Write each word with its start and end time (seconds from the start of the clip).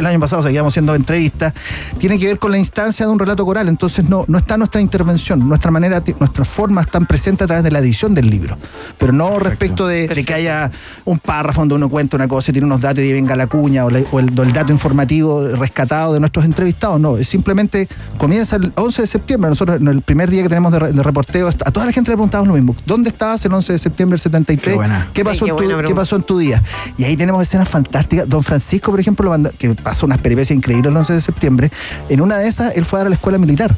el 0.00 0.06
año 0.06 0.18
pasado 0.18 0.42
seguíamos 0.42 0.72
haciendo 0.72 0.92
entrevistas, 0.96 1.52
tiene 1.98 2.18
que 2.18 2.26
ver 2.26 2.40
con 2.40 2.50
la 2.50 2.58
instancia 2.58 3.06
de 3.06 3.12
un 3.12 3.18
relato 3.20 3.44
coral, 3.44 3.68
entonces 3.68 4.08
no, 4.08 4.24
no 4.26 4.38
está 4.38 4.56
nuestra 4.56 4.80
intervención, 4.80 5.48
nuestra 5.48 5.70
manera, 5.70 6.02
nuestra 6.18 6.44
forma 6.44 6.80
están 6.80 7.06
presentes 7.06 7.44
a 7.44 7.46
través 7.46 7.62
de 7.62 7.70
la 7.70 7.78
edición 7.78 8.12
del 8.12 8.28
libro, 8.28 8.58
pero 8.98 9.12
no 9.12 9.38
respecto 9.38 9.86
de, 9.86 10.08
que 10.08 10.34
haya 10.34 10.68
un 11.04 11.20
párrafo 11.20 11.60
donde 11.60 11.76
uno 11.76 11.88
cuenta 11.88 12.16
una 12.16 12.26
cosa 12.26 12.50
y 12.50 12.54
tiene 12.54 12.66
unos 12.66 12.80
datos 12.80 13.04
y 13.04 13.12
venga 13.12 13.36
la 13.36 13.46
cuña 13.46 13.84
o, 13.84 14.18
el, 14.18 14.52
dato 14.52 14.72
informativo 14.72 15.46
rescatado 15.54 16.14
de 16.14 16.18
nuestros 16.18 16.44
entrevistados, 16.44 17.00
no, 17.00 17.16
es 17.16 17.28
simplemente 17.28 17.86
comienza 18.18 18.56
el 18.56 18.72
11 18.74 19.02
de 19.02 19.06
septiembre, 19.06 19.48
nosotros 19.48 19.80
en 19.80 19.86
el 19.86 20.02
primer 20.02 20.28
día 20.28 20.42
que 20.42 20.48
tenemos 20.48 20.72
de, 20.72 21.04
reporteo, 21.04 21.46
a 21.46 21.52
toda 21.52 21.86
la 21.86 21.92
gente 21.92 22.10
le 22.10 22.16
preguntamos 22.16 22.48
lo 22.48 22.54
mismo, 22.54 22.74
¿dónde 22.84 23.10
estabas 23.10 23.44
el 23.44 23.52
11 23.52 23.74
de 23.74 23.78
septiembre 23.78 24.14
del 24.14 24.22
73? 24.22 24.76
Qué, 25.12 25.24
pasó, 25.24 25.46
en 25.46 25.56
tu, 25.56 25.84
¿Qué 25.86 25.94
pasó 25.94 26.16
en 26.16 26.22
tu 26.24 26.38
día? 26.38 26.60
Y 26.98 27.04
ahí 27.04 27.16
tenemos 27.16 27.40
escenas 27.40 27.68
fantásticas, 27.68 28.28
don 28.28 28.42
Francisco, 28.42 28.90
por 28.90 28.98
ejemplo, 28.98 29.32
que 29.56 29.83
pasó 29.84 30.06
unas 30.06 30.18
peripecias 30.18 30.56
increíbles 30.56 30.90
el 30.90 30.96
11 30.96 31.12
de 31.12 31.20
septiembre. 31.20 31.70
En 32.08 32.20
una 32.20 32.38
de 32.38 32.48
esas, 32.48 32.76
él 32.76 32.84
fue 32.84 32.98
a 32.98 33.00
dar 33.00 33.06
a 33.06 33.10
la 33.10 33.14
escuela 33.14 33.38
militar. 33.38 33.76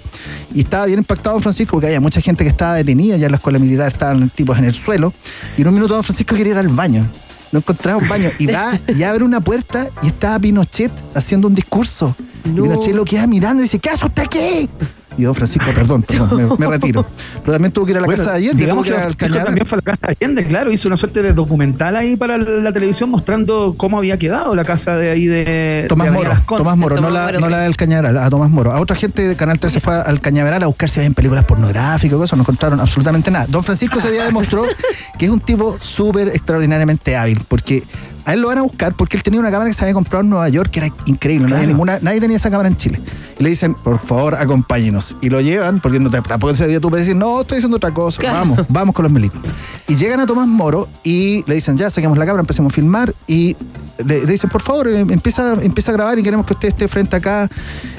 Y 0.55 0.61
estaba 0.61 0.87
bien 0.87 1.01
impactado 1.01 1.35
don 1.35 1.43
Francisco 1.43 1.73
porque 1.73 1.89
había 1.89 2.01
mucha 2.01 2.23
gente 2.23 2.45
que 2.45 2.49
estaba 2.49 2.75
detenida 2.75 3.19
ya 3.19 3.27
en 3.27 3.33
la 3.33 3.37
escuela 3.37 3.59
militar, 3.59 3.89
estaban 3.89 4.31
tipos 4.31 4.57
en 4.59 4.65
el 4.65 4.75
suelo. 4.75 5.13
Y 5.59 5.63
en 5.63 5.69
un 5.69 5.75
minuto 5.75 5.93
don 5.93 6.03
Francisco 6.03 6.35
quería 6.35 6.53
ir 6.53 6.59
al 6.59 6.69
baño. 6.69 7.07
No 7.53 7.59
encontraba 7.59 7.99
un 7.99 8.09
baño. 8.09 8.31
Y 8.39 8.47
va 8.47 8.79
y 8.89 9.03
abre 9.03 9.25
una 9.25 9.41
puerta 9.41 9.89
y 10.03 10.07
estaba 10.07 10.39
Pinochet 10.39 10.93
haciendo 11.15 11.49
un 11.49 11.55
discurso. 11.55 12.17
Pinochet 12.43 12.95
lo 12.95 13.05
queda 13.05 13.27
mirando 13.27 13.63
y 13.63 13.65
dice, 13.65 13.79
¿qué 13.79 13.91
hace 13.91 14.07
usted 14.07 14.23
aquí? 14.23 14.71
Y 15.19 15.23
don 15.23 15.35
Francisco, 15.35 15.71
perdón, 15.75 16.05
me, 16.59 16.67
retiro. 16.67 17.07
Pero 17.41 17.53
también 17.53 17.73
tuvo 17.73 17.87
que 17.87 17.93
ir 17.93 17.99
a 17.99 18.01
la 18.01 18.07
casa 18.07 18.33
de 18.33 18.37
Allende. 18.37 18.63
Digamos 18.63 18.87
que 18.87 19.29
también 19.29 19.67
fue 19.67 19.77
a 19.77 19.83
la 19.85 19.93
casa 19.93 20.07
de 20.07 20.17
Allende, 20.21 20.45
claro. 20.45 20.73
Hizo 20.73 20.89
una 20.89 20.97
suerte 20.97 21.23
de 21.23 21.33
documental 21.33 21.97
ahí 21.97 22.17
para 22.17 22.39
la 22.39 22.73
televisión 22.73 23.11
mostrando 23.11 23.75
cómo 23.77 23.99
había 23.99 24.19
quedado 24.19 24.55
la 24.55 24.65
casa 24.65 24.97
de 24.97 25.11
ahí 25.11 25.27
de 25.27 25.87
Tomás 25.89 26.13
Moro. 26.13 26.31
Tomás 26.47 26.77
Moro, 26.77 27.01
no, 27.01 27.11
la, 27.11 27.33
no 27.33 27.49
la 27.49 27.61
del 27.61 27.77
Cañaveral, 27.77 28.19
a 28.19 28.29
Tomás 28.29 28.51
Moro. 28.51 28.73
A 28.73 28.81
otra 28.81 28.97
gente 28.97 29.27
de 29.27 29.37
Canal 29.37 29.59
13 29.59 29.81
fue 29.81 29.95
al 29.95 30.21
Cañaveral 30.21 30.63
a 30.63 30.67
buscar 30.67 30.89
si 30.89 31.01
había 31.01 31.11
películas 31.13 31.45
pornográficas, 31.45 32.19
cosas, 32.19 32.37
no 32.37 32.43
encontraron 32.43 32.81
absolutamente 32.81 33.31
nada. 33.31 33.47
Don 33.49 33.63
Francisco 33.63 33.99
ese 33.99 34.11
día 34.11 34.25
demostró 34.25 34.65
que 35.19 35.27
es 35.27 35.31
un 35.31 35.41
tipo 35.41 35.77
súper 35.81 36.29
extraordinariamente 36.29 37.17
hábil, 37.17 37.41
porque 37.49 37.83
a 38.27 38.35
él 38.35 38.41
lo 38.41 38.49
van 38.49 38.59
a 38.59 38.63
buscar 38.63 38.95
porque 38.95 39.17
él 39.17 39.23
tenía 39.23 39.39
una 39.39 39.53
cámara 39.53 39.71
que 39.71 39.75
se 39.75 39.85
había 39.85 39.95
comprado 39.95 40.25
en 40.25 40.31
Nueva 40.31 40.49
York 40.49 40.71
que 40.71 40.81
era 40.81 40.93
increíble, 41.07 41.49
no 41.49 41.55
había 41.55 41.69
ninguna, 41.69 42.01
nadie 42.03 42.21
tenía 42.21 42.37
esa 42.37 42.51
cámara 42.51 42.69
en 42.69 42.75
Chile. 42.75 43.01
Y 43.39 43.45
le 43.45 43.51
dicen, 43.51 43.75
por 43.75 44.01
favor, 44.01 44.35
acompáñenos. 44.35 45.15
Y 45.21 45.31
lo 45.31 45.41
llevan, 45.41 45.81
porque 45.81 46.01
no 46.01 46.11
te, 46.11 46.21
tampoco 46.21 46.53
ese 46.53 46.67
día 46.67 46.81
tú 46.81 46.91
puedes 46.91 47.07
decir, 47.07 47.17
no, 47.17 47.43
estoy 47.43 47.59
haciendo 47.59 47.77
otra 47.77 47.95
cosa, 47.95 48.21
vamos, 48.25 48.61
vamos 48.69 48.95
con 48.95 49.05
los 49.05 49.13
milicos. 49.13 49.41
Y 49.87 49.95
llegan 49.95 50.19
a 50.19 50.27
Tomás 50.27 50.49
Moro 50.49 50.89
y 51.05 51.45
le 51.47 51.55
dicen, 51.55 51.79
ya, 51.79 51.89
saquemos 51.89 52.19
la 52.19 52.27
cámara, 52.27 52.41
empecemos 52.41 52.73
a 52.73 52.75
filmar 52.75 53.15
y 53.29 53.57
le, 54.05 54.27
dicen, 54.27 54.51
por 54.51 54.63
favor, 54.63 54.89
eh, 54.89 55.01
empieza, 55.01 55.55
empieza 55.63 55.93
a 55.93 55.95
grabar 55.95 56.19
y 56.19 56.23
queremos 56.23 56.47
que 56.47 56.55
usted 56.55 56.69
esté 56.69 56.89
frente 56.89 57.17
acá. 57.17 57.49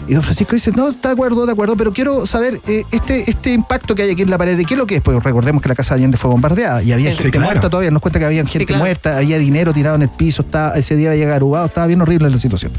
Y 0.08 0.14
don 0.14 0.24
Francisco 0.24 0.56
dice, 0.56 0.72
no, 0.72 0.90
está 0.90 1.10
de 1.10 1.14
acuerdo, 1.14 1.46
de 1.46 1.52
acuerdo, 1.52 1.76
pero 1.76 1.92
quiero 1.92 2.26
saber 2.26 2.60
eh, 2.68 2.84
este, 2.92 3.30
este 3.30 3.54
impacto 3.54 3.94
que 3.96 4.04
hay 4.04 4.12
aquí 4.12 4.22
en 4.22 4.30
la 4.30 4.38
pared, 4.38 4.58
¿de 4.58 4.66
qué 4.66 4.74
es 4.74 4.78
lo 4.78 4.88
que 4.88 4.98
es? 4.98 5.02
Porque 5.02 5.20
recordemos 5.20 5.62
que 5.62 5.70
la 5.70 5.76
casa 5.76 5.96
de 5.96 6.02
Allende 6.02 6.18
fue 6.18 6.30
bombardeada 6.30 6.82
y 6.84 6.92
había 6.92 7.12
gente 7.14 7.40
muerta 7.40 7.70
todavía, 7.70 7.92
nos 7.92 8.02
cuenta 8.02 8.20
que 8.20 8.26
había 8.26 8.46
gente 8.46 8.74
muerta, 8.76 9.18
había 9.18 9.38
dinero 9.38 9.74
tirado 9.74 9.96
en 9.96 10.04
el 10.04 10.10
piso, 10.18 10.42
estaba, 10.42 10.74
ese 10.76 10.96
día 10.96 11.12
había 11.12 11.28
garubado, 11.28 11.68
estaba 11.68 11.88
bien 11.88 12.02
horrible 12.02 12.30
la 12.30 12.38
situación. 12.38 12.72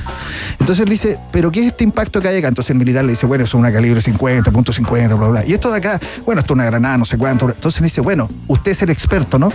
Entonces 0.58 0.80
él 0.80 0.90
dice, 0.90 1.18
¿pero 1.32 1.50
qué 1.50 1.60
es 1.60 1.66
este 1.68 1.84
impacto 1.84 2.20
que 2.20 2.28
hay 2.28 2.38
acá? 2.38 2.48
Entonces 2.48 2.70
el 2.70 2.78
militar 2.78 3.04
le 3.04 3.12
dice, 3.12 3.26
bueno, 3.26 3.44
eso 3.44 3.56
es 3.56 3.60
una 3.60 3.72
calibre 3.72 4.00
50, 4.00 4.50
punto 4.50 4.72
50, 4.72 5.14
bla, 5.14 5.28
bla. 5.28 5.46
Y 5.46 5.54
esto 5.54 5.70
de 5.70 5.78
acá, 5.78 6.00
bueno, 6.26 6.40
esto 6.40 6.52
es 6.52 6.56
una 6.56 6.66
granada, 6.66 6.98
no 6.98 7.04
sé 7.04 7.16
cuánto. 7.16 7.48
Entonces 7.48 7.82
dice, 7.82 8.00
bueno, 8.00 8.28
usted 8.48 8.72
es 8.72 8.82
el 8.82 8.90
experto, 8.90 9.38
¿no? 9.38 9.52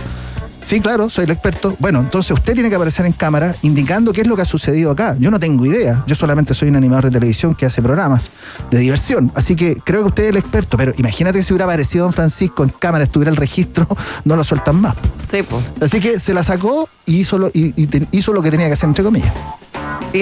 Sí, 0.66 0.80
claro, 0.80 1.10
soy 1.10 1.24
el 1.24 1.30
experto. 1.30 1.76
Bueno, 1.78 2.00
entonces 2.00 2.30
usted 2.32 2.54
tiene 2.54 2.68
que 2.68 2.76
aparecer 2.76 3.04
en 3.06 3.12
cámara 3.12 3.54
indicando 3.62 4.12
qué 4.12 4.22
es 4.22 4.26
lo 4.26 4.36
que 4.36 4.42
ha 4.42 4.46
sucedido 4.46 4.90
acá. 4.90 5.16
Yo 5.18 5.30
no 5.30 5.38
tengo 5.38 5.66
idea. 5.66 6.02
Yo 6.06 6.14
solamente 6.14 6.54
soy 6.54 6.68
un 6.68 6.76
animador 6.76 7.04
de 7.04 7.10
televisión 7.10 7.54
que 7.54 7.66
hace 7.66 7.82
programas 7.82 8.30
de 8.70 8.78
diversión. 8.78 9.30
Así 9.34 9.56
que 9.56 9.76
creo 9.84 10.02
que 10.02 10.08
usted 10.08 10.22
es 10.24 10.30
el 10.30 10.36
experto. 10.36 10.76
Pero 10.76 10.92
imagínate 10.96 11.38
que 11.38 11.44
si 11.44 11.52
hubiera 11.52 11.66
aparecido 11.66 12.04
Don 12.04 12.12
Francisco 12.12 12.64
en 12.64 12.70
cámara, 12.70 13.04
estuviera 13.04 13.30
el 13.30 13.36
registro, 13.36 13.86
no 14.24 14.36
lo 14.36 14.44
sueltan 14.44 14.80
más. 14.80 14.94
Sí, 15.30 15.42
pues. 15.42 15.70
Así 15.80 16.00
que 16.00 16.18
se 16.18 16.32
la 16.32 16.42
sacó 16.42 16.88
y 17.04 17.18
hizo 17.18 17.38
lo, 17.38 17.48
y 17.52 17.74
hizo 18.12 18.32
lo 18.32 18.42
que 18.42 18.50
tenía 18.50 18.66
que 18.66 18.72
hacer, 18.72 18.88
entre 18.88 19.04
comillas 19.04 19.32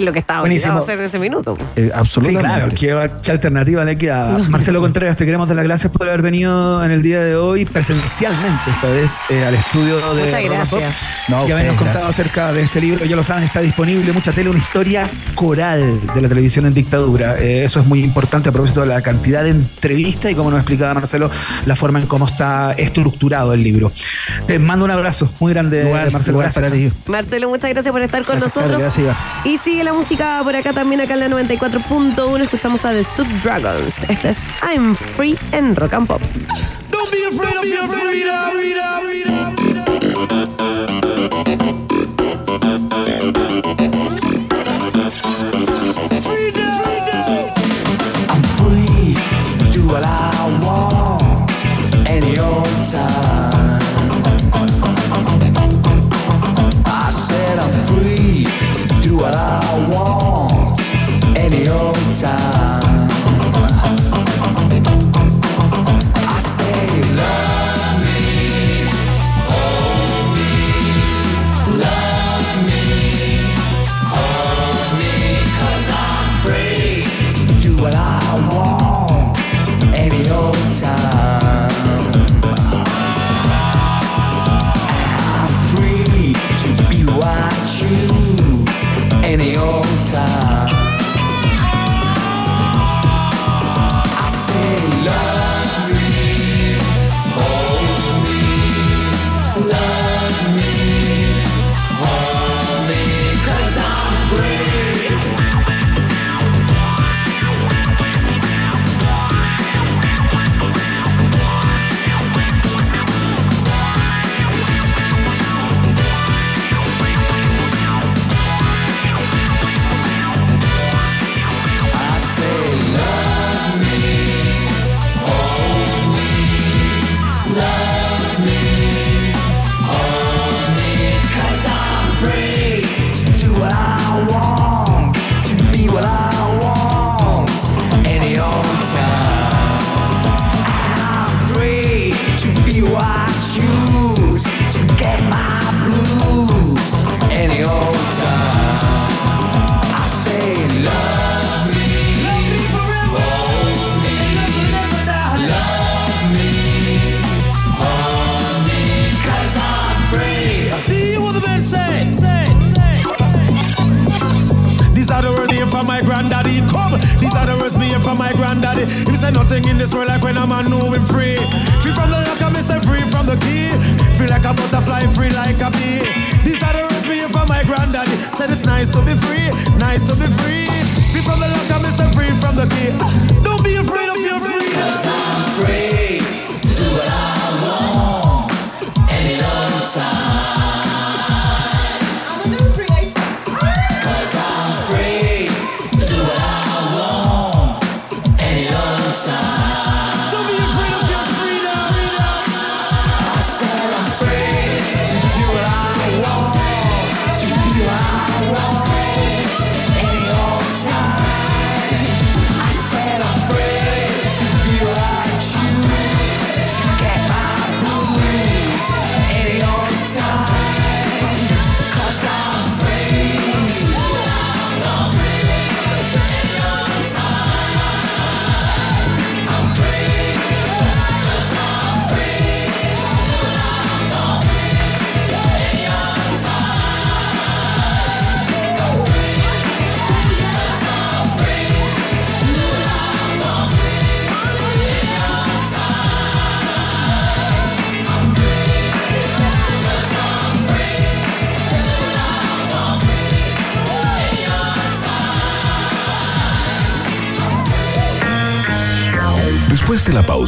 lo 0.00 0.12
que 0.12 0.18
estaba 0.18 0.40
Buenísimo. 0.40 0.78
hacer 0.78 0.98
en 0.98 1.04
ese 1.04 1.18
minuto. 1.18 1.56
Eh, 1.76 1.90
absolutamente. 1.94 2.76
Sí, 2.76 2.86
claro, 2.86 3.18
¿qué, 3.22 3.30
alternativa 3.30 3.84
le 3.84 3.96
queda? 3.96 4.36
Marcelo 4.48 4.80
Contreras, 4.80 5.16
te 5.16 5.24
queremos 5.24 5.48
dar 5.48 5.56
las 5.56 5.64
gracias 5.64 5.92
por 5.92 6.08
haber 6.08 6.22
venido 6.22 6.84
en 6.84 6.90
el 6.90 7.02
día 7.02 7.20
de 7.20 7.36
hoy 7.36 7.64
presencialmente, 7.64 8.70
esta 8.70 8.88
vez 8.88 9.10
eh, 9.30 9.44
al 9.44 9.54
estudio 9.54 10.14
de 10.14 10.24
Muchas 10.24 10.44
gracias. 10.44 10.94
No, 11.28 11.46
que 11.46 11.52
habernos 11.52 11.76
contado 11.76 12.08
acerca 12.08 12.52
de 12.52 12.62
este 12.62 12.80
libro, 12.80 13.04
ya 13.04 13.16
lo 13.16 13.22
saben, 13.22 13.44
está 13.44 13.60
disponible 13.60 14.12
mucha 14.12 14.32
tele, 14.32 14.50
una 14.50 14.58
historia 14.58 15.08
coral 15.34 16.00
de 16.14 16.20
la 16.20 16.28
televisión 16.28 16.66
en 16.66 16.74
dictadura. 16.74 17.38
Eh, 17.38 17.64
eso 17.64 17.80
es 17.80 17.86
muy 17.86 18.02
importante 18.02 18.48
a 18.48 18.52
propósito 18.52 18.80
de 18.80 18.86
la 18.86 19.02
cantidad 19.02 19.44
de 19.44 19.50
entrevistas 19.50 20.32
y 20.32 20.34
como 20.34 20.50
nos 20.50 20.60
explicaba 20.60 20.94
Marcelo, 20.94 21.30
la 21.66 21.76
forma 21.76 22.00
en 22.00 22.06
cómo 22.06 22.26
está 22.26 22.72
estructurado 22.72 23.52
el 23.52 23.62
libro. 23.62 23.92
Te 24.46 24.58
mando 24.58 24.84
un 24.84 24.90
abrazo 24.90 25.30
muy 25.40 25.52
grande, 25.52 25.84
Marcelo. 26.12 26.38
Para 26.38 26.70
ti. 26.70 26.90
Marcelo, 27.06 27.48
muchas 27.48 27.70
gracias 27.70 27.92
por 27.92 28.02
estar 28.02 28.24
con 28.24 28.38
nosotros. 28.38 28.78
gracias. 28.78 29.16
Y 29.44 29.58
sigue 29.62 29.84
la 29.84 29.92
música 29.92 30.40
por 30.42 30.56
acá 30.56 30.72
también, 30.72 31.00
acá 31.00 31.14
en 31.14 31.20
la 31.20 31.28
94.1. 31.28 32.42
Escuchamos 32.42 32.84
a 32.84 32.90
The 32.92 33.04
Subdragons. 33.04 34.02
Este 34.08 34.30
es 34.30 34.38
I'm 34.62 34.96
Free 34.96 35.38
en 35.52 35.76
Rock 35.76 35.94
and 35.94 36.06
Pop. 36.06 36.20
Don't 36.90 37.10
be 37.10 37.24
afraid, 37.24 37.54
don't 37.54 37.62
be 37.62 37.76
afraid, 37.76 38.26
I'm 38.26 38.50
free, 48.58 49.14
do 49.72 49.86
what 49.86 50.04
I 50.04 50.21
pensar. 62.22 62.51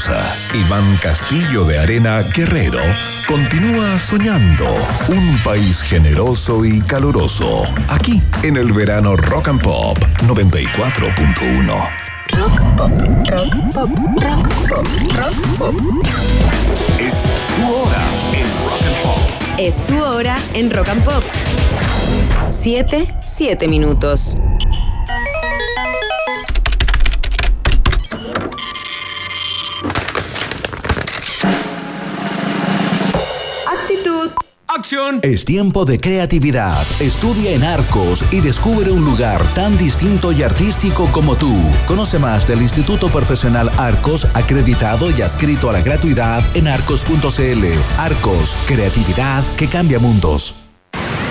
Pausa, 0.04 0.34
Iván 0.54 0.96
Castillo 1.02 1.64
de 1.64 1.78
Arena 1.78 2.22
Guerrero 2.34 2.80
continúa 3.26 3.98
soñando 3.98 4.66
un 5.08 5.38
país 5.44 5.82
generoso 5.82 6.64
y 6.64 6.80
caluroso. 6.80 7.64
Aquí 7.88 8.22
en 8.42 8.56
el 8.56 8.72
verano 8.72 9.16
Rock 9.16 9.48
and 9.48 9.62
Pop 9.62 9.98
94.1. 10.26 11.88
Rock 12.32 12.60
pop, 12.76 12.90
rock 13.30 13.54
pop, 13.74 13.88
rock 14.22 14.48
pop, 14.68 14.86
rock 15.16 15.58
pop. 15.58 15.74
Es 16.98 17.22
tu 17.56 17.62
hora 17.72 18.02
en 18.32 18.46
Rock 18.68 18.82
and 18.86 19.02
Pop. 19.02 19.20
Es 19.58 19.86
tu 19.86 20.02
hora 20.02 20.36
en 20.54 20.70
Rock 20.70 20.88
and 20.88 21.04
Pop. 21.04 21.24
Siete, 22.50 23.14
siete 23.20 23.68
minutos. 23.68 24.36
Es 35.22 35.46
tiempo 35.46 35.86
de 35.86 35.98
creatividad. 35.98 36.86
Estudia 37.00 37.52
en 37.52 37.64
Arcos 37.64 38.22
y 38.30 38.42
descubre 38.42 38.90
un 38.90 39.02
lugar 39.02 39.42
tan 39.54 39.78
distinto 39.78 40.30
y 40.30 40.42
artístico 40.42 41.08
como 41.10 41.36
tú. 41.36 41.54
Conoce 41.86 42.18
más 42.18 42.46
del 42.46 42.60
Instituto 42.60 43.08
Profesional 43.08 43.70
Arcos, 43.78 44.26
acreditado 44.34 45.10
y 45.10 45.22
adscrito 45.22 45.70
a 45.70 45.72
la 45.72 45.80
gratuidad 45.80 46.44
en 46.54 46.68
arcos.cl. 46.68 47.64
Arcos, 47.96 48.54
creatividad 48.66 49.42
que 49.56 49.68
cambia 49.68 49.98
mundos. 49.98 50.54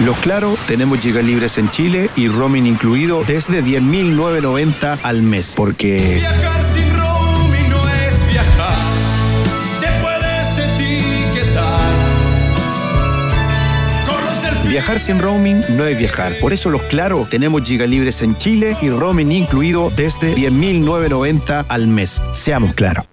Los 0.04 0.18
Claro, 0.18 0.58
tenemos 0.66 1.00
gigas 1.00 1.24
libres 1.24 1.60
en 1.60 1.70
Chile 1.70 2.10
y 2.16 2.30
roaming 2.30 2.66
incluido 2.66 3.24
desde 3.24 3.64
10.990 3.64 4.98
al 5.04 5.22
mes. 5.22 5.54
Porque... 5.56 6.20
Viajar 14.94 15.08
sin 15.08 15.20
roaming 15.24 15.64
no 15.76 15.88
es 15.88 15.98
viajar. 15.98 16.38
Por 16.40 16.54
eso 16.54 16.70
los 16.70 16.84
Claro 16.84 17.26
tenemos 17.28 17.64
gigas 17.64 17.90
libres 17.90 18.22
en 18.22 18.38
Chile 18.38 18.78
y 18.80 18.92
roaming 18.92 19.32
incluido 19.32 19.90
desde 19.96 20.36
10.990 20.36 21.66
al 21.68 21.88
mes. 21.88 22.22
Seamos 22.36 22.74
claros. 22.74 23.13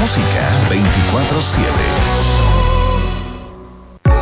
música 0.00 0.50
24/7. 0.68 1.66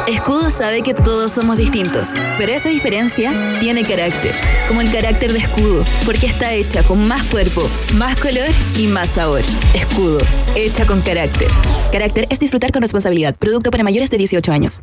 Escudo 0.06 0.50
sabe 0.50 0.82
que 0.82 0.92
todos 0.92 1.30
somos 1.30 1.56
distintos, 1.56 2.10
pero 2.36 2.52
esa 2.52 2.68
diferencia 2.68 3.58
tiene 3.60 3.84
carácter, 3.84 4.34
como 4.68 4.80
el 4.82 4.92
carácter 4.92 5.32
de 5.32 5.38
Escudo, 5.38 5.84
porque 6.04 6.26
está 6.26 6.52
hecha 6.52 6.82
con 6.82 7.06
más 7.08 7.24
cuerpo, 7.24 7.70
más 7.94 8.16
color 8.20 8.48
y 8.76 8.86
más 8.86 9.08
sabor. 9.10 9.42
Escudo, 9.72 10.18
hecha 10.54 10.86
con 10.86 11.00
carácter. 11.00 11.48
Carácter 11.90 12.26
es 12.28 12.38
disfrutar 12.38 12.70
con 12.70 12.82
responsabilidad. 12.82 13.34
Producto 13.36 13.70
para 13.70 13.82
mayores 13.82 14.10
de 14.10 14.18
18 14.18 14.52
años. 14.52 14.82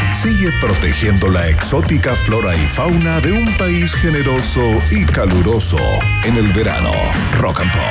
Sigue 0.21 0.51
protegiendo 0.61 1.29
la 1.29 1.47
exótica 1.47 2.13
flora 2.13 2.55
y 2.55 2.59
fauna 2.67 3.19
de 3.21 3.31
un 3.31 3.57
país 3.57 3.91
generoso 3.95 4.61
y 4.91 5.03
caluroso 5.03 5.79
en 6.23 6.37
el 6.37 6.47
verano. 6.53 6.91
Rock 7.39 7.61
and 7.61 7.71
Pop. 7.71 7.81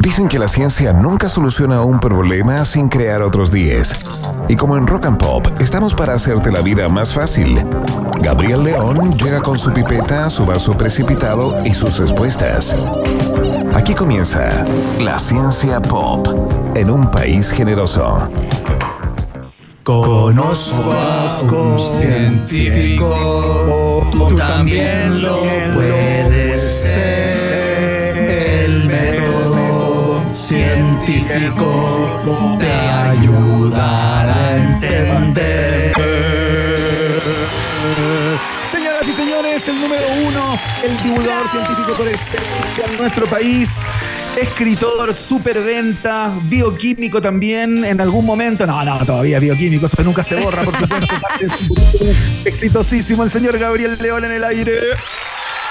Dicen 0.00 0.28
que 0.28 0.38
la 0.38 0.48
ciencia 0.48 0.94
nunca 0.94 1.28
soluciona 1.28 1.82
un 1.82 2.00
problema 2.00 2.64
sin 2.64 2.88
crear 2.88 3.20
otros 3.20 3.50
10. 3.50 4.46
Y 4.48 4.56
como 4.56 4.78
en 4.78 4.86
Rock 4.86 5.04
and 5.04 5.18
Pop 5.18 5.46
estamos 5.60 5.94
para 5.94 6.14
hacerte 6.14 6.50
la 6.50 6.62
vida 6.62 6.88
más 6.88 7.12
fácil. 7.12 7.62
Gabriel 8.22 8.64
León 8.64 9.12
llega 9.18 9.42
con 9.42 9.58
su 9.58 9.74
pipeta, 9.74 10.30
su 10.30 10.46
vaso 10.46 10.74
precipitado 10.74 11.54
y 11.66 11.74
sus 11.74 11.98
respuestas. 11.98 12.74
Aquí 13.74 13.92
comienza 13.92 14.48
la 14.98 15.18
ciencia 15.18 15.82
pop 15.82 16.26
en 16.74 16.90
un 16.90 17.10
país 17.10 17.50
generoso. 17.50 18.26
Conozco 19.86 20.92
a 20.92 21.40
un 21.42 21.78
científico, 21.78 24.04
tú 24.10 24.34
también 24.34 25.22
lo 25.22 25.44
puedes 25.74 26.60
ser. 26.60 28.18
El 28.18 28.86
método 28.86 30.28
científico 30.28 32.58
te 32.58 32.68
ayudará 32.68 34.34
a 34.34 34.56
entender. 34.56 35.92
Señoras 38.72 39.06
y 39.06 39.12
señores, 39.12 39.68
el 39.68 39.80
número 39.80 40.06
uno, 40.26 40.58
el 40.82 41.00
divulgador 41.00 41.48
científico 41.48 41.92
por 41.96 42.08
excelencia 42.08 42.86
en 42.90 42.98
nuestro 42.98 43.24
país 43.26 43.70
escritor, 44.36 45.14
superventa, 45.14 46.32
bioquímico 46.44 47.20
también 47.20 47.84
en 47.84 48.00
algún 48.00 48.24
momento. 48.24 48.66
No, 48.66 48.84
no, 48.84 48.98
todavía 49.04 49.38
bioquímico, 49.38 49.86
eso 49.86 50.02
nunca 50.02 50.22
se 50.22 50.36
borra, 50.36 50.62
por 50.62 50.76
supuesto. 50.76 51.14
exitosísimo 52.44 53.24
el 53.24 53.30
señor 53.30 53.58
Gabriel 53.58 53.96
León 54.00 54.24
en 54.24 54.32
el 54.32 54.44
aire. 54.44 54.80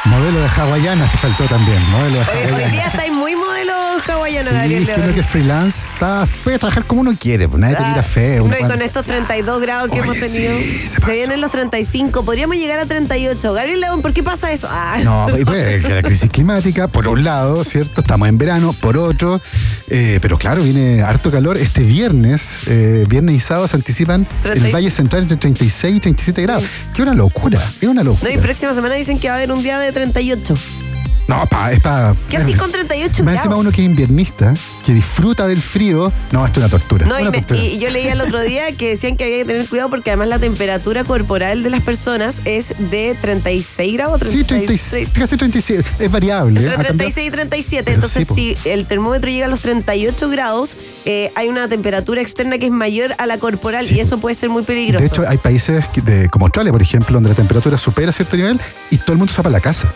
Modelo 0.06 0.40
de 0.40 0.48
hawaiana 0.48 1.10
te 1.10 1.18
faltó 1.18 1.46
también. 1.46 1.82
Modelo 1.90 2.20
de 2.20 2.54
hoy, 2.54 2.64
hoy 2.64 2.72
día 2.72 2.88
estáis 2.88 3.12
muy 3.12 3.36
modelo 3.36 3.74
hawaiano, 4.08 4.52
sí, 4.52 4.56
Gabriel. 4.56 4.84
Es 4.84 4.96
que 4.96 5.02
uno 5.02 5.14
que 5.14 5.20
es 5.22 5.26
freelance 5.26 5.90
está, 5.92 6.24
puede 6.44 6.60
trabajar 6.60 6.86
como 6.86 7.02
uno 7.02 7.16
quiere, 7.20 7.50
pues 7.50 7.60
nadie 7.60 7.76
te 7.76 7.84
mira 7.84 8.04
feo. 8.04 8.48
No, 8.48 8.56
y 8.56 8.62
con 8.62 8.82
estos 8.84 9.04
32 9.06 9.62
grados 9.62 9.90
que 9.90 9.98
hemos 9.98 10.20
tenido, 10.20 10.58
se, 10.60 11.12
vienen 11.12 11.42
los 11.42 11.50
35, 11.50 12.24
podríamos 12.24 12.56
llegar 12.56 12.78
a 12.80 12.86
38. 12.86 13.54
Gabriel 13.54 13.82
León, 13.82 14.02
¿por 14.04 14.14
qué 14.14 14.22
pasa 14.22 14.52
eso? 14.52 14.68
Ah. 14.70 15.00
No, 15.04 15.28
pues, 15.46 15.84
la 15.90 16.04
crisis 16.04 16.30
climática, 16.30 16.88
por 16.88 17.08
un 17.08 17.24
lado, 17.24 17.64
¿cierto? 17.64 18.02
Estamos 18.02 18.30
en 18.30 18.38
verano, 18.38 18.74
por 18.74 18.98
otro, 18.98 19.42
eh, 19.90 20.20
pero 20.22 20.38
claro, 20.38 20.62
viene 20.62 21.02
harto 21.02 21.32
calor. 21.32 21.58
Este 21.58 21.82
viernes, 21.82 22.68
eh, 22.68 23.06
viernes 23.10 23.36
y 23.36 23.40
sábado 23.40 23.68
se 23.68 23.76
anticipan 23.76 24.28
en 24.44 24.66
el 24.66 24.72
Valle 24.72 24.92
Central 24.92 25.24
entre 25.24 25.38
36 25.38 25.96
y 25.96 26.00
37 26.00 26.42
grados. 26.44 26.64
Qué 26.94 27.02
una 27.02 27.16
locura, 27.16 27.60
es 27.82 27.88
una 27.88 28.04
locura. 28.04 28.30
No, 28.32 28.40
y 28.40 28.42
próxima 28.42 28.74
semana 28.76 28.96
dicen 28.96 29.20
que 29.20 29.30
va 29.30 29.34
a 29.34 29.38
haber 29.38 29.52
un 29.52 29.64
día 29.64 29.80
de 29.80 29.95
38. 29.96 30.85
No, 31.28 31.46
pa, 31.48 31.72
es 31.72 31.82
para. 31.82 32.16
¿Qué 32.30 32.38
así 32.38 32.54
con 32.54 32.72
38 32.72 33.24
Me 33.24 33.34
encima 33.34 33.56
uno 33.56 33.72
que 33.72 33.82
es 33.82 33.86
inviernista, 33.86 34.54
que 34.86 34.94
disfruta 34.94 35.48
del 35.48 35.62
frío. 35.62 36.12
No, 36.32 36.46
esto 36.46 36.60
es 36.60 36.66
una 36.66 36.70
tortura. 36.70 37.06
No, 37.08 37.20
y, 37.20 37.56
y, 37.56 37.80
yo 37.80 37.90
leía 37.90 38.14
el 38.14 38.22
otro 38.22 38.42
día 38.42 38.72
que 38.74 38.90
decían 38.90 39.18
que 39.18 39.26
había 39.26 39.38
que 39.38 39.46
tener 39.46 39.68
cuidado 39.68 39.90
porque 39.90 40.12
además 40.12 40.28
la 40.28 40.40
temperatura 40.40 41.04
corporal 41.04 41.64
de 41.64 41.72
las 41.72 41.82
personas 41.82 42.42
es 42.46 42.76
de 42.92 43.18
36 43.20 43.94
grados. 43.94 44.20
36, 44.20 44.82
sí, 44.82 45.12
casi 45.20 45.38
37. 45.38 45.84
Es 46.00 46.12
variable. 46.12 46.60
Entre 46.60 46.78
36 46.84 47.28
y 47.28 47.32
37. 47.32 47.94
Entonces, 47.94 48.28
si 48.28 48.56
el 48.66 48.86
termómetro 48.86 49.32
llega 49.32 49.48
a 49.48 49.50
los 49.50 49.62
38 49.62 50.30
grados, 50.30 50.78
eh, 51.06 51.32
hay 51.36 51.48
una 51.48 51.68
temperatura 51.68 52.22
externa 52.22 52.60
que 52.60 52.68
es 52.68 52.72
mayor 52.72 53.16
a 53.18 53.26
la 53.26 53.40
corporal 53.40 53.90
y 53.90 54.00
eso 54.00 54.20
puede 54.20 54.36
ser 54.36 54.50
muy 54.50 54.64
peligroso. 54.64 55.02
De 55.02 55.08
hecho, 55.08 55.24
hay 55.28 55.38
países 55.38 55.86
de, 56.04 56.30
como 56.30 56.46
Australia, 56.46 56.72
por 56.72 56.82
ejemplo, 56.82 57.14
donde 57.16 57.30
la 57.30 57.36
temperatura 57.36 57.78
supera 57.78 58.12
cierto 58.12 58.38
nivel 58.38 58.60
y 58.92 58.98
todo 58.98 59.14
el 59.14 59.18
mundo 59.18 59.34
se 59.34 59.38
va 59.38 59.44
para 59.44 59.54
la 59.54 59.62
casa 59.62 59.92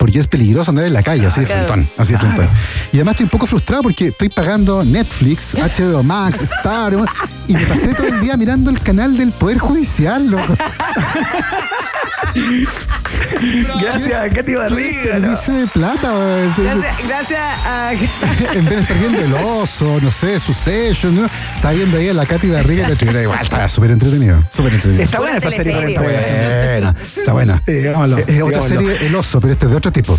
porque 0.00 0.18
es 0.18 0.26
peligroso 0.26 0.70
andar 0.70 0.86
en 0.86 0.94
la 0.94 1.02
calle, 1.02 1.26
así 1.26 1.42
de 1.42 1.46
frontón, 1.46 1.86
así 1.98 2.14
de 2.14 2.18
frontón. 2.18 2.48
Y 2.90 2.96
además 2.96 3.12
estoy 3.12 3.24
un 3.24 3.30
poco 3.30 3.44
frustrado 3.44 3.82
porque 3.82 4.06
estoy 4.06 4.30
pagando 4.30 4.82
Netflix, 4.82 5.54
HBO 5.54 6.02
Max, 6.02 6.40
Star, 6.40 6.94
y 7.46 7.52
me 7.52 7.66
pasé 7.66 7.92
todo 7.92 8.06
el 8.06 8.18
día 8.22 8.34
mirando 8.38 8.70
el 8.70 8.80
canal 8.80 9.18
del 9.18 9.30
Poder 9.30 9.58
Judicial, 9.58 10.26
loco. 10.26 10.54
Gracias, 13.80 14.34
Katy 14.34 14.54
Barriga. 14.54 15.20
De 15.20 15.66
plata. 15.72 16.12
Gracias, 16.56 17.08
gracias 17.08 17.40
a... 17.64 17.92
En 18.54 18.64
vez 18.64 18.74
de 18.74 18.80
estar 18.80 18.98
viendo 18.98 19.20
el 19.20 19.34
oso, 19.34 20.00
no 20.00 20.10
sé, 20.10 20.40
su 20.40 20.54
sello, 20.54 21.10
¿no? 21.10 21.28
Está 21.56 21.72
viendo 21.72 21.96
ahí 21.98 22.08
a 22.08 22.14
la 22.14 22.26
Katy 22.26 22.50
Barriga 22.50 22.88
y 22.88 23.04
la 23.04 23.22
igual, 23.22 23.38
está 23.42 23.68
súper 23.68 23.90
entretenido. 23.90 24.42
Súper 24.50 24.74
entretenido. 24.74 25.04
Está 25.04 25.18
buena 25.18 25.38
esa 25.38 25.50
serie. 25.50 25.88
Está 25.88 26.02
buena. 26.02 26.94
Está 27.16 27.32
buena. 27.32 27.62
es 27.66 28.42
otra 28.42 28.62
serie, 28.62 29.06
El 29.06 29.14
oso, 29.14 29.40
pero 29.40 29.52
este 29.52 29.66
es 29.66 29.70
de 29.70 29.76
otro 29.76 29.92
tipo. 29.92 30.18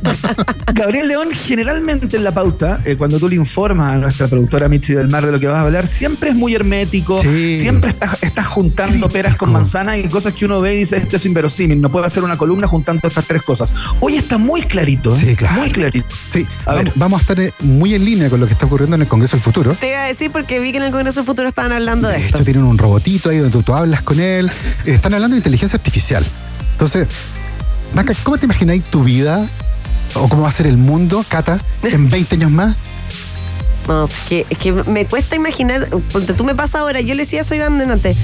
Gabriel 0.72 1.08
León, 1.08 1.28
generalmente 1.32 2.16
en 2.16 2.24
la 2.24 2.32
pauta, 2.32 2.80
eh, 2.84 2.96
cuando 2.96 3.18
tú 3.18 3.28
le 3.28 3.36
informas 3.36 3.94
a 3.94 3.98
nuestra 3.98 4.28
productora 4.28 4.68
Mitzi 4.68 4.94
del 4.94 5.08
Mar 5.08 5.24
de 5.24 5.32
lo 5.32 5.40
que 5.40 5.46
vas 5.46 5.56
a 5.56 5.60
hablar, 5.60 5.86
siempre 5.86 6.30
es 6.30 6.36
muy 6.36 6.54
hermético, 6.54 7.20
siempre 7.22 7.90
estás, 7.90 8.22
estás 8.22 8.46
juntando 8.46 9.08
peras 9.08 9.36
con 9.36 9.52
manzanas 9.52 9.98
y 9.98 10.04
cosas 10.08 10.34
que 10.34 10.44
uno 10.44 10.60
ve 10.60 10.74
y 10.74 10.78
dice, 10.78 10.96
esto 10.96 11.16
es 11.16 11.26
inverosímil, 11.26 11.80
no 11.80 11.90
puedo 11.90 12.04
hacer 12.06 12.22
una 12.22 12.36
columna 12.36 12.66
juntando 12.66 13.06
estas 13.06 13.24
tres 13.26 13.42
cosas. 13.42 13.74
Hoy 14.00 14.16
está 14.16 14.38
muy 14.38 14.62
clarito, 14.62 15.16
¿eh? 15.16 15.36
muy 15.52 15.70
clarito. 15.70 16.08
Sí, 16.32 16.46
a 16.64 16.74
ver. 16.74 16.92
Vamos 16.94 17.18
a 17.18 17.22
estar 17.22 17.40
eh, 17.40 17.52
muy 17.60 17.94
en 17.94 18.04
línea 18.04 18.30
con 18.30 18.40
lo 18.40 18.46
que 18.46 18.52
está 18.52 18.66
ocurriendo 18.66 18.96
en 18.96 19.02
el 19.02 19.08
Congreso 19.08 19.36
del 19.36 19.42
Futuro. 19.42 19.76
Te 19.78 19.90
iba 19.90 20.02
a 20.02 20.06
decir 20.06 20.30
porque 20.30 20.58
vi 20.58 20.72
que 20.72 20.78
en 20.78 20.84
el 20.84 20.92
Congreso 20.92 21.20
del 21.20 21.26
Futuro 21.26 21.48
estaban 21.48 21.72
hablando 21.72 22.08
de, 22.08 22.18
esto. 22.18 22.38
De 22.38 22.44
tienen 22.44 22.64
un 22.64 22.78
robotito 22.78 23.30
ahí 23.30 23.38
donde 23.38 23.62
tú, 23.62 23.74
hablas 23.74 24.02
con 24.02 24.20
él. 24.20 24.50
Están 24.84 25.14
hablando 25.14 25.34
de 25.34 25.38
inteligencia 25.38 25.76
artificial. 25.76 26.24
Entonces, 26.72 27.08
Maca, 27.94 28.14
¿cómo 28.22 28.38
te 28.38 28.46
imagináis 28.46 28.84
tu 28.84 29.02
vida 29.02 29.46
o 30.14 30.28
cómo 30.28 30.42
va 30.42 30.48
a 30.48 30.52
ser 30.52 30.66
el 30.66 30.76
mundo, 30.76 31.24
Cata, 31.28 31.58
en 31.82 32.08
20 32.10 32.34
años 32.36 32.50
más? 32.50 32.76
No, 33.88 34.08
es 34.30 34.58
que, 34.58 34.72
me 34.72 35.06
cuesta 35.06 35.36
imaginar, 35.36 35.88
porque 36.12 36.32
tú 36.32 36.44
me 36.44 36.54
pasas 36.54 36.76
ahora, 36.76 37.00
yo 37.00 37.14
le 37.14 37.22
decía 37.22 37.44
soy 37.44 37.58
Iván 37.58 37.78
delante, 37.78 38.16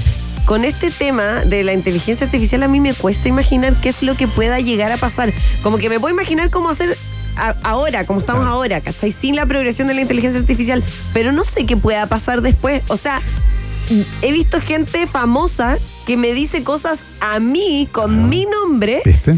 con 0.45 0.65
este 0.65 0.91
tema 0.91 1.45
de 1.45 1.63
la 1.63 1.73
inteligencia 1.73 2.25
artificial 2.25 2.63
a 2.63 2.67
mí 2.67 2.79
me 2.79 2.93
cuesta 2.93 3.29
imaginar 3.29 3.75
qué 3.81 3.89
es 3.89 4.03
lo 4.03 4.15
que 4.15 4.27
pueda 4.27 4.59
llegar 4.59 4.91
a 4.91 4.97
pasar. 4.97 5.33
Como 5.61 5.77
que 5.77 5.89
me 5.89 5.99
puedo 5.99 6.13
imaginar 6.13 6.49
cómo 6.49 6.69
hacer 6.69 6.97
ahora, 7.63 8.05
como 8.05 8.19
estamos 8.19 8.45
ahora, 8.45 8.81
¿cachai? 8.81 9.11
Sin 9.11 9.35
la 9.35 9.45
progresión 9.45 9.87
de 9.87 9.93
la 9.93 10.01
inteligencia 10.01 10.39
artificial, 10.39 10.83
pero 11.13 11.31
no 11.31 11.43
sé 11.43 11.65
qué 11.65 11.77
pueda 11.77 12.05
pasar 12.07 12.41
después. 12.41 12.83
O 12.87 12.97
sea, 12.97 13.21
he 14.21 14.31
visto 14.31 14.59
gente 14.61 15.07
famosa 15.07 15.77
que 16.05 16.17
me 16.17 16.33
dice 16.33 16.63
cosas 16.63 17.05
a 17.21 17.39
mí 17.39 17.87
con 17.91 18.29
mi 18.29 18.45
nombre. 18.45 19.01
¿Viste? 19.05 19.37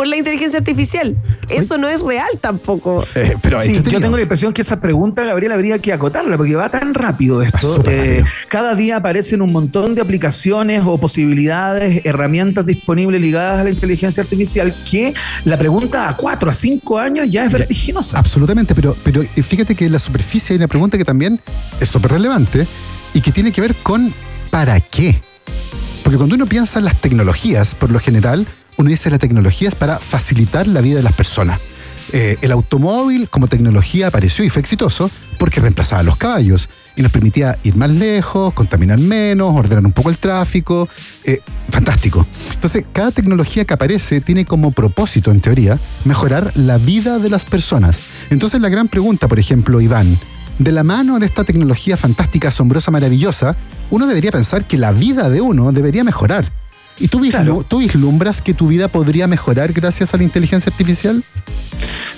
Por 0.00 0.08
la 0.08 0.16
inteligencia 0.16 0.60
artificial. 0.60 1.14
Eso 1.50 1.76
no 1.76 1.86
es 1.86 2.00
real 2.00 2.30
tampoco. 2.40 3.06
Eh, 3.14 3.36
pero 3.42 3.62
yo 3.62 4.00
tengo 4.00 4.16
la 4.16 4.22
impresión 4.22 4.54
que 4.54 4.62
esa 4.62 4.80
pregunta, 4.80 5.22
Gabriel, 5.24 5.52
habría 5.52 5.78
que 5.78 5.92
acotarla, 5.92 6.38
porque 6.38 6.54
va 6.54 6.70
tan 6.70 6.94
rápido 6.94 7.42
esto. 7.42 7.82
Eh, 7.86 8.24
cada 8.48 8.74
día 8.74 8.96
aparecen 8.96 9.42
un 9.42 9.52
montón 9.52 9.94
de 9.94 10.00
aplicaciones 10.00 10.84
o 10.86 10.96
posibilidades, 10.96 12.00
herramientas 12.06 12.64
disponibles 12.64 13.20
ligadas 13.20 13.60
a 13.60 13.64
la 13.64 13.68
inteligencia 13.68 14.22
artificial, 14.22 14.74
que 14.90 15.12
la 15.44 15.58
pregunta 15.58 16.08
a 16.08 16.16
cuatro, 16.16 16.50
a 16.50 16.54
cinco 16.54 16.98
años 16.98 17.30
ya 17.30 17.44
es 17.44 17.52
vertiginosa. 17.52 18.18
absolutamente, 18.18 18.74
pero, 18.74 18.96
pero 19.04 19.20
eh, 19.20 19.42
fíjate 19.42 19.74
que 19.74 19.84
en 19.84 19.92
la 19.92 19.98
superficie 19.98 20.54
hay 20.54 20.56
una 20.56 20.68
pregunta 20.68 20.96
que 20.96 21.04
también 21.04 21.38
es 21.78 21.90
súper 21.90 22.12
relevante 22.12 22.66
y 23.12 23.20
que 23.20 23.32
tiene 23.32 23.52
que 23.52 23.60
ver 23.60 23.74
con 23.82 24.14
¿para 24.50 24.80
qué? 24.80 25.20
Porque 26.02 26.16
cuando 26.16 26.36
uno 26.36 26.46
piensa 26.46 26.78
en 26.78 26.86
las 26.86 26.96
tecnologías, 26.96 27.74
por 27.74 27.90
lo 27.90 27.98
general, 27.98 28.46
uno 28.80 28.90
dice 28.90 29.10
la 29.10 29.18
tecnología 29.18 29.68
es 29.68 29.74
para 29.74 29.98
facilitar 29.98 30.66
la 30.66 30.80
vida 30.80 30.96
de 30.96 31.02
las 31.02 31.12
personas. 31.12 31.60
Eh, 32.12 32.38
el 32.40 32.50
automóvil 32.50 33.28
como 33.28 33.46
tecnología 33.46 34.08
apareció 34.08 34.44
y 34.44 34.48
fue 34.48 34.60
exitoso 34.60 35.10
porque 35.38 35.60
reemplazaba 35.60 36.00
a 36.00 36.02
los 36.02 36.16
caballos 36.16 36.68
y 36.96 37.02
nos 37.02 37.12
permitía 37.12 37.56
ir 37.62 37.76
más 37.76 37.90
lejos, 37.90 38.52
contaminar 38.52 38.98
menos, 38.98 39.54
ordenar 39.54 39.84
un 39.84 39.92
poco 39.92 40.10
el 40.10 40.18
tráfico. 40.18 40.88
Eh, 41.24 41.40
fantástico. 41.70 42.26
Entonces, 42.54 42.84
cada 42.92 43.12
tecnología 43.12 43.64
que 43.64 43.74
aparece 43.74 44.20
tiene 44.20 44.44
como 44.44 44.72
propósito, 44.72 45.30
en 45.30 45.40
teoría, 45.40 45.78
mejorar 46.04 46.50
la 46.56 46.78
vida 46.78 47.18
de 47.18 47.30
las 47.30 47.44
personas. 47.44 47.98
Entonces, 48.30 48.60
la 48.60 48.68
gran 48.68 48.88
pregunta, 48.88 49.28
por 49.28 49.38
ejemplo, 49.38 49.80
Iván, 49.80 50.18
de 50.58 50.72
la 50.72 50.82
mano 50.82 51.18
de 51.18 51.26
esta 51.26 51.44
tecnología 51.44 51.96
fantástica, 51.96 52.48
asombrosa, 52.48 52.90
maravillosa, 52.90 53.56
uno 53.90 54.06
debería 54.06 54.32
pensar 54.32 54.66
que 54.66 54.78
la 54.78 54.92
vida 54.92 55.30
de 55.30 55.40
uno 55.40 55.72
debería 55.72 56.02
mejorar. 56.02 56.50
¿Y 57.00 57.08
tú, 57.08 57.78
vislumbras 57.78 58.42
que 58.42 58.52
tu 58.52 58.68
vida 58.68 58.88
podría 58.88 59.26
mejorar 59.26 59.72
gracias 59.72 60.12
a 60.12 60.18
la 60.18 60.22
inteligencia 60.22 60.70
artificial? 60.70 61.24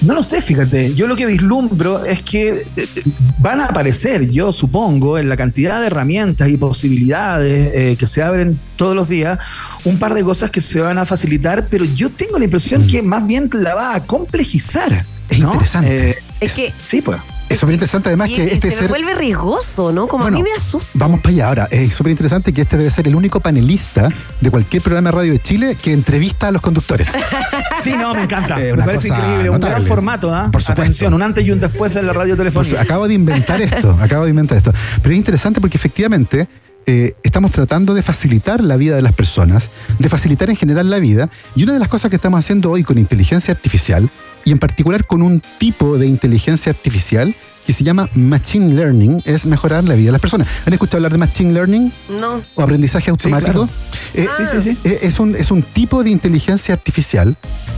No 0.01 0.15
lo 0.15 0.25
sé, 0.25 0.43
fíjate. 0.43 0.95
Yo 0.95 1.07
lo 1.07 1.15
que 1.15 1.25
vislumbro 1.25 2.05
es 2.05 2.21
que 2.23 2.49
eh, 2.51 2.65
eh, 2.77 3.03
van 3.39 3.61
a 3.61 3.67
aparecer, 3.67 4.29
yo 4.29 4.51
supongo, 4.51 5.19
en 5.19 5.29
la 5.29 5.37
cantidad 5.37 5.81
de 5.81 5.87
herramientas 5.87 6.49
y 6.49 6.57
posibilidades 6.57 7.71
eh, 7.73 7.97
que 7.97 8.09
se 8.09 8.25
abren 8.25 8.59
todos 8.75 8.97
los 8.97 9.09
días, 9.09 9.39
un 9.85 9.99
par 9.99 10.15
de 10.15 10.25
cosas 10.25 10.51
que 10.51 10.61
se 10.61 10.81
van 10.81 10.99
a 10.99 11.05
facilitar, 11.05 11.65
pero 11.71 11.85
yo 11.85 12.11
tengo 12.11 12.39
la 12.39 12.45
impresión 12.45 12.83
mm. 12.85 12.87
que 12.89 13.03
más 13.03 13.25
bien 13.25 13.49
la 13.53 13.77
va 13.77 13.95
a 13.95 14.03
complejizar. 14.03 15.05
Es 15.31 15.39
interesante. 15.39 16.17
es 16.41 16.53
que. 16.55 16.73
Sí, 16.89 17.01
pues. 17.01 17.19
Es 17.53 17.59
súper 17.59 17.75
interesante 17.75 18.09
además 18.09 18.31
que 18.31 18.45
este 18.45 18.71
se 18.71 18.87
vuelve 18.87 19.15
riesgoso, 19.15 19.93
¿no? 19.93 20.07
Como 20.07 20.27
a 20.27 20.31
mí 20.31 20.43
me 20.43 20.53
asusta. 20.57 20.89
Vamos 20.95 21.21
para 21.21 21.33
allá 21.35 21.49
ahora. 21.49 21.69
Es 21.71 21.95
súper 21.95 22.11
interesante 22.11 22.53
que 22.53 22.63
este 22.63 22.77
debe 22.77 22.91
ser 22.91 23.09
el 23.09 23.15
único 23.15 23.41
panelista 23.41 24.09
de 24.41 24.51
cualquier 24.51 24.83
programa 24.83 25.11
de 25.11 25.17
radio 25.17 25.33
de 25.33 25.39
Chile 25.39 25.77
que 25.81 25.93
entrevista 25.93 26.49
a 26.49 26.53
los 26.53 26.63
conductores. 26.63 27.09
sí, 27.85 27.93
no, 27.93 28.15
me 28.15 28.25
encanta. 28.25 28.57
me 28.57 28.77
parece 28.77 29.09
increíble. 29.09 29.51
Un 29.51 29.61
gran 29.61 29.87
formato, 29.87 30.35
¿ah? 30.35 30.49
Por 30.51 30.63
supuesto. 30.63 30.83
Atención, 30.83 31.15
un 31.15 31.23
antes 31.23 31.47
y 31.47 31.51
un 31.51 31.61
después 31.61 31.95
en 31.97 32.07
la 32.07 32.13
radio 32.13 32.37
telefónica. 32.37 32.81
acabo 32.81 33.07
de 33.07 33.15
inventar 33.15 33.61
esto, 33.61 33.97
acabo 34.01 34.25
de 34.25 34.31
inventar 34.31 34.59
esto. 34.59 34.73
Pero 35.03 35.13
es 35.13 35.19
interesante 35.19 35.61
porque 35.61 35.77
efectivamente 35.77 36.49
eh, 36.87 37.15
estamos 37.23 37.53
tratando 37.53 37.95
de 37.95 38.03
facilitar 38.03 38.63
la 38.63 38.77
vida 38.77 38.97
de 38.97 39.03
las 39.03 39.13
personas, 39.13 39.71
de 39.99 40.09
facilitar 40.09 40.51
en 40.51 40.57
general 40.57 40.91
la 40.91 40.99
vida. 40.99 41.29
Y 41.55 41.63
una 41.63 41.75
de 41.75 41.79
las 41.79 41.89
cosas 41.89 42.11
que 42.11 42.17
estamos 42.17 42.39
haciendo 42.39 42.71
hoy 42.71 42.83
con 42.83 42.99
inteligencia 42.99 43.53
artificial 43.53 44.09
y 44.45 44.53
en 44.53 44.59
particular 44.59 45.07
con 45.07 45.23
un 45.23 45.41
tipo 45.59 45.99
de 45.99 46.07
inteligencia 46.07 46.71
artificial 46.71 47.35
que 47.67 47.73
se 47.73 47.85
llama 47.85 48.09
Machine 48.15 48.75
Learning, 48.75 49.23
es 49.25 49.47
mejorar 49.47 49.85
la 49.85 49.95
vida 49.95 50.07
de 50.07 50.13
las 50.13 50.21
personas. 50.21 50.49
¿Han 50.67 50.73
escuchado 50.73 50.99
hablar 50.99 51.13
de 51.13 51.19
Machine 51.19 51.53
Learning? 51.53 51.93
No. 52.21 52.43
¿O 52.57 52.63
aprendizaje 52.63 53.11
automático? 53.11 53.69
Eh, 54.15 54.27
sí, 54.37 54.45
sí, 54.51 54.63
sí. 54.63 54.79
Eh, 54.89 54.99
es, 55.03 55.21
un, 55.21 55.37
es 55.37 55.51
un 55.51 55.63
tipo 55.63 56.03
de 56.03 56.11
inteligencia 56.11 56.75
artificial 56.75 57.37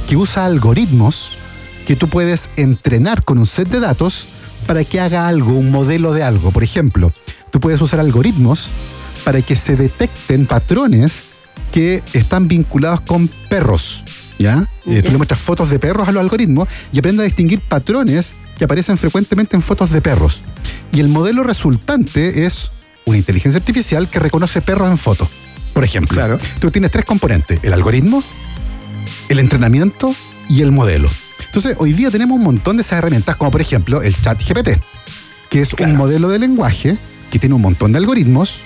que 0.08 0.16
usa 0.16 0.46
algoritmos 0.46 1.32
que 1.86 1.96
tú 1.96 2.08
puedes 2.08 2.48
entrenar 2.56 3.24
con 3.24 3.38
un 3.38 3.46
set 3.46 3.68
de 3.68 3.80
datos 3.80 4.26
para 4.66 4.84
que 4.84 5.00
haga 5.00 5.28
algo, 5.28 5.52
un 5.52 5.70
modelo 5.70 6.12
de 6.12 6.22
algo. 6.22 6.50
Por 6.50 6.62
ejemplo, 6.62 7.12
tú 7.50 7.60
puedes 7.60 7.80
usar 7.82 8.00
algoritmos 8.00 8.68
para 9.22 9.42
que 9.42 9.54
se 9.54 9.76
detecten 9.76 10.46
patrones 10.46 11.24
que 11.72 12.02
están 12.14 12.48
vinculados 12.48 13.00
con 13.00 13.28
perros 13.48 14.03
¿ya? 14.44 14.68
Eh, 14.86 15.02
tú 15.02 15.10
le 15.10 15.16
muestras 15.16 15.40
fotos 15.40 15.70
de 15.70 15.78
perros 15.78 16.06
a 16.06 16.12
los 16.12 16.20
algoritmos 16.20 16.68
y 16.92 16.98
aprende 16.98 17.22
a 17.22 17.24
distinguir 17.24 17.60
patrones 17.60 18.34
que 18.58 18.64
aparecen 18.64 18.98
frecuentemente 18.98 19.56
en 19.56 19.62
fotos 19.62 19.90
de 19.90 20.00
perros. 20.02 20.42
Y 20.92 21.00
el 21.00 21.08
modelo 21.08 21.42
resultante 21.42 22.44
es 22.44 22.70
una 23.06 23.16
inteligencia 23.16 23.58
artificial 23.58 24.08
que 24.10 24.18
reconoce 24.20 24.60
perros 24.60 24.90
en 24.90 24.98
fotos. 24.98 25.28
Por 25.72 25.82
ejemplo, 25.82 26.16
Claro. 26.16 26.38
tú 26.60 26.70
tienes 26.70 26.90
tres 26.90 27.04
componentes, 27.06 27.58
el 27.62 27.72
algoritmo, 27.72 28.22
el 29.28 29.38
entrenamiento 29.38 30.14
y 30.48 30.60
el 30.62 30.72
modelo. 30.72 31.08
Entonces, 31.46 31.76
hoy 31.78 31.92
día 31.94 32.10
tenemos 32.10 32.36
un 32.36 32.44
montón 32.44 32.76
de 32.76 32.82
esas 32.82 32.98
herramientas, 32.98 33.36
como 33.36 33.50
por 33.50 33.60
ejemplo 33.60 34.02
el 34.02 34.14
chat 34.20 34.38
GPT, 34.40 34.78
que 35.50 35.60
es 35.62 35.72
un 35.72 35.96
modelo 35.96 36.28
de 36.28 36.38
lenguaje 36.38 36.96
que 37.30 37.38
tiene 37.38 37.54
un 37.54 37.62
montón 37.62 37.92
de 37.92 37.98
algoritmos, 37.98 38.56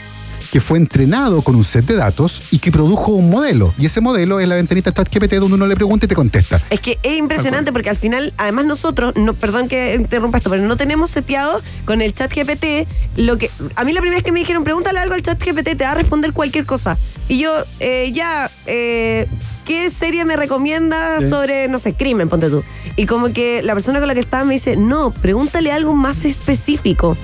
que 0.50 0.60
fue 0.60 0.78
entrenado 0.78 1.42
con 1.42 1.54
un 1.56 1.64
set 1.64 1.84
de 1.86 1.96
datos 1.96 2.42
y 2.50 2.58
que 2.58 2.70
produjo 2.72 3.12
un 3.12 3.30
modelo. 3.30 3.74
Y 3.78 3.86
ese 3.86 4.00
modelo 4.00 4.40
es 4.40 4.48
la 4.48 4.54
ventanita 4.54 4.92
chat 4.92 5.08
GPT 5.12 5.34
donde 5.34 5.54
uno 5.54 5.66
le 5.66 5.74
pregunta 5.74 6.06
y 6.06 6.08
te 6.08 6.14
contesta. 6.14 6.60
Es 6.70 6.80
que 6.80 6.98
es 7.02 7.18
impresionante 7.18 7.72
porque 7.72 7.90
al 7.90 7.96
final, 7.96 8.32
además 8.36 8.66
nosotros, 8.66 9.14
no, 9.16 9.34
perdón 9.34 9.68
que 9.68 9.94
interrumpa 9.94 10.38
esto, 10.38 10.50
pero 10.50 10.62
no 10.62 10.76
tenemos 10.76 11.10
seteado 11.10 11.62
con 11.84 12.00
el 12.00 12.14
chat 12.14 12.32
GPT 12.32 12.88
lo 13.16 13.38
que. 13.38 13.50
A 13.76 13.84
mí 13.84 13.92
la 13.92 14.00
primera 14.00 14.18
vez 14.18 14.24
que 14.24 14.32
me 14.32 14.40
dijeron, 14.40 14.64
pregúntale 14.64 14.98
algo 14.98 15.14
al 15.14 15.22
chat 15.22 15.42
GPT, 15.42 15.76
te 15.76 15.84
va 15.84 15.92
a 15.92 15.94
responder 15.94 16.32
cualquier 16.32 16.64
cosa. 16.64 16.96
Y 17.28 17.38
yo, 17.38 17.52
eh, 17.80 18.10
ya, 18.12 18.50
eh, 18.66 19.26
¿qué 19.66 19.90
serie 19.90 20.24
me 20.24 20.36
recomienda 20.36 21.28
sobre, 21.28 21.68
no 21.68 21.78
sé, 21.78 21.92
crimen, 21.92 22.28
ponte 22.28 22.48
tú? 22.48 22.64
Y 22.96 23.06
como 23.06 23.32
que 23.32 23.62
la 23.62 23.74
persona 23.74 23.98
con 23.98 24.08
la 24.08 24.14
que 24.14 24.20
estaba 24.20 24.44
me 24.44 24.54
dice, 24.54 24.76
no, 24.76 25.10
pregúntale 25.10 25.70
algo 25.70 25.94
más 25.94 26.24
específico. 26.24 27.16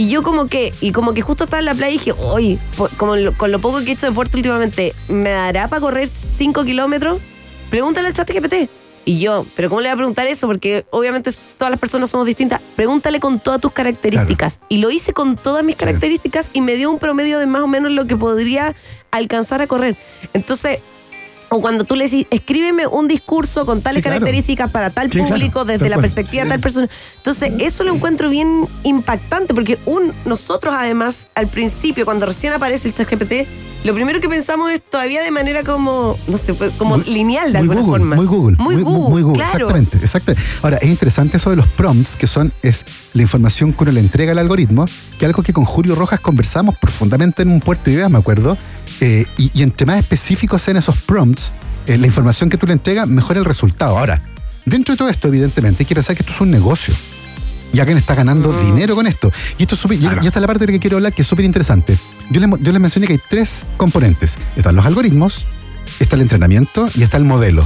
Y 0.00 0.08
yo 0.08 0.22
como 0.22 0.46
que, 0.46 0.72
y 0.80 0.92
como 0.92 1.12
que 1.12 1.20
justo 1.20 1.44
estaba 1.44 1.58
en 1.60 1.66
la 1.66 1.74
playa 1.74 1.90
y 1.94 1.98
dije, 1.98 2.12
oye, 2.12 2.58
como 2.96 3.16
lo- 3.16 3.32
con 3.34 3.52
lo 3.52 3.58
poco 3.58 3.80
que 3.80 3.90
he 3.90 3.92
hecho 3.92 4.06
de 4.06 4.10
deporte 4.12 4.34
últimamente, 4.38 4.94
¿me 5.08 5.28
dará 5.28 5.68
para 5.68 5.80
correr 5.80 6.08
5 6.08 6.64
kilómetros? 6.64 7.18
Pregúntale 7.68 8.08
al 8.08 8.14
chat 8.14 8.30
GPT. 8.30 8.70
Y 9.04 9.18
yo, 9.18 9.44
¿pero 9.56 9.68
cómo 9.68 9.82
le 9.82 9.88
voy 9.88 9.92
a 9.92 9.96
preguntar 9.96 10.26
eso? 10.26 10.46
Porque 10.46 10.86
obviamente 10.90 11.30
todas 11.58 11.70
las 11.70 11.78
personas 11.78 12.08
somos 12.08 12.26
distintas. 12.26 12.62
Pregúntale 12.76 13.20
con 13.20 13.40
todas 13.40 13.60
tus 13.60 13.72
características. 13.72 14.60
Y 14.70 14.78
lo 14.78 14.90
hice 14.90 15.12
con 15.12 15.36
todas 15.36 15.64
mis 15.64 15.76
características 15.76 16.48
y 16.54 16.62
me 16.62 16.76
dio 16.76 16.90
un 16.90 16.98
promedio 16.98 17.38
de 17.38 17.44
más 17.46 17.60
o 17.62 17.66
menos 17.66 17.90
lo 17.92 18.06
que 18.06 18.16
podría 18.16 18.74
alcanzar 19.10 19.60
a 19.60 19.66
correr. 19.66 19.96
Entonces, 20.32 20.78
o 21.50 21.60
cuando 21.60 21.84
tú 21.84 21.96
le 21.96 22.04
decís, 22.04 22.26
escríbeme 22.30 22.86
un 22.86 23.08
discurso 23.08 23.66
con 23.66 23.82
tales 23.82 23.96
Sí, 23.98 24.02
claro. 24.02 24.18
características 24.20 24.70
para 24.70 24.90
tal 24.90 25.06
Sí, 25.10 25.18
claro, 25.18 25.28
público, 25.34 25.64
desde 25.64 25.88
la 25.88 25.96
cual. 25.96 26.00
perspectiva 26.02 26.42
de 26.44 26.48
Sí. 26.48 26.50
tal 26.52 26.60
persona. 26.60 26.88
Entonces, 27.18 27.52
eso 27.58 27.84
lo 27.84 27.94
encuentro 27.94 28.30
bien 28.30 28.66
impactante, 28.84 29.52
porque 29.52 29.78
un, 29.86 30.12
nosotros 30.24 30.74
además, 30.76 31.28
al 31.34 31.48
principio, 31.48 32.04
cuando 32.04 32.26
recién 32.26 32.52
aparece 32.52 32.88
el 32.88 32.94
ChatGPT, 32.94 33.48
lo 33.84 33.94
primero 33.94 34.20
que 34.20 34.28
pensamos 34.28 34.70
es 34.70 34.84
todavía 34.84 35.22
de 35.22 35.30
manera 35.30 35.62
como, 35.64 36.16
no 36.28 36.38
sé, 36.38 36.54
pues, 36.54 36.72
como 36.76 36.98
Muy- 36.98 37.06
lineal 37.06 37.52
de 37.52 37.58
alguna 37.58 37.80
Google, 37.80 37.98
forma. 37.98 38.16
Muy 38.16 38.26
Google. 38.26 38.56
Muy 38.58 38.76
Google, 38.82 39.10
muy 39.10 39.22
Google, 39.22 39.38
claro. 39.42 39.66
Exactamente, 39.66 39.98
exactamente. 40.04 40.42
Ahora, 40.62 40.76
es 40.76 40.88
interesante 40.88 41.38
eso 41.38 41.50
de 41.50 41.56
los 41.56 41.66
prompts, 41.66 42.14
que 42.14 42.26
son 42.26 42.52
es 42.62 42.84
la 43.14 43.22
información 43.22 43.72
que 43.72 43.82
uno 43.84 43.92
le 43.92 44.00
entrega 44.00 44.32
al 44.32 44.38
algoritmo, 44.38 44.84
que 45.18 45.24
es 45.24 45.28
algo 45.28 45.42
que 45.42 45.52
con 45.52 45.64
Julio 45.64 45.94
Rojas 45.94 46.20
conversamos 46.20 46.76
profundamente 46.78 47.42
en 47.42 47.50
un 47.50 47.60
puerto 47.60 47.84
de 47.86 47.92
ideas, 47.92 48.10
me 48.10 48.18
acuerdo. 48.18 48.56
Eh, 49.00 49.26
y, 49.38 49.50
y 49.54 49.62
entre 49.62 49.86
más 49.86 49.98
específicos 49.98 50.62
sean 50.62 50.76
esos 50.76 50.96
prompts, 50.98 51.52
eh, 51.86 51.96
la 51.98 52.06
información 52.06 52.50
que 52.50 52.56
tú 52.58 52.66
le 52.66 52.72
entregas, 52.74 53.08
mejora 53.08 53.38
el 53.38 53.44
resultado. 53.44 53.98
Ahora, 53.98 54.22
dentro 54.66 54.94
de 54.94 54.98
todo 54.98 55.08
esto, 55.08 55.28
evidentemente, 55.28 55.82
hay 55.82 55.86
que 55.86 55.94
pensar 55.94 56.14
que 56.16 56.22
esto 56.22 56.32
es 56.32 56.40
un 56.40 56.50
negocio. 56.50 56.94
Y 57.72 57.78
alguien 57.78 57.98
está 57.98 58.14
ganando 58.16 58.52
Mm. 58.52 58.66
dinero 58.66 58.94
con 58.96 59.06
esto. 59.06 59.32
Y 59.56 59.62
esto 59.62 59.76
es 59.76 59.80
súper- 59.80 59.96
y- 59.96 60.00
Claro. 60.00 60.22
y 60.22 60.26
esta 60.26 60.38
es 60.38 60.40
la 60.40 60.46
parte 60.48 60.66
de 60.66 60.72
la 60.72 60.76
que 60.76 60.80
quiero 60.80 60.96
hablar, 60.96 61.12
que 61.12 61.22
es 61.22 61.28
súper 61.28 61.44
interesante. 61.44 61.96
Yo 62.30 62.40
les, 62.40 62.48
mo- 62.48 62.58
yo 62.58 62.72
les 62.72 62.80
mencioné 62.80 63.06
que 63.06 63.12
hay 63.14 63.20
tres 63.28 63.60
componentes. 63.76 64.38
Están 64.56 64.74
los 64.74 64.84
algoritmos, 64.86 65.46
está 66.00 66.16
el 66.16 66.22
entrenamiento 66.22 66.88
y 66.96 67.02
está 67.04 67.16
el 67.16 67.24
modelo. 67.24 67.64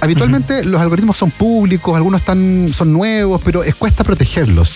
Habitualmente 0.00 0.64
los 0.64 0.80
algoritmos 0.80 1.16
son 1.16 1.30
públicos, 1.30 1.96
algunos 1.96 2.20
están, 2.20 2.68
son 2.72 2.92
nuevos, 2.92 3.40
pero 3.44 3.64
es 3.64 3.74
cuesta 3.74 4.04
protegerlos. 4.04 4.72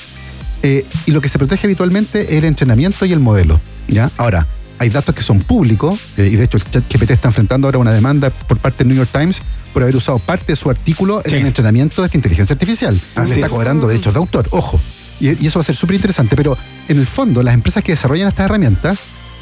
Eh, 0.62 0.84
y 1.06 1.10
lo 1.12 1.20
que 1.20 1.28
se 1.28 1.38
protege 1.38 1.66
habitualmente 1.66 2.22
es 2.22 2.38
el 2.38 2.44
entrenamiento 2.44 3.04
y 3.06 3.12
el 3.12 3.20
modelo. 3.20 3.60
¿ya? 3.88 4.10
Ahora, 4.16 4.46
hay 4.78 4.88
datos 4.90 5.14
que 5.14 5.22
son 5.22 5.40
públicos, 5.40 5.98
eh, 6.16 6.28
y 6.32 6.36
de 6.36 6.44
hecho 6.44 6.56
el 6.56 6.64
ChatGPT 6.64 7.10
está 7.12 7.28
enfrentando 7.28 7.66
ahora 7.68 7.78
una 7.78 7.92
demanda 7.92 8.30
por 8.30 8.58
parte 8.58 8.78
del 8.78 8.88
New 8.88 8.96
York 8.96 9.10
Times 9.12 9.40
por 9.72 9.82
haber 9.82 9.96
usado 9.96 10.18
parte 10.18 10.52
de 10.52 10.56
su 10.56 10.70
artículo 10.70 11.22
Sí. 11.24 11.34
en 11.34 11.40
el 11.42 11.46
entrenamiento 11.48 12.02
de 12.02 12.06
esta 12.06 12.16
inteligencia 12.18 12.54
artificial. 12.54 12.98
Así 13.14 13.28
Le 13.30 13.34
está 13.36 13.46
es. 13.46 13.52
cobrando 13.52 13.86
derechos 13.86 14.12
de 14.12 14.18
autor, 14.18 14.46
ojo. 14.50 14.80
Y, 15.20 15.28
y 15.42 15.46
eso 15.46 15.58
va 15.58 15.62
a 15.62 15.64
ser 15.66 15.76
súper 15.76 15.96
interesante, 15.96 16.36
pero 16.36 16.56
en 16.88 16.98
el 16.98 17.06
fondo 17.06 17.42
las 17.42 17.54
empresas 17.54 17.82
que 17.84 17.92
desarrollan 17.92 18.28
estas 18.28 18.46
herramientas 18.46 18.98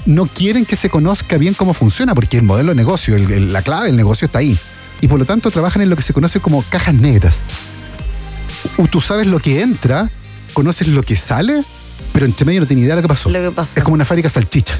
no 0.07 0.27
quieren 0.27 0.65
que 0.67 0.77
se 0.77 0.91
conozca 0.91 1.39
bien 1.39 1.55
cómo 1.55 1.75
funciona, 1.75 2.15
porque 2.15 2.37
el 2.37 2.43
modelo 2.43 2.71
de 2.71 2.77
negocio, 2.77 3.17
el- 3.17 3.31
el- 3.31 3.53
la 3.53 3.63
clave 3.63 3.87
del 3.87 3.97
negocio 3.97 4.27
está 4.27 4.39
ahí. 4.41 4.57
Y 5.01 5.09
por 5.09 5.19
lo 5.19 5.25
tanto 5.25 5.51
trabajan 5.51 5.83
en 5.83 5.91
lo 5.91 5.97
que 5.97 6.03
se 6.03 6.13
conoce 6.13 6.41
como 6.41 6.63
cajas 6.69 6.95
negras. 6.95 7.39
U- 8.79 8.87
Tú 8.89 9.01
sabes 9.01 9.27
lo 9.27 9.39
que 9.41 9.63
entra, 9.63 10.11
conoces 10.55 10.89
lo 10.89 11.03
que 11.03 11.17
sale, 11.17 11.63
pero 12.13 12.27
entre 12.27 12.45
medio 12.47 12.61
no 12.61 12.67
tienes 12.67 12.85
idea 12.85 12.95
de 12.97 13.03
lo 13.03 13.09
que 13.09 13.13
pasó. 13.13 13.31
Lo 13.31 13.39
que 13.41 13.51
pasó. 13.55 13.79
Es 13.79 13.85
como 13.85 13.95
una 13.95 14.05
fábrica 14.05 14.29
de 14.29 14.35
salchicha. 14.35 14.79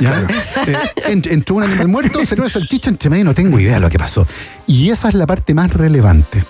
¿Ya? 0.00 0.26
Eh, 0.66 0.76
ent- 1.08 1.30
entró 1.30 1.56
un 1.56 1.62
animal 1.64 1.88
muerto, 1.88 2.24
salió 2.24 2.44
una 2.44 2.52
salchicha, 2.52 2.90
entre 2.90 3.10
medio 3.10 3.24
no 3.24 3.34
tengo 3.34 3.58
idea 3.58 3.74
de 3.74 3.80
lo 3.80 3.90
que 3.90 3.98
pasó. 3.98 4.26
Y 4.66 4.90
esa 4.90 5.08
es 5.08 5.14
la 5.14 5.26
parte 5.26 5.54
más 5.54 5.72
relevante. 5.72 6.42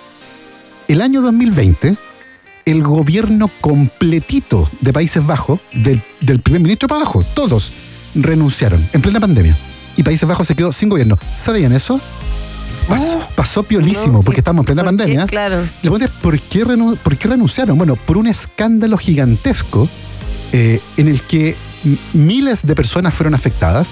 El 0.88 1.00
año 1.00 1.20
2020, 1.22 1.96
el 2.66 2.82
gobierno 2.82 3.48
completito 3.60 4.68
de 4.80 4.92
Países 4.92 5.24
Bajos, 5.24 5.60
del, 5.72 6.02
del 6.20 6.40
primer 6.40 6.60
ministro 6.62 6.88
para 6.88 7.02
abajo, 7.02 7.24
todos 7.34 7.72
renunciaron 8.14 8.84
en 8.92 9.00
plena 9.02 9.20
pandemia. 9.20 9.56
Y 9.96 10.02
Países 10.02 10.28
Bajos 10.28 10.46
se 10.46 10.54
quedó 10.54 10.72
sin 10.72 10.88
gobierno. 10.88 11.18
¿Sabían 11.36 11.72
eso? 11.72 12.00
Pasó, 12.88 13.20
pasó 13.36 13.62
piolísimo, 13.62 14.14
No, 14.18 14.22
porque 14.22 14.40
estamos 14.40 14.62
en 14.62 14.66
plena 14.66 14.82
pandemia. 14.84 15.26
Claro. 15.26 15.60
La 15.60 15.80
pregunta 15.80 16.06
es, 16.06 16.10
¿por 16.10 16.38
qué, 16.40 16.64
por 17.02 17.16
qué 17.16 17.28
renunciaron? 17.28 17.78
Bueno, 17.78 17.94
por 17.94 18.16
un 18.16 18.26
escándalo 18.26 18.96
gigantesco 18.98 19.88
eh, 20.52 20.80
en 20.96 21.06
el 21.08 21.20
que 21.22 21.54
miles 22.12 22.64
de 22.66 22.74
personas 22.74 23.14
fueron 23.14 23.34
afectadas, 23.34 23.88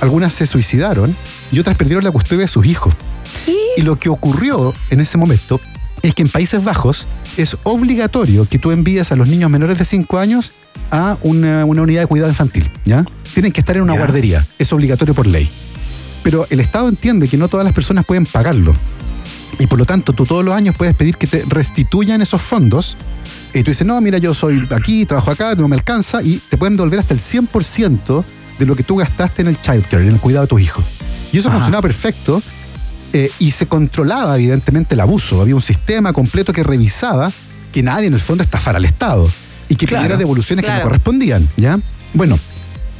algunas 0.00 0.32
se 0.32 0.46
suicidaron 0.46 1.14
y 1.52 1.58
otras 1.60 1.76
perdieron 1.76 2.04
la 2.04 2.10
custodia 2.10 2.42
de 2.42 2.48
sus 2.48 2.66
hijos. 2.66 2.94
Y 3.76 3.82
lo 3.82 3.98
que 3.98 4.08
ocurrió 4.08 4.74
en 4.90 5.00
ese 5.00 5.18
momento 5.18 5.60
es 6.02 6.14
que 6.14 6.22
en 6.22 6.28
Países 6.28 6.62
Bajos 6.62 7.06
es 7.36 7.56
obligatorio 7.64 8.46
que 8.48 8.58
tú 8.58 8.70
envíes 8.70 9.10
a 9.10 9.16
los 9.16 9.28
niños 9.28 9.50
menores 9.50 9.78
de 9.78 9.84
5 9.84 10.18
años 10.18 10.52
a 10.90 11.16
una, 11.22 11.64
una 11.64 11.82
unidad 11.82 12.02
de 12.02 12.06
cuidado 12.06 12.30
infantil, 12.30 12.70
¿ya? 12.84 13.04
Tienen 13.32 13.52
que 13.52 13.60
estar 13.60 13.76
en 13.76 13.82
una 13.82 13.94
Ya. 13.94 13.98
guardería, 14.00 14.46
es 14.58 14.72
obligatorio 14.72 15.14
por 15.14 15.26
ley. 15.26 15.50
Pero 16.22 16.46
el 16.50 16.60
Estado 16.60 16.88
entiende 16.88 17.26
que 17.28 17.36
no 17.36 17.48
todas 17.48 17.64
las 17.64 17.72
personas 17.72 18.04
pueden 18.04 18.26
pagarlo. 18.26 18.74
Y 19.58 19.66
por 19.66 19.78
lo 19.78 19.84
tanto, 19.84 20.12
tú 20.12 20.24
todos 20.24 20.44
los 20.44 20.54
años 20.54 20.74
puedes 20.76 20.94
pedir 20.94 21.16
que 21.16 21.26
te 21.26 21.44
restituyan 21.48 22.20
esos 22.22 22.40
fondos. 22.42 22.96
Y 23.54 23.62
tú 23.62 23.70
dices, 23.70 23.86
no, 23.86 24.00
mira, 24.00 24.18
yo 24.18 24.34
soy 24.34 24.66
aquí, 24.70 25.06
trabajo 25.06 25.30
acá, 25.30 25.54
no 25.54 25.68
me 25.68 25.76
alcanza. 25.76 26.22
Y 26.22 26.38
te 26.48 26.56
pueden 26.56 26.76
devolver 26.76 26.98
hasta 26.98 27.14
el 27.14 27.20
100% 27.20 28.24
de 28.58 28.66
lo 28.66 28.74
que 28.76 28.82
tú 28.82 28.96
gastaste 28.96 29.42
en 29.42 29.48
el 29.48 29.60
childcare, 29.60 30.02
en 30.06 30.14
el 30.14 30.20
cuidado 30.20 30.44
de 30.44 30.48
tus 30.48 30.60
hijos. 30.60 30.84
Y 31.32 31.38
eso 31.38 31.48
Ajá. 31.48 31.58
funcionaba 31.58 31.82
perfecto. 31.82 32.42
eh, 33.16 33.30
y 33.38 33.52
se 33.52 33.66
controlaba, 33.66 34.34
evidentemente, 34.36 34.94
el 34.96 35.00
abuso. 35.00 35.40
Había 35.40 35.54
un 35.54 35.62
sistema 35.62 36.12
completo 36.12 36.52
que 36.52 36.64
revisaba 36.64 37.30
que 37.72 37.80
nadie, 37.80 38.08
en 38.08 38.14
el 38.14 38.20
fondo, 38.20 38.42
estafara 38.42 38.78
al 38.78 38.84
Estado. 38.84 39.30
Y 39.68 39.76
que 39.76 39.86
Claro. 39.86 40.02
pidiera 40.02 40.16
devoluciones 40.18 40.64
que 40.64 40.70
no 40.72 40.80
correspondían. 40.82 41.48
¿ya? 41.56 41.78
Bueno, 42.12 42.36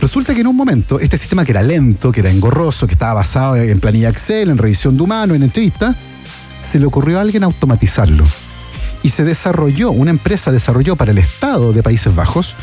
Resulta 0.01 0.35
que 0.35 0.41
en 0.43 0.47
un 0.49 0.57
momento 0.57 1.01
este 1.01 1.17
sistema 1.17 1.45
que 1.47 1.53
era 1.53 1.63
lento, 1.63 2.13
que 2.13 2.21
era 2.21 2.29
engorroso, 2.31 2.87
que 2.87 2.93
estaba 2.93 3.15
basado 3.15 3.57
en 3.57 3.81
planilla 3.81 4.11
Excel, 4.11 4.51
en 4.51 4.59
revisión 4.59 4.97
de 4.99 5.03
humano, 5.03 5.35
en 5.35 5.43
entrevista, 5.43 5.95
se 6.71 6.79
le 6.79 6.85
ocurrió 6.87 7.19
a 7.19 7.23
alguien 7.23 7.43
automatizarlo. 7.43 8.25
Y 9.05 9.11
se 9.11 9.23
desarrolló, 9.23 9.93
una 9.93 10.11
empresa 10.11 10.51
desarrolló 10.51 10.97
para 10.97 11.13
el 11.13 11.19
Estado 11.19 11.73
de 11.73 11.85
Países 11.85 12.13
Bajos 12.13 12.57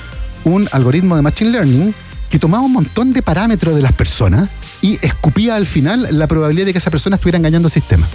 un 0.44 0.68
algoritmo 0.74 1.16
de 1.16 1.22
Machine 1.22 1.52
Learning 1.52 1.94
que 2.30 2.40
tomaba 2.40 2.64
un 2.64 2.74
montón 2.74 3.14
de 3.14 3.22
parámetros 3.22 3.76
de 3.76 3.82
las 3.82 3.94
personas 3.94 4.50
y 4.82 4.98
escupía 5.06 5.56
al 5.56 5.66
final 5.66 6.08
la 6.12 6.28
probabilidad 6.28 6.66
de 6.66 6.74
que 6.74 6.80
esa 6.80 6.90
persona 6.90 7.16
estuviera 7.16 7.38
engañando 7.38 7.68
al 7.68 7.72
sistema. 7.72 8.08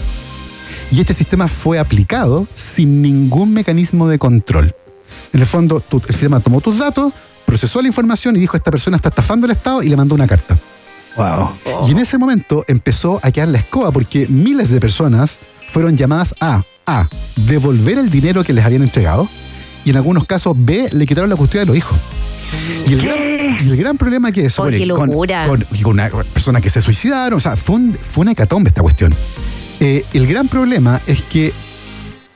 Y 0.90 1.00
este 1.00 1.14
sistema 1.14 1.48
fue 1.48 1.78
aplicado 1.78 2.46
sin 2.54 3.00
ningún 3.00 3.52
mecanismo 3.52 4.08
de 4.08 4.18
control. 4.18 4.74
En 5.32 5.40
el 5.40 5.46
fondo, 5.46 5.82
el 5.92 6.02
sistema 6.06 6.40
tomó 6.40 6.60
tus 6.60 6.78
datos, 6.78 7.12
procesó 7.44 7.80
la 7.80 7.88
información 7.88 8.36
y 8.36 8.40
dijo, 8.40 8.56
esta 8.56 8.70
persona 8.70 8.96
está 8.96 9.10
estafando 9.10 9.44
al 9.46 9.52
Estado 9.52 9.82
y 9.82 9.88
le 9.88 9.96
mandó 9.96 10.14
una 10.14 10.26
carta. 10.26 10.56
Wow. 11.16 11.86
Y 11.86 11.92
en 11.92 11.98
ese 11.98 12.18
momento 12.18 12.64
empezó 12.66 13.20
a 13.22 13.30
quedar 13.30 13.48
la 13.48 13.58
escoba 13.58 13.90
porque 13.90 14.26
miles 14.28 14.68
de 14.70 14.80
personas 14.80 15.38
fueron 15.76 15.94
llamadas 15.94 16.34
a 16.40 16.62
A, 16.86 17.06
devolver 17.36 17.98
el 17.98 18.08
dinero 18.08 18.42
que 18.42 18.54
les 18.54 18.64
habían 18.64 18.80
entregado 18.82 19.28
y 19.84 19.90
en 19.90 19.96
algunos 19.96 20.24
casos 20.24 20.54
B, 20.58 20.88
le 20.90 21.06
quitaron 21.06 21.28
la 21.28 21.36
custodia 21.36 21.60
de 21.60 21.66
los 21.66 21.76
hijos. 21.76 21.98
Y 22.88 22.94
el, 22.94 23.02
gran, 23.02 23.18
y 23.66 23.68
el 23.68 23.76
gran 23.76 23.98
problema 23.98 24.32
que 24.32 24.46
es 24.46 24.58
Oh, 24.58 24.62
qué 24.78 24.78
con, 24.96 25.10
con- 25.46 25.66
una 25.84 26.08
persona 26.32 26.62
que 26.62 26.70
se 26.70 26.80
suicidaron, 26.80 27.36
o 27.36 27.40
sea, 27.40 27.56
fue, 27.58 27.76
un- 27.76 27.92
fue 27.92 28.22
una 28.22 28.32
hecatombe 28.32 28.70
esta 28.70 28.80
cuestión. 28.80 29.12
Eh, 29.80 30.02
el 30.14 30.26
gran 30.26 30.48
problema 30.48 30.98
es 31.06 31.20
que 31.20 31.52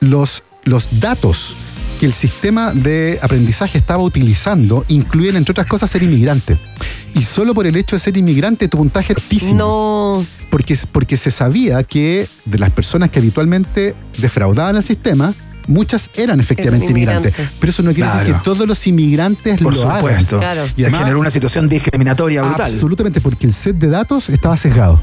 los, 0.01 0.43
los 0.63 0.99
datos 0.99 1.55
que 2.01 2.07
el 2.07 2.13
sistema 2.13 2.73
de 2.73 3.19
aprendizaje 3.21 3.77
estaba 3.77 4.01
utilizando 4.01 4.83
incluyen, 4.87 5.35
entre 5.35 5.51
otras 5.51 5.67
cosas, 5.67 5.87
ser 5.91 6.01
inmigrante. 6.01 6.57
Y 7.13 7.21
solo 7.21 7.53
por 7.53 7.67
el 7.67 7.75
hecho 7.75 7.95
de 7.95 7.99
ser 7.99 8.17
inmigrante 8.17 8.67
tu 8.67 8.77
puntaje 8.79 9.13
altísimo. 9.13 9.53
No. 9.53 10.25
Porque, 10.49 10.75
porque 10.91 11.15
se 11.15 11.29
sabía 11.29 11.83
que 11.83 12.27
de 12.45 12.57
las 12.57 12.71
personas 12.71 13.11
que 13.11 13.19
habitualmente 13.19 13.93
defraudaban 14.17 14.77
al 14.77 14.83
sistema, 14.83 15.35
muchas 15.67 16.09
eran 16.15 16.39
efectivamente 16.39 16.87
inmigrantes. 16.87 17.35
Pero 17.59 17.69
eso 17.69 17.83
no 17.83 17.93
quiere 17.93 18.09
decir 18.09 18.33
que 18.33 18.39
todos 18.43 18.67
los 18.67 18.87
inmigrantes 18.87 19.61
Por 19.61 19.75
lo 19.75 19.83
supuesto. 19.83 20.39
hagan. 20.39 20.69
Y 20.75 20.81
además, 20.81 21.01
generó 21.01 21.19
una 21.19 21.29
situación 21.29 21.69
discriminatoria 21.69 22.41
brutal. 22.41 22.65
Absolutamente, 22.65 23.21
porque 23.21 23.45
el 23.45 23.53
set 23.53 23.75
de 23.75 23.89
datos 23.89 24.27
estaba 24.29 24.57
sesgado. 24.57 24.99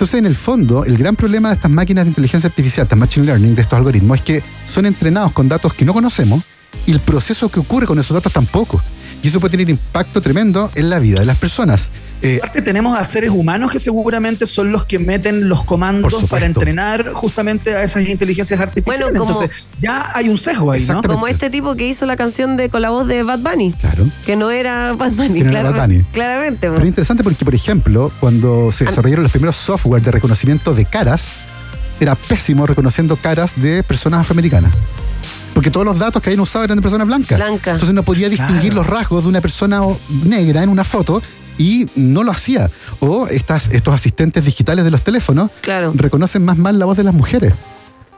Entonces, 0.00 0.18
en 0.18 0.24
el 0.24 0.34
fondo, 0.34 0.86
el 0.86 0.96
gran 0.96 1.14
problema 1.14 1.50
de 1.50 1.56
estas 1.56 1.70
máquinas 1.70 2.06
de 2.06 2.08
inteligencia 2.08 2.48
artificial, 2.48 2.88
de 2.88 2.96
machine 2.96 3.26
learning, 3.26 3.54
de 3.54 3.60
estos 3.60 3.76
algoritmos, 3.76 4.20
es 4.20 4.24
que 4.24 4.42
son 4.66 4.86
entrenados 4.86 5.30
con 5.32 5.46
datos 5.46 5.74
que 5.74 5.84
no 5.84 5.92
conocemos 5.92 6.42
y 6.86 6.92
el 6.92 7.00
proceso 7.00 7.50
que 7.50 7.60
ocurre 7.60 7.86
con 7.86 7.98
esos 7.98 8.14
datos 8.14 8.32
tampoco. 8.32 8.80
Y 9.22 9.28
eso 9.28 9.40
puede 9.40 9.52
tener 9.52 9.68
impacto 9.68 10.20
tremendo 10.20 10.70
en 10.74 10.88
la 10.88 10.98
vida 10.98 11.20
de 11.20 11.26
las 11.26 11.36
personas. 11.36 11.90
Eh, 12.22 12.38
Aparte 12.42 12.62
tenemos 12.62 12.98
a 12.98 13.04
seres 13.04 13.30
humanos 13.30 13.70
que 13.70 13.78
seguramente 13.78 14.46
son 14.46 14.72
los 14.72 14.84
que 14.84 14.98
meten 14.98 15.48
los 15.48 15.64
comandos 15.64 16.24
para 16.24 16.46
entrenar 16.46 17.12
justamente 17.12 17.74
a 17.74 17.82
esas 17.82 18.08
inteligencias 18.08 18.60
artificiales. 18.60 19.12
Bueno, 19.12 19.30
Entonces 19.30 19.66
ya 19.80 20.10
hay 20.14 20.28
un 20.28 20.38
sesgo 20.38 20.70
ahí, 20.70 20.84
¿no? 20.86 21.02
Como 21.02 21.26
este 21.26 21.50
tipo 21.50 21.74
que 21.76 21.86
hizo 21.86 22.06
la 22.06 22.16
canción 22.16 22.56
de 22.56 22.68
con 22.68 22.82
la 22.82 22.90
voz 22.90 23.06
de 23.06 23.22
Bad 23.22 23.40
Bunny. 23.40 23.72
Claro. 23.72 24.06
Que 24.24 24.36
no 24.36 24.50
era 24.50 24.92
Bad 24.92 25.12
Bunny, 25.12 25.42
claramente, 25.42 26.68
Pero 26.68 26.80
es 26.80 26.86
interesante 26.86 27.22
porque, 27.22 27.44
por 27.44 27.54
ejemplo, 27.54 28.10
cuando 28.20 28.70
se 28.72 28.84
desarrollaron 28.84 29.22
los 29.22 29.32
primeros 29.32 29.56
software 29.56 30.02
de 30.02 30.10
reconocimiento 30.10 30.74
de 30.74 30.84
caras, 30.84 31.32
era 32.00 32.14
pésimo 32.14 32.66
reconociendo 32.66 33.16
caras 33.16 33.60
de 33.60 33.82
personas 33.82 34.20
afroamericanas 34.20 34.72
porque 35.54 35.70
todos 35.70 35.86
los 35.86 35.98
datos 35.98 36.22
que 36.22 36.30
habían 36.30 36.40
usado 36.40 36.64
eran 36.64 36.76
de 36.76 36.82
personas 36.82 37.06
blancas. 37.06 37.38
Blanca. 37.38 37.72
Entonces 37.72 37.94
no 37.94 38.02
podía 38.02 38.28
distinguir 38.28 38.74
los 38.74 38.86
rasgos 38.86 39.24
de 39.24 39.28
una 39.28 39.40
persona 39.40 39.80
negra 40.24 40.62
en 40.62 40.68
una 40.68 40.84
foto 40.84 41.22
y 41.58 41.86
no 41.94 42.24
lo 42.24 42.32
hacía. 42.32 42.70
O 43.00 43.26
estas, 43.26 43.68
estos 43.68 43.94
asistentes 43.94 44.44
digitales 44.44 44.84
de 44.84 44.90
los 44.90 45.02
teléfonos 45.02 45.50
reconocen 45.94 46.44
más 46.44 46.56
mal 46.56 46.78
la 46.78 46.86
voz 46.86 46.96
de 46.96 47.04
las 47.04 47.14
mujeres, 47.14 47.52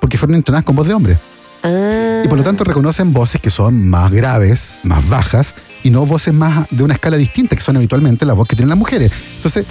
porque 0.00 0.18
fueron 0.18 0.36
entrenadas 0.36 0.64
con 0.64 0.76
voz 0.76 0.86
de 0.86 0.94
hombre. 0.94 1.16
Y 1.64 2.28
por 2.28 2.38
lo 2.38 2.44
tanto 2.44 2.64
reconocen 2.64 3.12
voces 3.12 3.40
que 3.40 3.50
son 3.50 3.88
más 3.88 4.10
graves, 4.10 4.78
más 4.82 5.08
bajas, 5.08 5.54
y 5.84 5.90
no 5.90 6.06
voces 6.06 6.34
más 6.34 6.66
de 6.70 6.82
una 6.82 6.94
escala 6.94 7.16
distinta, 7.16 7.56
que 7.56 7.62
son 7.62 7.76
habitualmente 7.76 8.24
la 8.24 8.34
voz 8.34 8.46
que 8.48 8.56
tienen 8.56 8.70
las 8.70 8.78
mujeres. 8.78 9.12
Entonces, 9.36 9.66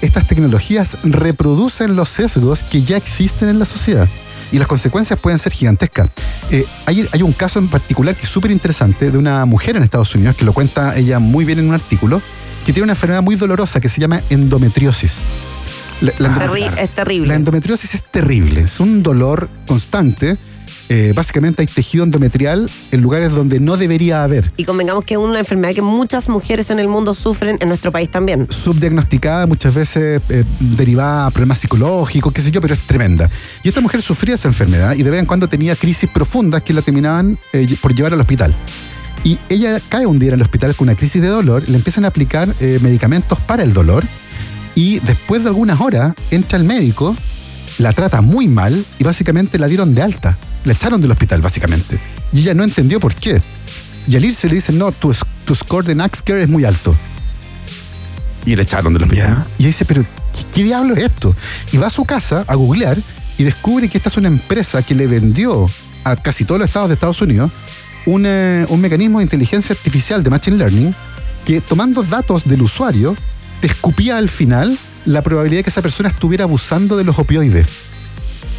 estas 0.00 0.26
tecnologías 0.26 0.96
reproducen 1.02 1.96
los 1.96 2.08
sesgos 2.08 2.62
que 2.62 2.82
ya 2.82 2.96
existen 2.96 3.48
en 3.48 3.58
la 3.58 3.64
sociedad 3.64 4.08
y 4.52 4.58
las 4.58 4.66
consecuencias 4.66 5.18
pueden 5.18 5.38
ser 5.38 5.52
gigantescas. 5.52 6.10
Eh, 6.50 6.64
hay, 6.86 7.06
hay, 7.12 7.22
un 7.22 7.32
caso 7.32 7.58
en 7.58 7.68
particular 7.68 8.14
que 8.16 8.22
es 8.22 8.28
súper 8.28 8.50
interesante 8.50 9.10
de 9.10 9.18
una 9.18 9.44
mujer 9.44 9.76
en 9.76 9.82
Estados 9.82 10.14
Unidos, 10.14 10.36
que 10.36 10.44
lo 10.44 10.52
cuenta 10.52 10.96
ella 10.96 11.18
muy 11.18 11.44
bien 11.44 11.60
en 11.60 11.68
un 11.68 11.74
artículo, 11.74 12.20
que 12.66 12.72
tiene 12.72 12.84
una 12.84 12.92
enfermedad 12.92 13.22
muy 13.22 13.36
dolorosa 13.36 13.80
que 13.80 13.88
se 13.88 14.00
llama 14.00 14.20
endometriosis. 14.30 15.18
es 16.76 16.90
terrible. 16.90 17.28
La 17.28 17.34
endometriosis 17.34 17.94
es 17.94 18.02
terrible, 18.02 18.62
es 18.62 18.80
un 18.80 19.02
dolor 19.02 19.48
constante 19.66 20.36
eh, 20.92 21.12
básicamente 21.14 21.62
hay 21.62 21.68
tejido 21.68 22.02
endometrial 22.02 22.68
en 22.90 23.00
lugares 23.00 23.30
donde 23.30 23.60
no 23.60 23.76
debería 23.76 24.24
haber. 24.24 24.50
Y 24.56 24.64
convengamos 24.64 25.04
que 25.04 25.14
es 25.14 25.20
una 25.20 25.38
enfermedad 25.38 25.72
que 25.72 25.82
muchas 25.82 26.28
mujeres 26.28 26.68
en 26.70 26.80
el 26.80 26.88
mundo 26.88 27.14
sufren, 27.14 27.58
en 27.60 27.68
nuestro 27.68 27.92
país 27.92 28.10
también. 28.10 28.50
Subdiagnosticada, 28.50 29.46
muchas 29.46 29.72
veces 29.72 30.20
eh, 30.28 30.44
derivada 30.58 31.26
a 31.26 31.30
problemas 31.30 31.58
psicológicos, 31.58 32.32
qué 32.32 32.42
sé 32.42 32.50
yo, 32.50 32.60
pero 32.60 32.74
es 32.74 32.80
tremenda. 32.80 33.30
Y 33.62 33.68
esta 33.68 33.80
mujer 33.80 34.02
sufría 34.02 34.34
esa 34.34 34.48
enfermedad 34.48 34.96
y 34.96 35.04
de 35.04 35.10
vez 35.10 35.20
en 35.20 35.26
cuando 35.26 35.46
tenía 35.46 35.76
crisis 35.76 36.10
profundas 36.10 36.64
que 36.64 36.72
la 36.72 36.82
terminaban 36.82 37.38
eh, 37.52 37.72
por 37.80 37.94
llevar 37.94 38.12
al 38.12 38.20
hospital. 38.20 38.52
Y 39.22 39.38
ella 39.48 39.80
cae 39.90 40.06
un 40.06 40.18
día 40.18 40.30
en 40.30 40.34
el 40.34 40.42
hospital 40.42 40.74
con 40.74 40.88
una 40.88 40.96
crisis 40.96 41.22
de 41.22 41.28
dolor, 41.28 41.62
le 41.68 41.76
empiezan 41.76 42.04
a 42.04 42.08
aplicar 42.08 42.48
medicamentos 42.80 43.38
para 43.40 43.62
el 43.62 43.72
dolor 43.72 44.02
y 44.74 44.98
después 45.00 45.42
de 45.42 45.50
algunas 45.50 45.80
horas 45.80 46.14
entra 46.30 46.58
el 46.58 46.64
médico, 46.64 47.14
la 47.80 47.92
trata 47.92 48.20
muy 48.20 48.48
mal 48.48 48.84
y 48.98 49.04
básicamente 49.04 49.58
la 49.58 49.66
dieron 49.68 49.94
de 49.94 50.02
alta 50.02 50.36
la 50.64 50.72
echaron 50.72 51.00
del 51.00 51.10
hospital, 51.10 51.40
básicamente. 51.40 51.98
Y 52.32 52.40
ella 52.40 52.54
no 52.54 52.64
entendió 52.64 53.00
por 53.00 53.14
qué. 53.14 53.40
Y 54.06 54.16
al 54.16 54.24
irse 54.24 54.48
le 54.48 54.56
dicen, 54.56 54.78
no, 54.78 54.92
tu, 54.92 55.14
tu 55.44 55.54
score 55.54 55.84
de 55.86 55.94
Naxcare 55.94 56.42
es 56.42 56.48
muy 56.48 56.64
alto. 56.64 56.94
Y 58.44 58.56
le 58.56 58.62
echaron 58.62 58.92
del 58.92 59.04
hospital. 59.04 59.44
Y 59.58 59.64
dice, 59.64 59.84
pero 59.84 60.04
¿qué, 60.54 60.64
diablo 60.64 60.94
es 60.94 61.04
esto? 61.04 61.34
Y 61.72 61.78
va 61.78 61.86
a 61.86 61.90
su 61.90 62.04
casa 62.04 62.44
a 62.46 62.54
googlear 62.54 62.98
y 63.38 63.44
descubre 63.44 63.88
que 63.88 63.98
esta 63.98 64.08
es 64.08 64.16
una 64.16 64.28
empresa 64.28 64.82
que 64.82 64.94
le 64.94 65.06
vendió 65.06 65.68
a 66.04 66.16
casi 66.16 66.44
todos 66.44 66.58
los 66.58 66.68
estados 66.68 66.88
de 66.88 66.94
Estados 66.94 67.20
Unidos 67.20 67.50
un, 68.06 68.24
eh, 68.26 68.64
un 68.68 68.80
mecanismo 68.80 69.18
de 69.18 69.24
inteligencia 69.24 69.74
artificial 69.74 70.22
de 70.22 70.30
Machine 70.30 70.56
Learning 70.56 70.94
que 71.46 71.60
tomando 71.60 72.02
datos 72.02 72.48
del 72.48 72.62
usuario 72.62 73.14
te 73.60 73.66
escupía 73.66 74.16
al 74.16 74.30
final 74.30 74.78
la 75.06 75.22
probabilidad 75.22 75.60
de 75.60 75.64
que 75.64 75.70
esa 75.70 75.82
persona 75.82 76.08
estuviera 76.08 76.44
abusando 76.44 76.96
de 76.96 77.04
los 77.04 77.18
opioides. 77.18 77.66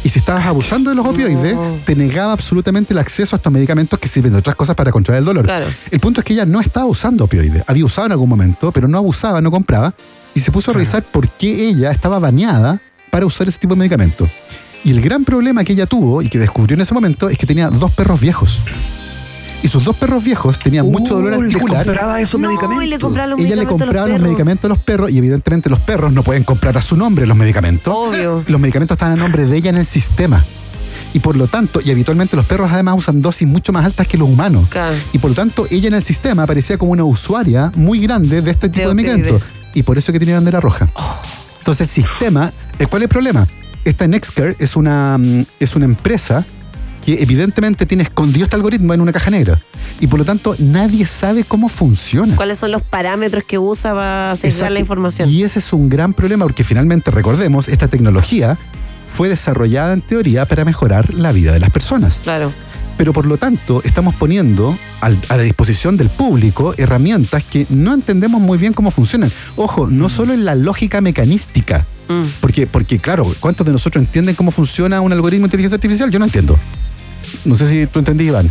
Y 0.04 0.08
si 0.08 0.18
estabas 0.18 0.46
abusando 0.46 0.90
de 0.90 0.96
los 0.96 1.06
opioides, 1.06 1.56
te 1.84 1.94
negaba 1.94 2.32
absolutamente 2.32 2.92
el 2.92 2.98
acceso 2.98 3.36
a 3.36 3.38
estos 3.38 3.52
medicamentos 3.52 3.98
que 3.98 4.08
sirven 4.08 4.32
de 4.32 4.38
otras 4.38 4.56
cosas 4.56 4.74
para 4.74 4.90
controlar 4.90 5.20
el 5.20 5.24
dolor. 5.24 5.48
El 5.90 6.00
punto 6.00 6.20
es 6.20 6.24
que 6.24 6.32
ella 6.32 6.44
no 6.44 6.60
estaba 6.60 6.86
usando 6.86 7.24
opioides. 7.24 7.62
Había 7.68 7.84
usado 7.84 8.06
en 8.06 8.12
algún 8.12 8.28
momento, 8.28 8.72
pero 8.72 8.88
no 8.88 8.98
abusaba, 8.98 9.40
no 9.40 9.50
compraba. 9.50 9.94
Y 10.34 10.40
se 10.40 10.50
puso 10.50 10.72
a 10.72 10.74
revisar 10.74 11.02
por 11.04 11.28
qué 11.28 11.68
ella 11.68 11.92
estaba 11.92 12.18
baneada 12.18 12.80
para 13.10 13.26
usar 13.26 13.48
ese 13.48 13.58
tipo 13.58 13.74
de 13.74 13.78
medicamentos. 13.78 14.28
Y 14.84 14.90
el 14.90 15.00
gran 15.00 15.24
problema 15.24 15.62
que 15.62 15.74
ella 15.74 15.86
tuvo 15.86 16.22
y 16.22 16.28
que 16.28 16.40
descubrió 16.40 16.74
en 16.74 16.80
ese 16.80 16.94
momento 16.94 17.28
es 17.28 17.38
que 17.38 17.46
tenía 17.46 17.68
dos 17.70 17.92
perros 17.92 18.20
viejos 18.20 18.58
y 19.62 19.68
sus 19.68 19.84
dos 19.84 19.96
perros 19.96 20.22
viejos 20.24 20.58
tenían 20.58 20.90
mucho 20.90 21.14
dolor 21.14 21.34
articular. 21.34 21.86
compraba 21.86 22.20
esos 22.20 22.40
medicamentos. 22.40 22.84
Y 22.84 22.88
le 22.88 22.98
compraba 22.98 23.28
los 23.28 23.40
Ella 23.40 23.56
le 23.56 23.66
compraba 23.66 24.08
los, 24.08 24.20
medicamentos 24.20 24.64
a 24.64 24.68
los 24.68 24.78
perros 24.78 25.10
y 25.10 25.18
evidentemente 25.18 25.70
los 25.70 25.80
perros 25.80 26.12
no 26.12 26.22
pueden 26.22 26.44
comprar 26.44 26.76
a 26.76 26.82
su 26.82 26.96
nombre 26.96 27.26
los 27.26 27.36
medicamentos. 27.36 27.92
Obvio. 27.94 28.42
Los 28.46 28.60
medicamentos 28.60 28.96
están 28.96 29.12
a 29.12 29.16
nombre 29.16 29.46
de 29.46 29.56
ella 29.56 29.70
en 29.70 29.76
el 29.76 29.86
sistema. 29.86 30.44
Y 31.14 31.20
por 31.20 31.36
lo 31.36 31.46
tanto, 31.46 31.80
y 31.84 31.90
habitualmente 31.90 32.36
los 32.36 32.46
perros 32.46 32.70
además 32.72 32.96
usan 32.96 33.20
dosis 33.20 33.46
mucho 33.46 33.72
más 33.72 33.84
altas 33.84 34.06
que 34.08 34.16
los 34.16 34.28
humanos. 34.28 34.66
Y 35.12 35.18
por 35.18 35.30
lo 35.30 35.34
tanto, 35.36 35.66
ella 35.70 35.88
en 35.88 35.94
el 35.94 36.02
sistema 36.02 36.44
aparecía 36.44 36.78
como 36.78 36.92
una 36.92 37.04
usuaria 37.04 37.70
muy 37.76 38.00
grande 38.00 38.40
de 38.40 38.50
este 38.50 38.68
tipo 38.68 38.88
de, 38.88 38.94
medicamentos. 38.94 39.42
Y 39.74 39.82
por 39.82 39.98
eso 39.98 40.12
que 40.12 40.18
tenía 40.18 40.34
bandera 40.34 40.60
roja. 40.60 40.88
Entonces 41.58 41.96
el 41.96 42.04
sistema, 42.04 42.50
¿cuál 42.88 43.02
es 43.02 43.06
el 43.06 43.08
problema? 43.08 43.46
Esta 43.84 44.06
Nextcare 44.06 44.56
es 44.58 44.74
una, 44.74 45.18
mm, 45.18 45.44
es 45.60 45.76
una 45.76 45.84
empresa 45.84 46.44
que 47.04 47.22
evidentemente 47.22 47.86
tiene 47.86 48.04
escondido 48.04 48.44
este 48.44 48.56
algoritmo 48.56 48.94
en 48.94 49.00
una 49.00 49.12
caja 49.12 49.30
negra. 49.30 49.58
Y 50.00 50.06
por 50.06 50.18
lo 50.18 50.24
tanto, 50.24 50.54
nadie 50.58 51.06
sabe 51.06 51.44
cómo 51.44 51.68
funciona. 51.68 52.36
¿Cuáles 52.36 52.58
son 52.58 52.70
los 52.70 52.82
parámetros 52.82 53.44
que 53.44 53.58
usa 53.58 53.92
para 53.92 54.36
sesgar 54.36 54.72
la 54.72 54.80
información? 54.80 55.28
Y 55.28 55.42
ese 55.42 55.58
es 55.58 55.72
un 55.72 55.88
gran 55.88 56.12
problema 56.12 56.44
porque 56.44 56.64
finalmente, 56.64 57.10
recordemos, 57.10 57.68
esta 57.68 57.88
tecnología 57.88 58.56
fue 59.12 59.28
desarrollada 59.28 59.92
en 59.92 60.00
teoría 60.00 60.46
para 60.46 60.64
mejorar 60.64 61.12
la 61.14 61.32
vida 61.32 61.52
de 61.52 61.60
las 61.60 61.70
personas. 61.70 62.20
Claro. 62.22 62.50
Pero 62.96 63.12
por 63.12 63.26
lo 63.26 63.36
tanto, 63.36 63.82
estamos 63.84 64.14
poniendo 64.14 64.76
a 65.00 65.10
la 65.10 65.42
disposición 65.42 65.96
del 65.96 66.08
público 66.08 66.74
herramientas 66.76 67.42
que 67.44 67.66
no 67.70 67.94
entendemos 67.94 68.40
muy 68.40 68.58
bien 68.58 68.72
cómo 68.72 68.90
funcionan. 68.90 69.30
Ojo, 69.56 69.88
no 69.88 70.06
mm. 70.06 70.10
solo 70.10 70.32
en 70.34 70.44
la 70.44 70.54
lógica 70.54 71.00
mecanística. 71.00 71.84
Mm. 72.08 72.22
Porque, 72.40 72.66
porque, 72.66 72.98
claro, 72.98 73.26
¿cuántos 73.40 73.66
de 73.66 73.72
nosotros 73.72 74.04
entienden 74.04 74.34
cómo 74.34 74.50
funciona 74.50 75.00
un 75.00 75.12
algoritmo 75.12 75.44
de 75.44 75.48
inteligencia 75.48 75.76
artificial? 75.76 76.10
Yo 76.10 76.18
no 76.18 76.26
entiendo. 76.26 76.58
No 77.44 77.54
sé 77.54 77.68
si 77.68 77.86
tú 77.86 77.98
entendí, 77.98 78.24
Iván. 78.24 78.50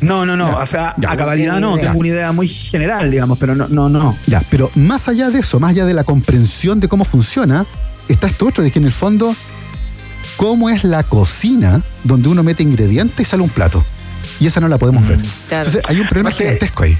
No, 0.00 0.26
no, 0.26 0.36
no. 0.36 0.58
o 0.58 0.66
sea, 0.66 0.94
a 1.06 1.16
cabalidad 1.16 1.60
no. 1.60 1.78
Tengo 1.78 1.98
una 1.98 2.08
idea 2.08 2.32
muy 2.32 2.48
general, 2.48 3.10
digamos, 3.10 3.38
pero 3.38 3.54
no, 3.54 3.68
no, 3.68 3.88
no. 3.88 4.16
Ya, 4.26 4.42
pero 4.50 4.70
más 4.74 5.08
allá 5.08 5.30
de 5.30 5.40
eso, 5.40 5.60
más 5.60 5.70
allá 5.70 5.84
de 5.84 5.94
la 5.94 6.04
comprensión 6.04 6.80
de 6.80 6.88
cómo 6.88 7.04
funciona, 7.04 7.66
está 8.08 8.26
esto 8.26 8.46
otro, 8.46 8.64
de 8.64 8.70
que 8.70 8.78
en 8.80 8.86
el 8.86 8.92
fondo, 8.92 9.34
cómo 10.36 10.70
es 10.70 10.84
la 10.84 11.02
cocina 11.02 11.82
donde 12.04 12.28
uno 12.28 12.42
mete 12.42 12.62
ingredientes 12.62 13.20
y 13.20 13.30
sale 13.30 13.42
un 13.42 13.48
plato. 13.48 13.84
Y 14.40 14.46
esa 14.46 14.60
no 14.60 14.68
la 14.68 14.78
podemos 14.78 15.04
mm, 15.04 15.08
ver. 15.08 15.20
Entonces 15.50 15.82
hay 15.86 16.00
un 16.00 16.06
problema 16.06 16.30
gigantesco 16.30 16.82
ahí. 16.84 16.96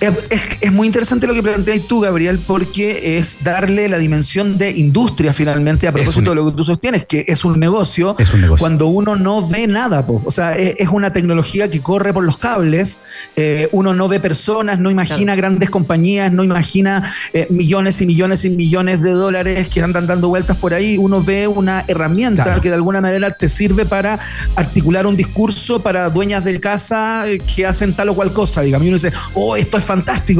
Es, 0.00 0.72
muy 0.72 0.86
interesante 0.86 1.26
lo 1.26 1.34
que 1.34 1.42
planteas 1.42 1.80
tú, 1.86 2.00
Gabriel, 2.00 2.38
porque 2.46 3.18
es 3.18 3.42
darle 3.42 3.88
la 3.88 3.98
dimensión 3.98 4.58
de 4.58 4.70
industria 4.70 5.32
finalmente 5.32 5.88
a 5.88 5.92
propósito 5.92 6.30
de 6.30 6.36
lo 6.36 6.50
que 6.50 6.56
tú 6.56 6.64
sostienes, 6.64 7.04
que 7.06 7.24
es 7.28 7.44
un 7.44 7.58
negocio, 7.58 8.16
cuando 8.58 8.88
uno 8.88 9.16
no 9.16 9.46
ve 9.46 9.66
nada. 9.66 10.04
O 10.24 10.30
sea, 10.30 10.56
es, 10.56 10.88
una 10.88 11.12
tecnología 11.12 11.68
que 11.68 11.80
corre 11.80 12.12
por 12.12 12.24
los 12.24 12.36
cables, 12.36 13.00
eh, 13.36 13.68
uno 13.72 13.94
no 13.94 14.08
ve 14.08 14.20
personas, 14.20 14.78
no 14.78 14.90
imagina 14.90 15.34
grandes 15.34 15.70
compañías, 15.70 16.32
no 16.32 16.44
imagina 16.44 17.14
eh, 17.32 17.46
millones 17.50 18.00
y 18.00 18.06
millones 18.06 18.44
y 18.44 18.50
millones 18.50 19.00
de 19.00 19.10
dólares 19.10 19.68
que 19.68 19.82
andan 19.82 20.06
dando 20.06 20.28
vueltas 20.28 20.56
por 20.56 20.74
ahí, 20.74 20.98
uno 20.98 21.22
ve 21.22 21.48
una 21.48 21.84
herramienta 21.88 22.60
que 22.60 22.68
de 22.68 22.74
alguna 22.74 23.00
manera 23.00 23.32
te 23.32 23.48
sirve 23.48 23.84
para 23.84 24.18
articular 24.56 25.06
un 25.06 25.16
discurso 25.16 25.80
para 25.80 26.08
dueñas 26.10 26.44
de 26.44 26.60
casa 26.60 27.28
eh, 27.28 27.38
que 27.38 27.66
hacen 27.66 27.94
tal 27.94 28.10
o 28.10 28.14
cual 28.14 28.32
cosa, 28.32 28.62
digamos, 28.62 28.86
y 28.86 28.88
uno 28.88 28.96
dice, 28.96 29.12
oh, 29.34 29.56
esto 29.56 29.78
es 29.78 29.84
fantástico, 29.84 29.93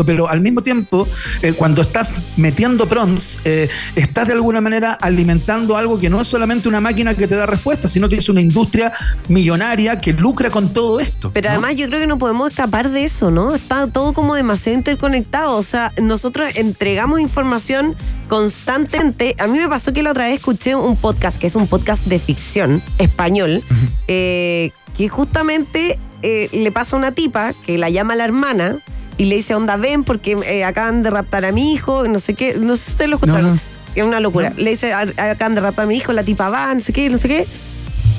pero 0.04 0.28
al 0.28 0.40
mismo 0.40 0.62
tiempo, 0.62 1.06
eh, 1.42 1.52
cuando 1.52 1.82
estás 1.82 2.20
metiendo 2.36 2.86
prompts, 2.86 3.38
eh, 3.44 3.68
estás 3.94 4.26
de 4.26 4.32
alguna 4.32 4.60
manera 4.60 4.92
alimentando 4.92 5.76
algo 5.76 5.98
que 5.98 6.10
no 6.10 6.20
es 6.20 6.28
solamente 6.28 6.68
una 6.68 6.80
máquina 6.80 7.14
que 7.14 7.26
te 7.26 7.34
da 7.34 7.46
respuestas, 7.46 7.92
sino 7.92 8.08
que 8.08 8.16
es 8.16 8.28
una 8.28 8.40
industria 8.40 8.92
millonaria 9.28 10.00
que 10.00 10.12
lucra 10.12 10.50
con 10.50 10.72
todo 10.72 11.00
esto. 11.00 11.30
Pero 11.32 11.50
además 11.50 11.76
yo 11.76 11.86
creo 11.88 12.00
que 12.00 12.06
no 12.06 12.18
podemos 12.18 12.50
escapar 12.50 12.90
de 12.90 13.04
eso, 13.04 13.30
¿no? 13.30 13.54
Está 13.54 13.86
todo 13.86 14.12
como 14.12 14.34
demasiado 14.34 14.78
interconectado. 14.78 15.56
O 15.56 15.62
sea, 15.62 15.92
nosotros 16.00 16.56
entregamos 16.56 17.20
información 17.20 17.94
constantemente. 18.28 19.34
A 19.38 19.46
mí 19.46 19.58
me 19.58 19.68
pasó 19.68 19.92
que 19.92 20.02
la 20.02 20.10
otra 20.10 20.26
vez 20.26 20.36
escuché 20.36 20.74
un 20.74 20.96
podcast, 20.96 21.38
que 21.38 21.46
es 21.46 21.56
un 21.56 21.66
podcast 21.66 22.06
de 22.06 22.18
ficción 22.18 22.82
español, 22.98 23.62
eh, 24.08 24.70
que 24.96 25.08
justamente 25.08 25.98
eh, 26.22 26.48
le 26.52 26.72
pasa 26.72 26.96
a 26.96 26.98
una 26.98 27.12
tipa 27.12 27.52
que 27.66 27.78
la 27.78 27.90
llama 27.90 28.16
la 28.16 28.24
hermana 28.24 28.78
y 29.16 29.26
le 29.26 29.36
dice, 29.36 29.54
onda, 29.54 29.76
ven, 29.76 30.04
porque 30.04 30.36
eh, 30.46 30.64
acaban 30.64 31.02
de 31.02 31.10
raptar 31.10 31.44
a 31.44 31.52
mi 31.52 31.72
hijo, 31.72 32.06
no 32.08 32.18
sé 32.18 32.34
qué, 32.34 32.54
no 32.58 32.76
sé 32.76 32.86
si 32.86 32.90
ustedes 32.92 33.10
lo 33.10 33.16
escucharon. 33.16 33.60
Es 33.94 34.02
una 34.02 34.18
locura. 34.20 34.52
Le 34.56 34.70
dice, 34.70 34.92
acaban 34.92 35.54
de 35.54 35.60
raptar 35.60 35.84
a 35.84 35.88
mi 35.88 35.96
hijo, 35.96 36.12
la 36.12 36.24
tipa 36.24 36.48
va, 36.48 36.74
no 36.74 36.80
sé 36.80 36.92
qué, 36.92 37.08
no 37.08 37.18
sé 37.18 37.28
qué. 37.28 37.46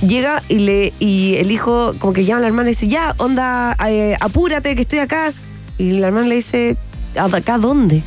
Llega 0.05 0.41
y 0.47 0.59
le 0.59 0.93
y 0.99 1.35
el 1.35 1.51
hijo 1.51 1.93
como 1.99 2.13
que 2.13 2.25
llama 2.25 2.39
a 2.39 2.41
la 2.41 2.47
hermana 2.47 2.69
y 2.69 2.73
dice, 2.73 2.87
ya, 2.87 3.13
onda, 3.17 3.75
apúrate, 4.21 4.75
que 4.75 4.81
estoy 4.81 4.99
acá. 4.99 5.33
Y 5.77 5.93
la 5.93 6.07
hermana 6.07 6.27
le 6.27 6.35
dice, 6.35 6.77
¿acá 7.17 7.57
dónde? 7.57 8.01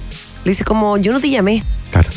Le 0.44 0.50
dice 0.50 0.64
como, 0.64 0.96
yo 0.96 1.12
no 1.12 1.20
te 1.20 1.28
llamé. 1.28 1.62
Claro. 1.90 2.08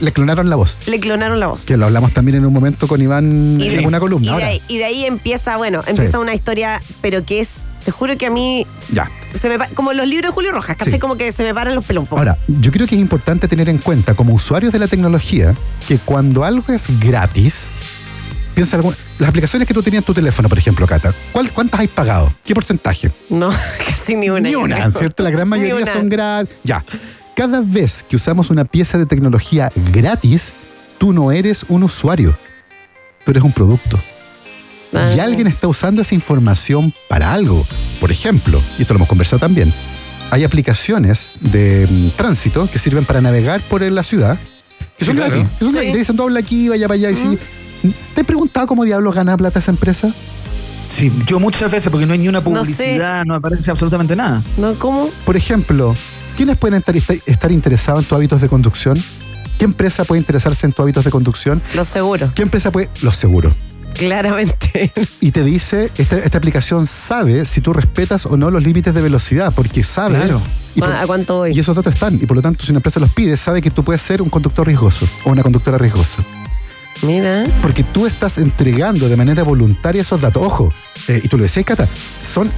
Le, 0.00 0.12
clonaron 0.12 0.48
la 0.50 0.56
voz. 0.56 0.76
Le 0.86 1.00
clonaron 1.00 1.40
la 1.40 1.48
voz. 1.48 1.66
Que 1.66 1.76
lo 1.76 1.86
hablamos 1.86 2.12
también 2.12 2.38
en 2.38 2.46
un 2.46 2.52
momento 2.52 2.86
con 2.86 3.02
Iván 3.02 3.60
en 3.60 3.86
una 3.86 4.00
columna. 4.00 4.38
Y 4.68 4.78
de, 4.78 4.84
ahí, 4.84 5.04
empieza, 5.04 5.56
bueno, 5.56 5.82
empieza 5.86 6.18
una 6.18 6.34
historia, 6.34 6.80
pero 7.00 7.24
que 7.24 7.40
es, 7.40 7.58
te 7.88 7.92
juro 7.92 8.18
que 8.18 8.26
a 8.26 8.30
mí. 8.30 8.66
Ya. 8.92 9.10
como 9.72 9.94
los 9.94 10.06
libros 10.06 10.30
de 10.30 10.34
Julio 10.34 10.52
Rojas, 10.52 10.76
casi 10.76 10.98
como 10.98 11.16
que 11.16 11.32
se 11.32 11.42
me 11.42 11.54
paran 11.54 11.74
los 11.74 11.86
pelos 11.86 12.04
Ahora, 12.10 12.36
yo 12.46 12.70
creo 12.70 12.86
que 12.86 12.96
es 12.96 13.00
importante 13.00 13.48
tener 13.48 13.70
en 13.70 13.78
cuenta, 13.78 14.12
como 14.12 14.34
usuarios 14.34 14.74
de 14.74 14.78
la 14.78 14.88
tecnología, 14.88 15.54
que 15.86 15.96
cuando 15.96 16.44
algo 16.44 16.70
es 16.70 17.00
gratis, 17.00 17.68
piensa 18.54 18.76
alguna. 18.76 18.94
Las 19.18 19.30
aplicaciones 19.30 19.66
que 19.66 19.72
tú 19.72 19.82
tenías 19.82 20.02
en 20.02 20.04
tu 20.04 20.12
teléfono, 20.12 20.50
por 20.50 20.58
ejemplo, 20.58 20.86
Cata, 20.86 21.14
¿cuántas 21.32 21.80
has 21.80 21.88
pagado? 21.88 22.30
¿Qué 22.44 22.54
porcentaje? 22.54 23.10
No, 23.30 23.48
casi 23.88 24.16
ni 24.16 24.28
una. 24.28 24.40
Ni 24.40 24.54
una, 24.54 24.90
¿cierto? 24.90 25.22
La 25.22 25.30
gran 25.30 25.48
mayoría 25.48 25.86
son 25.90 26.10
gratis. 26.10 26.54
Ya 26.64 26.84
cada 27.34 27.62
vez 27.62 28.04
que 28.06 28.16
usamos 28.16 28.50
una 28.50 28.66
pieza 28.66 28.98
de 28.98 29.06
tecnología 29.06 29.70
gratis, 29.94 30.52
tú 30.98 31.14
no 31.14 31.32
eres 31.32 31.64
un 31.70 31.84
usuario, 31.84 32.36
tú 33.24 33.30
eres 33.30 33.42
un 33.42 33.52
producto. 33.52 33.98
Y 34.92 35.20
alguien 35.20 35.46
está 35.46 35.68
usando 35.68 36.02
esa 36.02 36.14
información 36.14 36.94
para 37.08 37.32
algo. 37.32 37.66
Por 38.00 38.10
ejemplo, 38.10 38.60
y 38.78 38.82
esto 38.82 38.94
lo 38.94 38.98
hemos 38.98 39.08
conversado 39.08 39.38
también, 39.38 39.72
hay 40.30 40.44
aplicaciones 40.44 41.38
de 41.40 41.86
mm, 41.90 42.16
tránsito 42.16 42.68
que 42.70 42.78
sirven 42.78 43.04
para 43.04 43.20
navegar 43.20 43.60
por 43.62 43.82
la 43.82 44.02
ciudad, 44.02 44.38
que 44.96 45.04
son 45.04 45.16
gratis. 45.16 45.48
Te 45.58 45.96
dicen, 45.96 46.16
dobla 46.16 46.40
aquí, 46.40 46.68
vaya 46.68 46.88
para 46.88 46.96
allá. 46.96 47.10
Y 47.10 47.38
¿Te 48.14 48.22
he 48.22 48.24
preguntado 48.24 48.66
cómo 48.66 48.84
diablos 48.84 49.14
gana 49.14 49.36
plata 49.36 49.58
esa 49.58 49.70
empresa? 49.70 50.12
Sí, 50.88 51.12
yo 51.26 51.38
muchas 51.38 51.70
veces, 51.70 51.90
porque 51.90 52.06
no 52.06 52.14
hay 52.14 52.18
ni 52.18 52.28
una 52.28 52.40
publicidad, 52.40 53.24
no, 53.24 53.34
aparece 53.34 53.70
absolutamente 53.70 54.16
nada. 54.16 54.42
¿No? 54.56 54.74
¿Cómo? 54.74 55.10
Por 55.24 55.36
ejemplo, 55.36 55.94
¿Quiénes 56.38 56.56
pueden 56.56 56.80
estar, 57.26 57.50
interesados 57.50 58.04
en 58.04 58.08
tus 58.08 58.16
hábitos 58.16 58.40
de 58.40 58.48
conducción? 58.48 58.96
¿Qué 59.58 59.64
empresa 59.64 60.04
puede 60.04 60.20
interesarse 60.20 60.66
en 60.66 60.72
tus 60.72 60.84
hábitos 60.84 61.04
de 61.04 61.10
conducción? 61.10 61.60
Los 61.74 61.88
seguros. 61.88 62.30
¿Qué 62.32 62.42
empresa 62.42 62.70
puede? 62.70 62.88
Los 63.02 63.16
seguros. 63.16 63.54
Claramente. 63.98 64.92
Y 65.20 65.32
te 65.32 65.42
dice, 65.42 65.90
esta, 65.98 66.38
aplicación 66.38 66.86
sabe 66.86 67.44
si 67.44 67.60
tú 67.60 67.72
respetas 67.72 68.24
o 68.26 68.36
no 68.36 68.50
los 68.50 68.62
límites 68.62 68.94
de 68.94 69.02
velocidad, 69.02 69.52
porque 69.54 69.82
sabe. 69.82 70.16
Claro. 70.16 70.40
¿A 70.80 71.06
cuánto 71.06 71.38
voy? 71.38 71.52
Y 71.52 71.58
esos 71.58 71.74
datos 71.74 71.92
están. 71.92 72.14
Y 72.14 72.26
por 72.26 72.36
lo 72.36 72.42
tanto, 72.42 72.64
si 72.64 72.70
una 72.70 72.78
empresa 72.78 73.00
los 73.00 73.10
pide, 73.10 73.36
sabe 73.36 73.60
que 73.60 73.70
tú 73.70 73.82
puedes 73.82 74.00
ser 74.00 74.22
un 74.22 74.30
conductor 74.30 74.66
riesgoso 74.66 75.08
o 75.24 75.30
una 75.30 75.42
conductora 75.42 75.76
riesgosa. 75.76 76.22
Mira. 77.02 77.46
Porque 77.62 77.84
tú 77.84 78.06
estás 78.06 78.38
entregando 78.38 79.08
de 79.08 79.16
manera 79.16 79.42
voluntaria 79.42 80.02
esos 80.02 80.20
datos. 80.20 80.42
Ojo, 80.42 80.72
eh, 81.08 81.20
y 81.22 81.28
tú 81.28 81.36
lo 81.36 81.42
decías, 81.42 81.66
Cata, 81.66 81.86
son, 82.32 82.50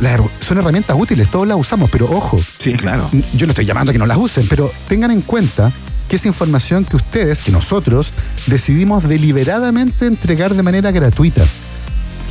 son 0.47 0.59
herramientas 0.59 0.97
útiles, 0.99 1.31
todos 1.31 1.47
las 1.47 1.59
usamos, 1.59 1.91
pero 1.91 2.07
ojo. 2.07 2.39
Sí, 2.59 2.75
claro. 2.75 3.09
Yo 3.35 3.47
no 3.47 3.51
estoy 3.51 3.65
llamando 3.65 3.91
a 3.91 3.93
que 3.93 3.99
no 3.99 4.07
las 4.07 4.19
usen, 4.19 4.47
pero 4.49 4.71
tengan 4.89 5.11
en 5.11 5.23
cuenta 5.23 5.73
que 6.11 6.17
es 6.17 6.27
información 6.27 6.85
que 6.85 6.97
ustedes, 6.97 7.41
que 7.41 7.53
nosotros, 7.53 8.11
decidimos 8.49 9.09
deliberadamente 9.09 10.07
entregar 10.07 10.55
de 10.55 10.63
manera 10.65 10.91
gratuita. 10.91 11.45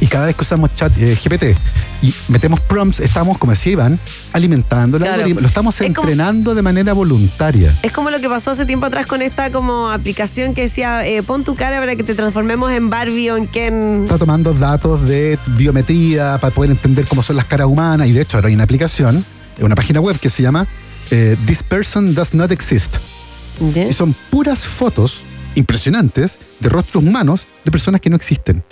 Y 0.02 0.08
cada 0.08 0.26
vez 0.26 0.36
que 0.36 0.42
usamos 0.42 0.76
chat 0.76 0.92
eh, 0.98 1.15
GPT 1.15 1.58
y 2.02 2.13
metemos 2.28 2.60
prompts, 2.60 3.00
estamos, 3.00 3.38
como 3.38 3.54
decía 3.54 3.74
Iván, 3.74 3.98
alimentando 4.34 4.98
el 4.98 5.04
algoritmo. 5.04 5.42
Lo 5.42 5.48
estamos 5.48 5.80
entrenando 5.80 6.56
de 6.56 6.62
manera 6.62 6.92
voluntaria. 6.92 7.74
Es 7.82 7.94
como 7.94 8.10
lo 8.10 8.20
que 8.20 8.28
pasó 8.28 8.52
hace 8.52 8.65
tiempo 8.65 8.86
atrás 8.86 9.06
con 9.06 9.22
esta 9.22 9.50
como 9.50 9.89
aplicación 9.89 10.54
que 10.54 10.63
decía, 10.63 11.08
eh, 11.08 11.24
pon 11.24 11.46
tu 11.46 11.56
cara 11.56 11.80
para 11.80 11.96
que 11.96 12.04
te 12.04 12.15
transformemos 12.15 12.72
en 12.74 12.89
Barbie 12.89 13.32
o 13.32 13.38
en 13.38 13.48
Ken. 13.48 14.02
Está 14.04 14.18
tomando 14.18 14.54
datos 14.54 15.08
de 15.08 15.39
biometría 15.56 16.38
para 16.42 16.54
poder 16.54 16.72
entender 16.72 17.06
cómo 17.06 17.24
son 17.24 17.38
las 17.38 17.46
caras 17.46 17.68
humanas. 17.68 18.10
Y 18.10 18.12
de 18.12 18.22
hecho 18.22 18.36
ahora 18.36 18.50
hay 18.50 18.56
una 18.56 18.65
aplicación, 18.65 19.24
una 19.62 19.76
página 19.76 20.02
web 20.02 20.20
que 20.20 20.30
se 20.30 20.44
llama 20.44 20.68
eh, 21.12 21.38
This 21.46 21.63
Person 21.63 22.13
Does 22.13 22.34
Not 22.34 22.52
Exist. 22.52 22.98
Y 23.60 23.93
son 23.93 24.13
puras 24.30 24.63
fotos 24.63 25.19
impresionantes 25.56 26.38
de 26.60 26.69
rostros 26.69 27.04
humanos 27.04 27.48
de 27.63 27.72
personas 27.72 28.02
que 28.02 28.10
no 28.10 28.15
existen. 28.15 28.63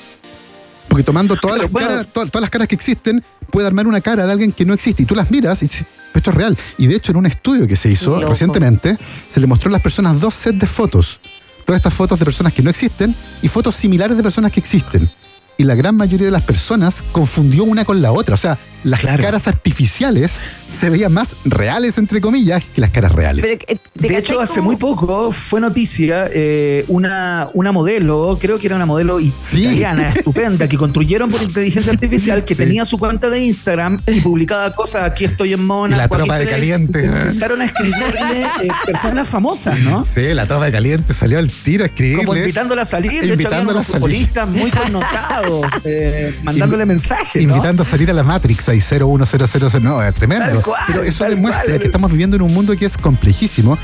Porque 0.88 1.04
tomando 1.04 1.36
todas, 1.36 1.58
las 1.58 1.71
caras, 1.71 2.08
todas, 2.13 2.30
las 2.34 2.50
caras 2.50 2.67
que 2.67 2.76
existen, 2.76 3.23
puede 3.52 3.67
armar 3.67 3.88
una 3.88 4.02
cara 4.02 4.26
de 4.26 4.32
alguien 4.32 4.52
que 4.52 4.65
no 4.65 4.73
existe. 4.73 5.04
Y 5.04 5.06
tú 5.06 5.15
las 5.15 5.30
miras 5.30 5.62
y 5.62 5.67
dices, 5.67 5.86
esto 6.13 6.30
es 6.32 6.36
real. 6.36 6.58
Y 6.78 6.88
de 6.88 6.95
hecho, 6.95 7.12
en 7.12 7.17
un 7.17 7.26
estudio 7.26 7.67
que 7.67 7.76
se 7.76 7.89
hizo 7.89 8.19
recientemente, 8.21 8.97
se 9.32 9.39
le 9.39 9.47
mostró 9.47 9.69
a 9.69 9.73
las 9.73 9.82
personas 9.82 10.19
dos 10.21 10.34
sets 10.34 10.60
de 10.60 10.67
fotos. 10.67 11.19
Todas 11.65 11.80
estas 11.80 11.93
fotos 11.93 12.17
de 12.17 12.26
personas 12.26 12.54
que 12.54 12.62
no 12.62 12.69
existen 12.69 13.13
y 13.41 13.50
fotos 13.50 13.76
similares 13.76 14.15
de 14.15 14.23
personas 14.23 14.52
que 14.54 14.62
existen 14.62 15.10
y 15.58 15.63
la 15.63 15.76
gran 15.76 15.95
mayoría 15.95 16.28
de 16.28 16.32
las 16.32 16.43
personas 16.43 17.04
confundió 17.12 17.63
una 17.63 17.84
con 17.84 18.02
la 18.02 18.12
otra. 18.12 18.36
O 18.36 18.38
sea, 18.38 18.58
las 18.88 19.02
caras 19.02 19.47
artificiales 19.47 20.39
se 20.80 20.89
veían 20.89 21.12
más 21.12 21.36
reales, 21.45 21.97
entre 21.97 22.21
comillas, 22.21 22.63
que 22.63 22.82
las 22.82 22.91
caras 22.91 23.12
reales. 23.12 23.43
Eh, 23.43 23.78
de 23.95 24.17
hecho, 24.17 24.39
hace 24.39 24.62
muy 24.62 24.76
poco 24.76 25.32
fue 25.32 25.60
noticia 25.60 26.30
eh, 26.32 26.86
una, 26.88 27.50
una 27.54 27.71
modelo, 27.71 28.38
creo 28.39 28.60
que 28.60 28.67
era 28.67 28.76
una 28.76 28.86
modelo 28.86 29.19
italiana, 29.19 30.10
estupenda, 30.15 30.67
que 30.67 30.78
construyeron 30.78 31.32
por 31.32 31.41
inteligencia 31.41 31.91
artificial, 31.91 32.43
que 32.45 32.54
tenía 32.54 32.86
su 32.86 32.97
cuenta 32.97 33.30
de 33.30 33.39
Instagram 33.39 34.02
y 34.06 34.21
publicaba 34.21 34.71
cosas, 34.73 35.04
aquí 35.04 35.26
estoy 35.26 35.54
en 35.54 35.65
Mona. 35.65 35.97
la 35.97 36.08
tropa 36.08 36.38
de 36.38 36.47
caliente. 36.47 37.06
Empezaron 37.06 37.62
a 37.62 37.65
escribirle 37.65 38.43
eh, 38.43 38.67
personas 38.86 39.28
famosas, 39.28 39.80
¿no? 39.80 40.06
Sí, 40.06 40.34
la 40.34 40.45
tropa 40.45 40.65
de 40.65 40.71
caliente 40.71 41.13
salió 41.13 41.39
al 41.39 41.50
tiro 41.50 41.84
a 41.84 41.88
escribirle. 41.88 42.26
Como 42.26 42.38
invitándola 42.38 42.84
a 42.84 42.86
salir, 42.86 43.26
de 43.26 43.34
hecho, 43.34 43.47
había 43.47 43.62
unos 43.62 43.88
futbolistas 43.88 44.47
muy 44.47 44.69
connotados, 44.69 45.65
mandándole 46.43 46.86
mensajes. 46.86 47.41
Invitando 47.41 47.82
a 47.82 47.86
salir 47.86 48.12
a 48.12 48.13
la 48.13 48.23
Matrix 48.23 48.69
ahí 48.69 48.77
01000, 48.82 49.84
no, 49.84 50.04
es 50.04 50.13
tremendo. 50.13 50.63
Pero 50.88 51.04
eso 51.04 51.26
demuestra 51.26 51.78
que 51.80 51.86
estamos 51.86 52.12
viviendo 52.12 52.36
en 52.36 52.42
un 52.42 52.54
mundo 52.54 52.76
que 52.76 52.86
es 52.86 52.98
complejísimo 52.98 53.78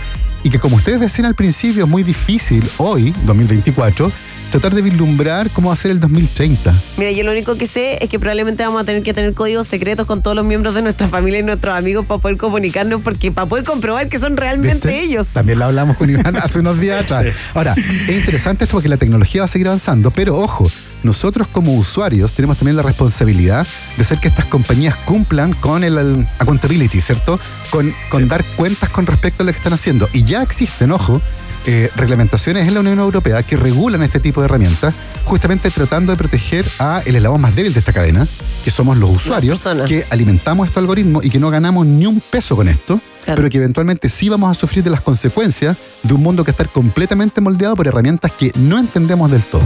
y 0.44 0.50
que 0.50 0.60
como 0.60 0.76
ustedes 0.76 1.00
decían 1.00 1.26
al 1.26 1.36
principio 1.36 1.86
es 1.86 1.90
muy 1.90 2.04
difícil 2.04 2.64
hoy, 2.78 3.14
2024, 3.26 4.12
tratar 4.52 4.76
de 4.76 4.84
vislumbrar 4.84 5.50
cómo 5.50 5.70
va 5.70 5.74
a 5.74 5.78
ser 5.78 5.90
el 5.90 6.00
2030. 6.00 6.76
Mira, 6.98 7.12
yo 7.12 7.24
lo 7.24 7.32
único 7.32 7.58
que 7.58 7.66
sé 7.66 7.98
es 8.04 8.08
que 8.08 8.20
probablemente 8.20 8.64
vamos 8.64 8.84
a 8.84 8.86
tener 8.86 9.02
que 9.02 9.12
tener 9.12 9.34
códigos 9.34 9.68
secretos 9.68 10.06
con 10.06 10.22
todos 10.22 10.36
los 10.36 10.46
miembros 10.46 10.76
de 10.76 10.84
nuestra 10.84 11.08
familia 11.08 11.40
y 11.40 11.44
nuestros 11.44 11.76
amigos 11.76 12.06
para 12.06 12.22
poder 12.22 12.38
comunicarnos, 12.38 13.02
porque 13.02 13.32
para 13.32 13.48
poder 13.48 13.64
comprobar 13.64 14.10
que 14.10 14.20
son 14.20 14.38
realmente 14.38 15.02
ellos. 15.02 15.34
También 15.34 15.58
lo 15.58 15.66
hablamos 15.66 15.98
con 15.98 16.08
Iván 16.10 16.36
hace 16.42 16.60
unos 16.60 16.80
días 16.80 17.02
atrás. 17.04 17.34
Ahora, 17.56 17.74
es 17.74 18.16
interesante 18.16 18.66
esto 18.66 18.76
porque 18.76 18.90
la 18.90 18.98
tecnología 18.98 19.42
va 19.42 19.46
a 19.46 19.48
seguir 19.48 19.68
avanzando, 19.68 20.12
pero 20.12 20.38
ojo, 20.38 20.70
nosotros 21.04 21.48
como 21.48 21.76
usuarios 21.76 22.34
tenemos 22.34 22.58
también 22.58 22.78
la 22.78 22.84
responsabilidad 22.84 23.68
de 23.98 24.04
hacer 24.04 24.20
que 24.20 24.28
estas 24.28 24.46
compañías 24.46 24.96
cumplan 24.96 25.54
con 25.54 25.84
el, 25.84 26.28
accountability, 26.40 27.02
¿cierto? 27.02 27.40
Con, 27.70 27.94
con 28.10 28.28
dar 28.28 28.44
cuentas 28.56 28.90
con 28.90 29.06
respecto 29.06 29.44
a 29.44 29.46
lo 29.46 29.52
que 29.52 29.58
están 29.58 29.74
haciendo. 29.74 30.10
Y 30.14 30.24
ya 30.24 30.42
existen, 30.42 30.92
ojo, 30.92 31.22
eh, 31.66 31.90
reglamentaciones 31.96 32.68
en 32.68 32.74
la 32.74 32.82
Unión 32.82 33.00
Europea 33.00 33.42
que 33.42 33.56
regulan 33.56 34.04
este 34.04 34.20
tipo 34.20 34.42
de 34.42 34.46
herramientas, 34.46 34.94
justamente 35.24 35.72
tratando 35.72 36.12
de 36.12 36.18
proteger 36.18 36.68
a 36.78 37.02
el 37.06 37.16
eslabón 37.16 37.40
más 37.40 37.56
débil 37.56 37.72
de 37.72 37.80
esta 37.80 37.94
cadena, 37.94 38.28
que 38.66 38.70
somos 38.70 38.98
los 38.98 39.10
usuarios, 39.10 39.64
que 39.88 40.06
alimentamos 40.10 40.68
este 40.68 40.82
algoritmo 40.82 41.22
y 41.24 41.30
que 41.30 41.40
no 41.40 41.50
ganamos 41.50 41.86
ni 41.86 42.06
un 42.06 42.20
peso 42.20 42.58
con 42.58 42.68
esto, 42.68 43.00
pero 43.26 43.50
que 43.50 43.60
eventualmente 43.60 44.10
sí 44.10 44.28
vamos 44.28 44.52
a 44.52 44.60
sufrir 44.60 44.84
de 44.84 44.90
las 44.90 45.00
consecuencias 45.00 45.78
de 46.04 46.14
un 46.14 46.22
mundo 46.22 46.44
que 46.44 46.52
está 46.52 46.66
completamente 46.66 47.40
moldeado 47.40 47.78
por 47.78 47.88
herramientas 47.88 48.34
que 48.34 48.52
no 48.56 48.78
entendemos 48.78 49.32
del 49.32 49.44
todo. 49.44 49.64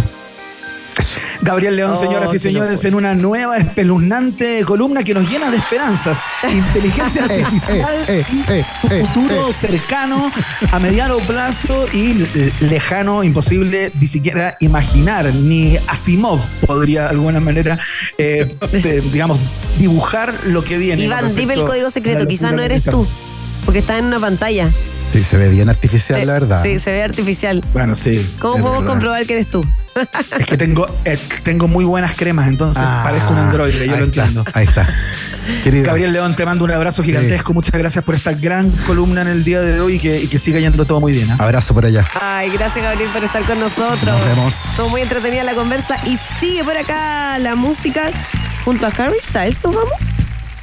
Eso. 0.98 1.20
Gabriel 1.42 1.76
León, 1.76 1.92
oh, 1.92 1.98
señoras 1.98 2.34
y 2.34 2.40
señores, 2.40 2.84
en 2.86 2.96
una 2.96 3.14
nueva 3.14 3.58
espeluznante 3.58 4.64
columna 4.66 5.04
que 5.04 5.14
nos 5.14 5.30
llena 5.30 5.52
de 5.52 5.58
esperanzas. 5.58 6.18
Inteligencia 6.50 7.26
eh, 7.30 7.44
artificial, 7.44 8.06
eh, 8.08 8.26
eh, 8.50 9.06
futuro 9.14 9.54
cercano, 9.54 10.32
a 10.72 10.80
mediano 10.80 11.18
plazo 11.20 11.86
y 11.94 12.26
lejano, 12.62 13.24
imposible 13.24 13.92
ni 14.00 14.08
siquiera 14.08 14.58
imaginar. 14.60 15.34
Ni 15.34 15.78
Asimov 15.88 16.40
podría 16.66 17.04
de 17.04 17.10
alguna 17.10 17.40
manera, 17.40 17.80
digamos, 19.12 19.40
dibujar 19.78 20.34
lo 20.46 20.64
que 20.64 20.78
viene. 20.78 21.04
Iván, 21.04 21.36
dime 21.36 21.54
el 21.54 21.64
código 21.64 21.90
secreto, 21.90 22.28
quizás 22.28 22.54
no 22.54 22.62
eres 22.62 22.84
tú, 22.84 23.08
porque 23.66 23.80
está 23.80 23.98
en 23.98 24.06
una 24.06 24.20
pantalla. 24.20 24.72
Sí, 25.14 25.24
se 25.24 25.38
ve 25.38 25.48
bien 25.50 25.70
artificial, 25.70 26.26
la 26.26 26.34
verdad. 26.34 26.62
Sí, 26.62 26.80
se 26.80 26.92
ve 26.92 27.04
artificial. 27.04 27.64
Bueno, 27.74 27.96
sí. 27.96 28.28
¿Cómo 28.40 28.62
puedo 28.62 28.86
comprobar 28.86 29.26
que 29.26 29.34
eres 29.34 29.50
tú? 29.50 29.64
Es 30.40 30.46
que 30.46 30.58
tengo, 30.58 30.88
eh, 31.06 31.18
tengo 31.44 31.68
muy 31.68 31.86
buenas 31.86 32.16
cremas, 32.16 32.48
entonces 32.48 32.84
ah, 32.86 33.02
parezco 33.04 33.34
un 33.34 33.40
androide, 33.40 33.88
yo 33.88 33.98
lo 33.98 34.06
entiendo. 34.06 34.44
Ahí 34.54 34.66
está. 34.66 34.88
Querido. 35.64 35.86
Gabriel 35.86 36.12
León, 36.12 36.36
te 36.36 36.46
mando 36.46 36.66
un 36.66 36.72
abrazo 36.72 37.04
gigantesco. 37.04 37.54
Muchas 37.54 37.74
gracias 37.74 38.04
por 38.04 38.16
esta 38.16 38.34
gran 38.34 38.70
columna 38.86 39.22
en 39.22 39.28
el 39.28 39.44
día 39.44 39.62
de 39.62 39.80
hoy 39.80 39.96
y 39.96 40.00
que, 40.00 40.28
que 40.30 40.40
siga 40.40 40.60
yendo 40.60 40.86
todo 40.86 41.00
muy 41.00 41.14
bien. 41.14 41.30
¿eh? 41.30 41.36
Abrazo 41.40 41.74
por 41.74 41.86
allá. 41.86 42.06
Ay, 42.20 42.50
gracias 42.52 42.84
Gabriel 42.84 43.10
por 43.12 43.24
estar 43.24 43.44
con 43.44 43.60
nosotros. 43.60 44.04
Nos 44.04 44.26
vemos. 44.26 44.54
Estuvo 44.72 44.90
muy 44.90 45.02
entretenida 45.02 45.44
la 45.44 45.56
conversa 45.56 45.98
y 46.06 46.20
sigue 46.40 46.64
por 46.64 46.76
acá 46.76 47.38
la 47.40 47.56
música 47.56 48.12
junto 48.66 48.88
a 48.88 48.90
Harry 48.90 49.20
Styles. 49.20 49.58
¿Nos 49.64 49.76
vamos? 49.76 49.94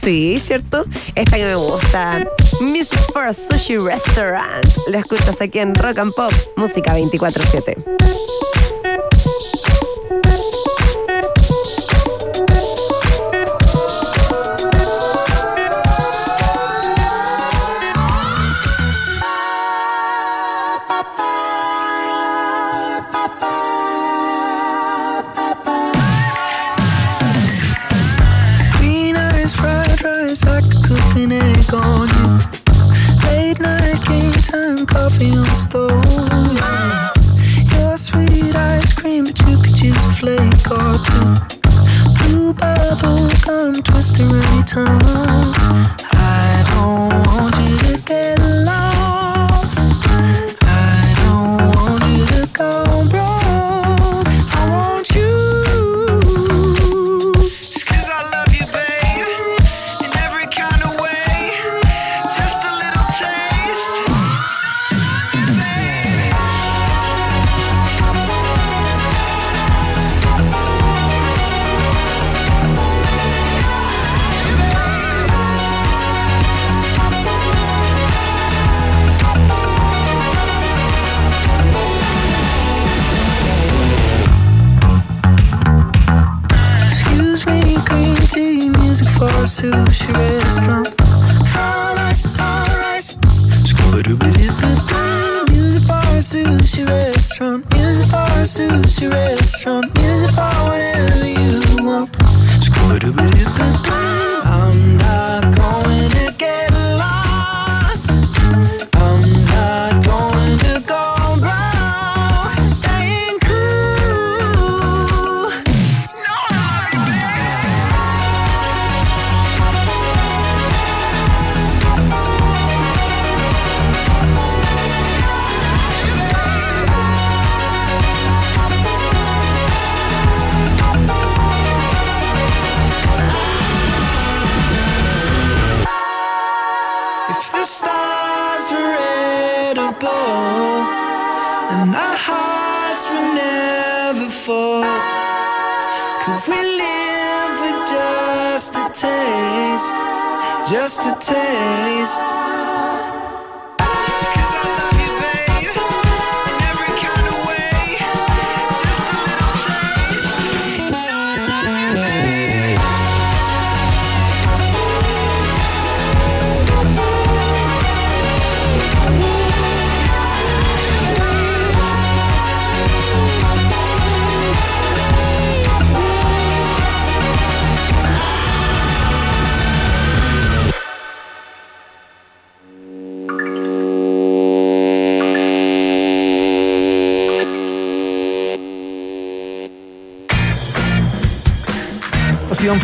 Sí, 0.03 0.39
¿cierto? 0.39 0.85
Esta 1.15 1.37
que 1.39 1.47
me 1.47 1.55
gusta. 1.55 2.27
Music 2.61 3.01
for 3.15 3.25
a 3.25 3.33
Sushi 3.33 3.79
Restaurant. 3.79 4.67
La 4.89 4.99
escuchas 4.99 5.41
aquí 5.41 5.61
en 5.61 5.75
Rock 5.75 5.99
and 5.99 6.13
Pop, 6.15 6.33
música 6.57 6.95
24-7. 6.95 8.54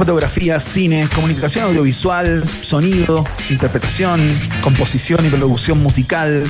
Fotografía, 0.00 0.58
cine, 0.60 1.06
comunicación 1.14 1.66
audiovisual, 1.66 2.42
sonido, 2.48 3.22
interpretación, 3.50 4.26
composición 4.62 5.26
y 5.26 5.28
producción 5.28 5.82
musical, 5.82 6.44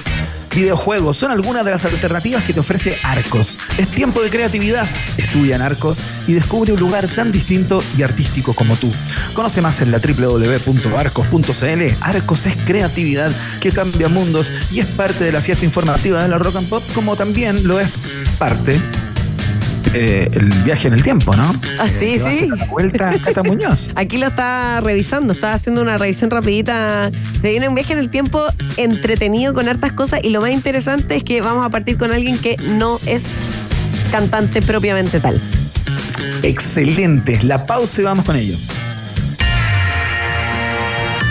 videojuegos, 0.54 1.16
son 1.16 1.32
algunas 1.32 1.64
de 1.64 1.72
las 1.72 1.84
alternativas 1.84 2.44
que 2.44 2.52
te 2.52 2.60
ofrece 2.60 2.96
Arcos. 3.02 3.58
Es 3.76 3.88
tiempo 3.88 4.22
de 4.22 4.30
creatividad. 4.30 4.86
Estudia 5.16 5.56
en 5.56 5.62
Arcos 5.62 6.28
y 6.28 6.34
descubre 6.34 6.72
un 6.72 6.78
lugar 6.78 7.08
tan 7.08 7.32
distinto 7.32 7.82
y 7.98 8.04
artístico 8.04 8.54
como 8.54 8.76
tú. 8.76 8.88
Conoce 9.34 9.60
más 9.60 9.80
en 9.80 9.90
la 9.90 9.98
www.arcos.cl. 9.98 11.82
Arcos 12.02 12.46
es 12.46 12.56
creatividad 12.64 13.32
que 13.60 13.72
cambia 13.72 14.08
mundos 14.08 14.48
y 14.70 14.78
es 14.78 14.92
parte 14.92 15.24
de 15.24 15.32
la 15.32 15.40
fiesta 15.40 15.64
informativa 15.64 16.22
de 16.22 16.28
la 16.28 16.38
Rock 16.38 16.54
and 16.54 16.68
Pop, 16.68 16.84
como 16.94 17.16
también 17.16 17.66
lo 17.66 17.80
es 17.80 17.90
parte 18.38 18.80
eh, 19.94 20.29
el 20.33 20.48
viaje 20.64 20.88
en 20.88 20.94
el 20.94 21.03
tiempo, 21.03 21.35
¿no? 21.37 21.55
Ah, 21.79 21.88
sí, 21.88 22.18
sí. 22.18 22.48
vuelta 22.70 23.12
Cata 23.22 23.42
Muñoz. 23.42 23.90
Aquí 23.94 24.18
lo 24.18 24.29
está 24.29 24.81
revisando, 24.81 25.33
está 25.33 25.53
haciendo 25.53 25.83
una 25.83 25.96
revisión 25.96 26.31
rapidita. 26.31 27.11
Se 27.40 27.50
viene 27.50 27.68
un 27.68 27.74
viaje 27.74 27.92
en 27.92 27.98
el 27.98 28.09
tiempo 28.09 28.44
entretenido 28.76 29.55
con 29.55 29.68
hartas 29.68 29.92
cosas 29.92 30.20
y 30.22 30.31
lo 30.31 30.40
más 30.40 30.53
interesante 30.53 31.16
es 31.16 31.24
que 31.24 31.40
vamos 31.40 31.64
a 31.66 31.70
partir 31.70 31.96
con 31.96 32.12
alguien 32.12 32.38
que 32.38 32.57
no 32.57 32.98
es 33.07 33.38
cantante 34.11 34.62
propiamente 34.62 35.20
tal. 35.20 35.40
Excelente. 36.42 37.40
La 37.42 37.66
pausa 37.66 38.00
y 38.00 38.05
vamos 38.05 38.24
con 38.24 38.37
ello. 38.37 38.57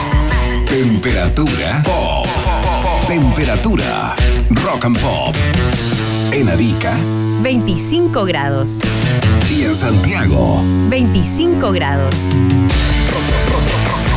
Temperatura 0.68 1.84
pop. 1.84 2.26
Temperatura 3.08 4.16
rock 4.64 4.86
and 4.86 5.00
pop. 5.00 5.36
En 6.32 6.50
Arica 6.50 6.96
25 7.42 8.26
grados. 8.26 8.80
Y 9.50 9.64
en 9.64 9.76
Santiago 9.76 10.62
25 10.90 11.72
grados. 11.72 12.16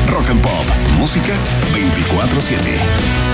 Rock 0.09 0.31
and 0.31 0.43
Pop. 0.43 0.66
Música 0.99 1.35
24-7. 1.72 3.34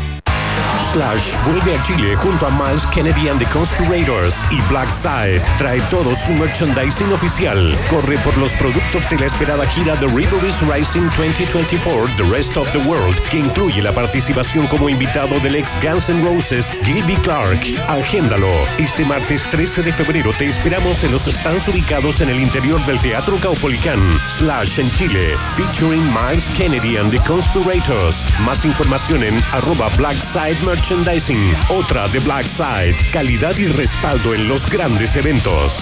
Slash 0.91 1.37
vuelve 1.45 1.77
a 1.77 1.83
Chile 1.83 2.15
junto 2.15 2.45
a 2.45 2.51
Miles 2.51 2.85
Kennedy 2.87 3.29
and 3.29 3.39
the 3.39 3.45
Conspirators 3.51 4.43
y 4.51 4.59
Black 4.69 4.91
Side. 4.91 5.41
Trae 5.57 5.79
todo 5.89 6.13
su 6.15 6.31
merchandising 6.31 7.13
oficial. 7.13 7.77
Corre 7.89 8.17
por 8.19 8.37
los 8.37 8.53
productos 8.55 9.09
de 9.09 9.17
la 9.19 9.25
esperada 9.27 9.65
gira 9.67 9.95
The 9.95 10.07
River 10.07 10.43
is 10.45 10.61
Rising 10.61 11.09
2024 11.15 12.09
The 12.17 12.23
Rest 12.23 12.57
of 12.57 12.71
the 12.73 12.79
World, 12.79 13.15
que 13.29 13.39
incluye 13.39 13.81
la 13.81 13.93
participación 13.93 14.67
como 14.67 14.89
invitado 14.89 15.39
del 15.39 15.55
ex 15.55 15.77
Guns 15.81 16.09
N' 16.09 16.23
Roses 16.25 16.73
Gilby 16.83 17.15
Clark. 17.17 17.61
Agéndalo. 17.87 18.51
Este 18.77 19.05
martes 19.05 19.43
13 19.49 19.83
de 19.83 19.93
febrero 19.93 20.33
te 20.37 20.47
esperamos 20.47 21.03
en 21.03 21.11
los 21.11 21.23
stands 21.23 21.67
ubicados 21.67 22.21
en 22.21 22.29
el 22.29 22.39
interior 22.39 22.83
del 22.85 22.99
Teatro 22.99 23.37
Caupolicán. 23.37 23.99
Slash 24.37 24.79
en 24.79 24.91
Chile, 24.91 25.35
featuring 25.55 26.03
Miles 26.13 26.49
Kennedy 26.49 26.97
and 26.97 27.11
the 27.11 27.19
Conspirators. 27.19 28.27
Más 28.45 28.65
información 28.65 29.23
en 29.23 29.41
arroba 29.53 29.89
Black 29.97 30.19
Side 30.19 30.50
Merchandising, 30.65 31.53
otra 31.69 32.07
de 32.09 32.19
Black 32.19 32.47
Side. 32.47 32.95
Calidad 33.11 33.57
y 33.57 33.67
respaldo 33.67 34.33
en 34.33 34.47
los 34.47 34.69
grandes 34.69 35.15
eventos. 35.15 35.79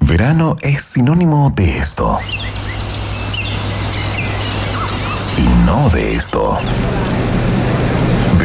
Verano 0.00 0.56
es 0.62 0.84
sinónimo 0.84 1.52
de 1.54 1.78
esto. 1.78 2.18
Y 5.38 5.64
no 5.64 5.88
de 5.90 6.14
esto. 6.14 6.58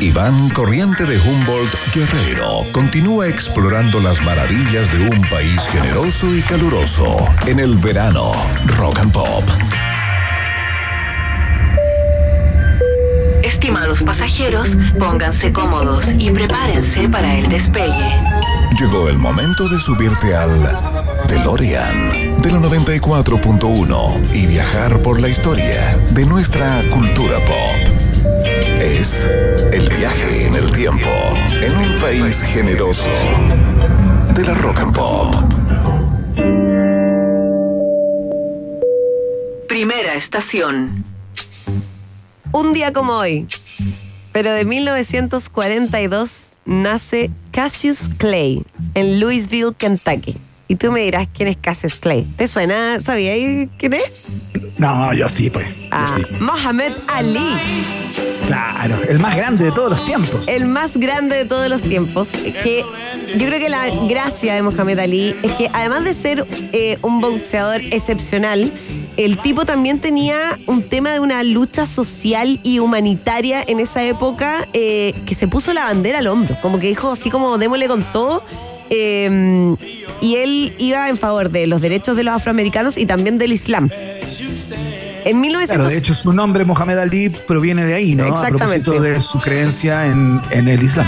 Iván 0.00 0.48
Corriente 0.50 1.04
de 1.04 1.18
Humboldt 1.18 1.94
Guerrero 1.94 2.62
continúa 2.72 3.28
explorando 3.28 4.00
las 4.00 4.20
maravillas 4.22 4.92
de 4.92 5.08
un 5.08 5.20
país 5.28 5.60
generoso 5.68 6.34
y 6.34 6.40
caluroso 6.42 7.28
en 7.46 7.60
el 7.60 7.76
verano 7.76 8.32
Rock 8.76 8.98
and 8.98 9.12
Pop. 9.12 9.44
Estimados 13.42 14.02
pasajeros, 14.02 14.76
pónganse 14.98 15.52
cómodos 15.52 16.14
y 16.18 16.30
prepárense 16.30 17.08
para 17.08 17.36
el 17.36 17.48
despegue. 17.48 18.20
Llegó 18.78 19.08
el 19.08 19.18
momento 19.18 19.68
de 19.68 19.78
subirte 19.78 20.34
al 20.34 20.50
DeLorean 21.28 22.40
de 22.42 22.50
la 22.50 22.58
94.1 22.58 24.34
y 24.34 24.46
viajar 24.46 25.00
por 25.02 25.20
la 25.20 25.28
historia 25.28 25.96
de 26.10 26.26
nuestra 26.26 26.82
cultura 26.90 27.38
pop. 27.44 28.01
Es 28.80 29.30
el 29.72 29.88
viaje 29.88 30.46
en 30.46 30.54
el 30.54 30.70
tiempo 30.72 31.08
en 31.62 31.76
un 31.76 31.98
país 31.98 32.42
generoso 32.42 33.10
de 34.34 34.44
la 34.44 34.54
rock 34.54 34.80
and 34.80 34.94
pop. 34.94 35.34
Primera 39.68 40.14
estación. 40.14 41.04
Un 42.52 42.72
día 42.72 42.92
como 42.92 43.14
hoy, 43.14 43.46
pero 44.32 44.52
de 44.52 44.64
1942, 44.64 46.56
nace 46.64 47.30
Cassius 47.50 48.10
Clay 48.18 48.64
en 48.94 49.20
Louisville, 49.20 49.74
Kentucky. 49.76 50.36
Y 50.68 50.76
tú 50.76 50.90
me 50.90 51.02
dirás 51.02 51.28
quién 51.32 51.48
es 51.48 51.56
Cassius 51.56 51.96
Clay. 51.96 52.24
¿Te 52.36 52.48
suena? 52.48 53.00
¿Sabías 53.00 53.68
quién 53.78 53.94
es? 53.94 54.12
No, 54.78 55.12
yo 55.12 55.28
sí, 55.28 55.50
pues. 55.50 55.66
Ah, 55.90 56.16
Mohamed 56.40 56.92
Ali. 57.08 57.56
Claro, 58.46 58.96
el 59.08 59.18
más 59.18 59.36
grande 59.36 59.64
de 59.64 59.72
todos 59.72 59.90
los 59.90 60.04
tiempos. 60.04 60.48
El 60.48 60.64
más 60.64 60.96
grande 60.96 61.36
de 61.36 61.44
todos 61.44 61.68
los 61.68 61.82
tiempos. 61.82 62.30
Que 62.32 62.84
yo 63.36 63.46
creo 63.46 63.58
que 63.58 63.68
la 63.68 63.88
gracia 64.08 64.54
de 64.54 64.62
Mohamed 64.62 64.98
Ali 64.98 65.36
es 65.42 65.52
que 65.52 65.70
además 65.72 66.04
de 66.04 66.14
ser 66.14 66.46
eh, 66.72 66.98
un 67.02 67.20
boxeador 67.20 67.80
excepcional, 67.90 68.72
el 69.16 69.38
tipo 69.38 69.64
también 69.64 70.00
tenía 70.00 70.58
un 70.66 70.82
tema 70.82 71.12
de 71.12 71.20
una 71.20 71.42
lucha 71.42 71.86
social 71.86 72.58
y 72.62 72.78
humanitaria 72.78 73.62
en 73.66 73.78
esa 73.78 74.02
época 74.04 74.66
eh, 74.72 75.14
que 75.26 75.34
se 75.34 75.48
puso 75.48 75.72
la 75.72 75.84
bandera 75.84 76.18
al 76.18 76.26
hombro. 76.26 76.56
Como 76.60 76.80
que 76.80 76.88
dijo 76.88 77.12
así 77.12 77.30
como 77.30 77.58
démosle 77.58 77.88
con 77.88 78.04
todo. 78.12 78.42
Eh, 78.90 79.76
y 80.22 80.36
él 80.36 80.72
iba 80.78 81.08
en 81.08 81.16
favor 81.18 81.50
de 81.50 81.66
los 81.66 81.82
derechos 81.82 82.16
de 82.16 82.22
los 82.22 82.34
afroamericanos 82.34 82.96
y 82.96 83.04
también 83.04 83.36
del 83.38 83.52
Islam. 83.52 83.90
En 85.24 85.40
1900... 85.40 85.68
Claro, 85.68 85.88
de 85.88 85.98
hecho, 85.98 86.14
su 86.14 86.32
nombre, 86.32 86.64
Mohamed 86.64 86.98
Ali, 86.98 87.28
proviene 87.28 87.84
de 87.84 87.94
ahí, 87.94 88.14
¿no? 88.14 88.26
Exactamente. 88.26 88.88
A 88.88 88.92
propósito 88.92 89.00
de 89.02 89.20
su 89.20 89.38
creencia 89.40 90.06
en, 90.06 90.40
en 90.50 90.68
el 90.68 90.82
Islam. 90.82 91.06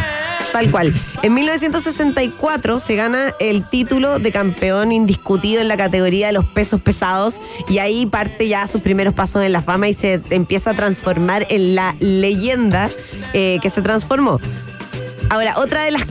Tal 0.53 0.71
cual. 0.71 0.93
En 1.23 1.35
1964 1.35 2.79
se 2.79 2.95
gana 2.95 3.35
el 3.41 3.65
título 3.65 4.19
de 4.19 4.31
campeón 4.31 4.93
indiscutido 4.93 5.61
en 5.61 5.69
la 5.69 5.77
categoría 5.77 6.29
de 6.29 6.33
los 6.33 6.45
pesos 6.45 6.81
pesados 6.81 7.41
y 7.69 7.79
ahí 7.79 8.07
parte 8.07 8.47
ya 8.47 8.67
sus 8.67 8.81
primeros 8.81 9.15
pasos 9.15 9.43
en 9.45 9.53
la 9.53 9.62
fama 9.62 9.89
y 9.89 9.95
se 9.95 10.21
empieza 10.31 10.71
a 10.71 10.75
transformar 10.75 11.47
en 11.51 11.75
la 11.75 11.97
leyenda 11.99 12.89
eh, 13.33 13.59
que 13.62 13.71
se 13.71 13.81
transformó. 13.83 14.41
Ahora, 15.31 15.55
otra 15.57 15.83
de 15.83 15.93
las 15.93 16.03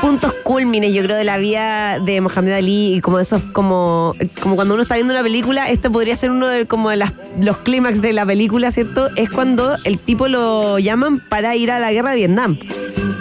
puntos 0.00 0.32
culmines, 0.44 0.92
yo 0.92 1.02
creo, 1.02 1.16
de 1.16 1.24
la 1.24 1.38
vida 1.38 1.98
de 1.98 2.20
Mohamed 2.20 2.52
Ali 2.52 2.94
y 2.94 3.00
como 3.00 3.18
esos, 3.18 3.42
como, 3.52 4.14
como 4.40 4.56
cuando 4.56 4.74
uno 4.74 4.82
está 4.82 4.94
viendo 4.94 5.12
una 5.12 5.22
película, 5.22 5.68
este 5.68 5.90
podría 5.90 6.16
ser 6.16 6.30
uno 6.30 6.46
de 6.46 6.66
como 6.66 6.90
de 6.90 6.96
las, 6.96 7.12
los 7.40 7.58
clímax 7.58 8.00
de 8.00 8.12
la 8.12 8.24
película, 8.24 8.70
¿cierto? 8.70 9.08
Es 9.16 9.30
cuando 9.30 9.76
el 9.84 9.98
tipo 9.98 10.28
lo 10.28 10.78
llaman 10.78 11.20
para 11.28 11.56
ir 11.56 11.70
a 11.70 11.78
la 11.78 11.92
guerra 11.92 12.10
de 12.10 12.16
Vietnam. 12.16 12.58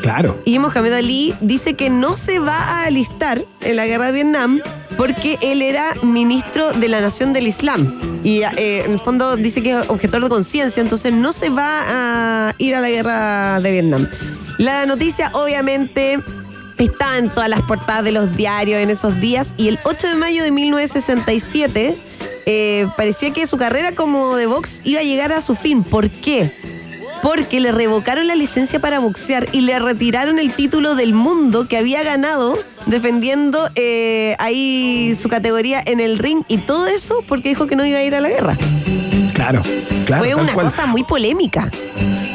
Claro. 0.01 0.37
Y 0.45 0.59
Mohamed 0.59 0.93
Ali 0.93 1.33
dice 1.41 1.73
que 1.73 1.89
no 1.89 2.15
se 2.15 2.39
va 2.39 2.57
a 2.57 2.83
alistar 2.83 3.43
en 3.61 3.75
la 3.75 3.85
guerra 3.85 4.07
de 4.07 4.11
Vietnam 4.13 4.61
porque 4.95 5.37
él 5.41 5.61
era 5.61 5.93
ministro 6.01 6.73
de 6.73 6.87
la 6.87 7.01
Nación 7.01 7.33
del 7.33 7.47
Islam. 7.47 8.21
Y 8.23 8.41
eh, 8.41 8.83
en 8.83 8.91
el 8.91 8.99
fondo 8.99 9.35
dice 9.35 9.61
que 9.61 9.79
es 9.79 9.89
objetor 9.89 10.23
de 10.23 10.29
conciencia, 10.29 10.81
entonces 10.81 11.13
no 11.13 11.31
se 11.33 11.49
va 11.49 11.83
a 12.49 12.55
ir 12.57 12.75
a 12.75 12.81
la 12.81 12.89
guerra 12.89 13.59
de 13.59 13.71
Vietnam. 13.71 14.07
La 14.57 14.85
noticia, 14.87 15.29
obviamente, 15.33 16.19
está 16.85 17.17
en 17.17 17.29
todas 17.29 17.49
las 17.49 17.61
portadas 17.63 18.03
de 18.03 18.11
los 18.11 18.35
diarios 18.35 18.81
en 18.81 18.89
esos 18.89 19.19
días. 19.19 19.53
Y 19.57 19.67
el 19.67 19.79
8 19.83 20.09
de 20.09 20.15
mayo 20.15 20.43
de 20.43 20.51
1967 20.51 21.97
eh, 22.45 22.87
parecía 22.95 23.31
que 23.31 23.47
su 23.47 23.57
carrera 23.57 23.93
como 23.93 24.35
de 24.37 24.45
box 24.45 24.81
iba 24.83 25.01
a 25.01 25.03
llegar 25.03 25.31
a 25.31 25.41
su 25.41 25.55
fin. 25.55 25.83
¿Por 25.83 26.09
qué? 26.09 26.51
Porque 27.21 27.59
le 27.59 27.71
revocaron 27.71 28.27
la 28.27 28.35
licencia 28.35 28.79
para 28.79 28.99
boxear 28.99 29.47
y 29.51 29.61
le 29.61 29.77
retiraron 29.79 30.39
el 30.39 30.53
título 30.53 30.95
del 30.95 31.13
mundo 31.13 31.67
que 31.67 31.77
había 31.77 32.03
ganado 32.03 32.57
defendiendo 32.85 33.69
eh, 33.75 34.35
ahí 34.39 35.13
su 35.19 35.27
categoría 35.27 35.81
en 35.85 35.99
el 35.99 36.19
ring 36.19 36.43
y 36.47 36.59
todo 36.59 36.87
eso 36.87 37.23
porque 37.27 37.49
dijo 37.49 37.67
que 37.67 37.75
no 37.75 37.85
iba 37.85 37.99
a 37.99 38.03
ir 38.03 38.15
a 38.15 38.21
la 38.21 38.29
guerra. 38.29 38.57
Claro, 39.37 39.61
claro. 40.07 40.23
Fue 40.23 40.33
una 40.33 40.51
cosa 40.51 40.87
muy 40.87 41.03
polémica. 41.03 41.69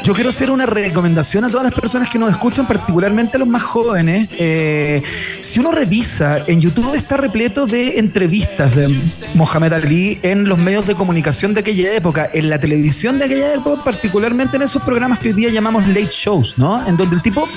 Yo 0.05 0.13
quiero 0.13 0.29
hacer 0.29 0.49
una 0.49 0.65
recomendación 0.65 1.43
a 1.43 1.49
todas 1.49 1.65
las 1.65 1.73
personas 1.73 2.09
que 2.09 2.17
nos 2.17 2.31
escuchan, 2.31 2.65
particularmente 2.65 3.35
a 3.35 3.39
los 3.39 3.47
más 3.47 3.61
jóvenes. 3.61 4.29
Eh, 4.39 5.03
si 5.41 5.59
uno 5.59 5.71
revisa, 5.71 6.45
en 6.47 6.61
YouTube 6.61 6.95
está 6.95 7.17
repleto 7.17 7.65
de 7.65 7.99
entrevistas 7.99 8.73
de 8.73 8.87
Mohamed 9.33 9.73
Ali 9.73 10.17
en 10.23 10.47
los 10.47 10.57
medios 10.57 10.87
de 10.87 10.95
comunicación 10.95 11.53
de 11.53 11.59
aquella 11.59 11.93
época, 11.93 12.29
en 12.33 12.49
la 12.49 12.57
televisión 12.57 13.19
de 13.19 13.25
aquella 13.25 13.53
época, 13.53 13.83
particularmente 13.83 14.55
en 14.55 14.61
esos 14.63 14.81
programas 14.81 15.19
que 15.19 15.27
hoy 15.27 15.33
día 15.33 15.49
llamamos 15.49 15.85
late 15.85 16.09
shows, 16.09 16.57
¿no? 16.57 16.87
En 16.87 16.95
donde 16.95 17.17
el 17.17 17.21
tipo 17.21 17.49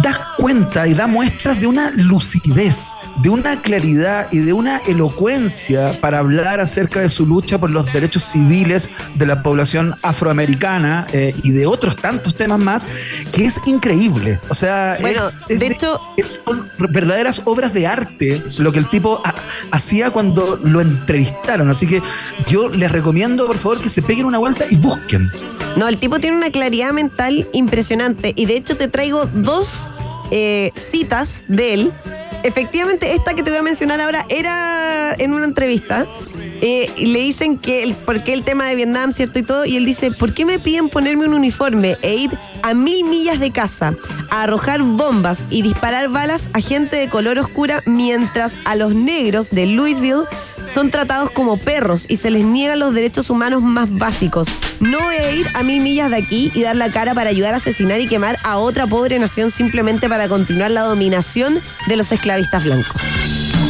da 0.00 0.20
cuenta 0.36 0.86
y 0.86 0.94
da 0.94 1.08
muestras 1.08 1.60
de 1.60 1.66
una 1.66 1.90
lucidez, 1.90 2.94
de 3.22 3.30
una 3.30 3.62
claridad 3.62 4.26
y 4.32 4.38
de 4.38 4.52
una 4.52 4.78
elocuencia 4.78 5.92
para 6.00 6.18
hablar 6.18 6.60
acerca 6.60 7.00
de 7.00 7.08
su 7.08 7.24
lucha 7.24 7.58
por 7.58 7.70
los 7.70 7.92
derechos 7.92 8.24
civiles 8.24 8.90
de 9.14 9.26
la 9.26 9.42
población 9.42 9.94
afroamericana 10.02 11.06
eh, 11.12 11.34
y 11.42 11.52
de 11.52 11.66
otros 11.66 11.96
tantos 11.96 12.34
temas 12.34 12.58
más, 12.58 12.88
que 13.32 13.46
es 13.46 13.60
increíble. 13.66 14.40
O 14.48 14.54
sea, 14.54 14.98
bueno, 15.00 15.30
de 15.48 15.66
hecho, 15.66 16.00
son 16.44 16.68
verdaderas 16.90 17.40
obras 17.44 17.72
de 17.72 17.86
arte 17.86 18.42
lo 18.58 18.72
que 18.72 18.78
el 18.78 18.88
tipo 18.88 19.22
hacía 19.70 20.10
cuando 20.10 20.58
lo 20.62 20.80
entrevistaron. 20.80 21.70
Así 21.70 21.86
que 21.86 22.02
yo 22.48 22.68
les 22.68 22.90
recomiendo, 22.90 23.46
por 23.46 23.58
favor, 23.58 23.80
que 23.80 23.90
se 23.90 24.02
peguen 24.02 24.26
una 24.26 24.38
vuelta 24.38 24.64
y 24.68 24.76
busquen. 24.76 25.30
No, 25.76 25.88
el 25.88 25.98
tipo 25.98 26.18
tiene 26.18 26.36
una 26.36 26.50
claridad 26.50 26.92
mental 26.92 27.46
impresionante. 27.52 28.32
Y 28.36 28.46
de 28.46 28.56
hecho 28.56 28.76
te 28.76 28.88
traigo 28.88 29.26
dos 29.26 29.90
eh, 30.30 30.72
citas 30.74 31.44
de 31.48 31.74
él. 31.74 31.92
Efectivamente, 32.42 33.14
esta 33.14 33.34
que 33.34 33.42
te 33.42 33.50
voy 33.50 33.60
a 33.60 33.62
mencionar 33.62 34.00
ahora 34.00 34.26
era 34.28 35.14
en 35.18 35.32
una 35.32 35.44
entrevista. 35.44 36.06
Eh, 36.64 36.88
le 36.96 37.18
dicen 37.18 37.58
que 37.58 37.82
el, 37.82 37.94
por 37.94 38.22
qué 38.22 38.32
el 38.32 38.44
tema 38.44 38.66
de 38.68 38.76
Vietnam, 38.76 39.12
¿cierto? 39.12 39.40
Y 39.40 39.42
todo. 39.42 39.64
Y 39.64 39.76
él 39.76 39.84
dice, 39.84 40.12
¿por 40.12 40.32
qué 40.32 40.46
me 40.46 40.60
piden 40.60 40.88
ponerme 40.88 41.26
un 41.26 41.34
uniforme 41.34 41.98
e 42.02 42.14
ir 42.14 42.38
a 42.62 42.72
mil 42.72 43.04
millas 43.04 43.40
de 43.40 43.50
casa 43.50 43.94
a 44.30 44.44
arrojar 44.44 44.82
bombas 44.82 45.44
y 45.50 45.62
disparar 45.62 46.08
balas 46.08 46.48
a 46.54 46.60
gente 46.60 46.96
de 46.96 47.08
color 47.08 47.38
oscura 47.40 47.82
mientras 47.84 48.56
a 48.64 48.76
los 48.76 48.94
negros 48.94 49.50
de 49.50 49.66
Louisville 49.66 50.24
son 50.72 50.90
tratados 50.90 51.30
como 51.30 51.56
perros 51.56 52.06
y 52.08 52.16
se 52.16 52.30
les 52.30 52.44
niegan 52.44 52.78
los 52.78 52.94
derechos 52.94 53.28
humanos 53.28 53.60
más 53.60 53.90
básicos. 53.90 54.46
No 54.78 55.00
voy 55.00 55.16
a 55.16 55.32
ir 55.32 55.48
a 55.54 55.64
mil 55.64 55.80
millas 55.80 56.10
de 56.10 56.16
aquí 56.16 56.52
y 56.54 56.62
dar 56.62 56.76
la 56.76 56.90
cara 56.90 57.12
para 57.12 57.30
ayudar 57.30 57.54
a 57.54 57.56
asesinar 57.58 58.00
y 58.00 58.06
quemar 58.06 58.38
a 58.44 58.58
otra 58.58 58.86
pobre 58.86 59.18
nación 59.18 59.50
simplemente 59.50 60.08
para 60.08 60.28
continuar 60.28 60.70
la 60.70 60.82
dominación 60.82 61.60
de 61.88 61.96
los 61.96 62.12
esclavistas 62.12 62.64
blancos. 62.64 63.02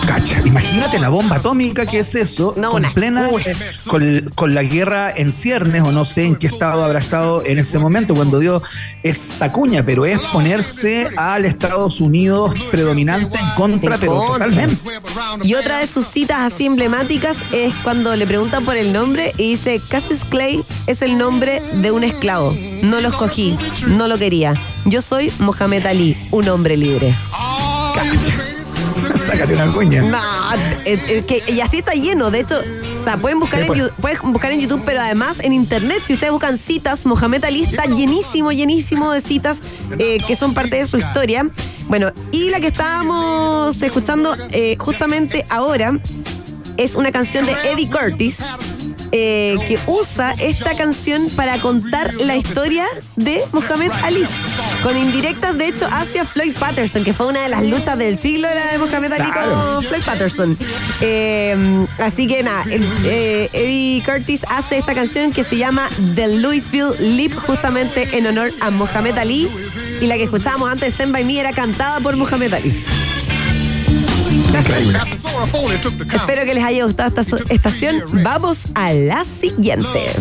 Cacha, 0.06 0.42
imagínate 0.44 0.98
la 0.98 1.08
bomba 1.08 1.36
atómica 1.36 1.86
que 1.86 2.00
es 2.00 2.14
eso, 2.14 2.54
no, 2.56 2.70
con 2.70 2.82
plena, 2.92 3.28
con, 3.86 4.54
la 4.54 4.62
guerra 4.62 5.12
en 5.14 5.30
ciernes, 5.32 5.82
o 5.82 5.92
no 5.92 6.04
sé 6.04 6.24
en 6.24 6.36
qué 6.36 6.48
estado 6.48 6.84
habrá 6.84 6.98
estado 6.98 7.44
en 7.44 7.58
ese 7.58 7.78
momento 7.78 8.14
cuando 8.14 8.38
dio 8.38 8.62
esa 9.02 9.52
cuña, 9.52 9.84
pero 9.84 10.04
es 10.04 10.20
ponerse 10.26 11.08
al 11.16 11.44
Estados 11.44 12.00
Unidos 12.00 12.52
predominante 12.70 13.38
en 13.38 13.50
contra, 13.50 13.96
pero 13.96 14.20
totalmente. 14.32 14.76
Y 15.44 15.54
otra 15.54 15.78
de 15.78 15.86
sus 15.86 16.06
citas 16.06 16.40
así 16.40 16.66
emblemáticas 16.66 17.38
es 17.52 17.74
cuando 17.76 18.14
le 18.16 18.26
preguntan 18.26 18.64
por 18.64 18.76
el 18.76 18.92
nombre 18.92 19.32
y 19.36 19.50
dice, 19.52 19.80
Cassius 19.88 20.24
Clay 20.24 20.64
es 20.86 21.02
el 21.02 21.16
nombre 21.16 21.62
de 21.74 21.90
un 21.92 22.04
esclavo. 22.04 22.54
No 22.82 23.00
lo 23.00 23.08
escogí, 23.08 23.56
no 23.86 24.08
lo 24.08 24.18
quería. 24.18 24.54
Yo 24.84 25.00
soy 25.00 25.32
Mohamed 25.38 25.86
Ali, 25.86 26.16
un 26.30 26.48
hombre 26.48 26.76
libre. 26.76 27.14
Sácate 29.26 29.54
una 29.54 29.72
cuña. 29.72 30.02
No, 30.02 30.18
y 31.46 31.60
así 31.60 31.78
está 31.78 31.92
lleno. 31.92 32.30
De 32.30 32.40
hecho, 32.40 32.60
pueden, 33.20 33.40
buscar 33.40 33.60
en, 33.60 33.66
pues. 33.66 33.90
pueden 34.00 34.32
buscar 34.32 34.52
en 34.52 34.60
YouTube, 34.60 34.82
pero 34.84 35.00
además 35.00 35.40
en 35.40 35.52
internet, 35.52 36.02
si 36.04 36.14
ustedes 36.14 36.32
buscan 36.32 36.58
citas, 36.58 37.04
Mohamed 37.06 37.44
Ali 37.44 37.62
está 37.62 37.86
llenísimo, 37.86 38.52
llenísimo 38.52 39.12
de 39.12 39.20
citas 39.20 39.62
eh, 39.98 40.18
que 40.26 40.36
son 40.36 40.54
parte 40.54 40.76
de 40.76 40.86
su 40.86 40.98
historia. 40.98 41.48
Bueno, 41.88 42.12
y 42.30 42.50
la 42.50 42.60
que 42.60 42.68
estábamos 42.68 43.80
escuchando 43.82 44.36
eh, 44.50 44.76
justamente 44.78 45.44
ahora 45.48 45.98
es 46.76 46.94
una 46.94 47.12
canción 47.12 47.44
de 47.46 47.52
Eddie 47.52 47.90
Curtis 47.90 48.42
eh, 49.14 49.56
que 49.68 49.78
usa 49.86 50.32
esta 50.38 50.74
canción 50.74 51.28
para 51.36 51.60
contar 51.60 52.14
la 52.14 52.34
historia 52.36 52.86
de 53.16 53.44
Muhammad 53.52 53.90
Ali. 54.02 54.26
Con 54.82 54.96
indirectas, 54.96 55.56
de 55.56 55.68
hecho, 55.68 55.86
hacia 55.90 56.24
Floyd 56.24 56.54
Patterson, 56.58 57.04
que 57.04 57.12
fue 57.12 57.28
una 57.28 57.42
de 57.42 57.48
las 57.48 57.62
luchas 57.62 57.96
del 57.96 58.18
siglo 58.18 58.48
de 58.48 58.54
la 58.56 58.72
de 58.72 58.78
Muhammad 58.78 59.12
Ali 59.12 59.30
con 59.30 59.84
Floyd 59.84 60.02
Patterson. 60.04 60.58
Eh, 61.00 61.86
así 61.98 62.26
que 62.26 62.42
nada, 62.42 62.64
eh, 63.04 63.48
Eddie 63.52 64.02
Curtis 64.04 64.44
hace 64.48 64.78
esta 64.78 64.94
canción 64.94 65.32
que 65.32 65.44
se 65.44 65.56
llama 65.56 65.88
The 66.14 66.36
Louisville 66.38 66.94
Leap, 66.98 67.32
justamente 67.34 68.08
en 68.16 68.26
honor 68.26 68.52
a 68.60 68.70
Muhammad 68.70 69.18
Ali. 69.18 69.48
Y 70.00 70.06
la 70.06 70.16
que 70.16 70.24
escuchábamos 70.24 70.70
antes, 70.70 70.94
Stand 70.94 71.12
By 71.12 71.24
Me, 71.24 71.38
era 71.38 71.52
cantada 71.52 72.00
por 72.00 72.16
Muhammad 72.16 72.54
Ali. 72.54 72.84
Espero 76.12 76.44
que 76.44 76.54
les 76.54 76.64
haya 76.64 76.84
gustado 76.84 77.20
esta 77.20 77.36
estación. 77.48 78.02
Vamos 78.22 78.58
a 78.74 78.92
la 78.92 79.24
siguiente. 79.24 80.12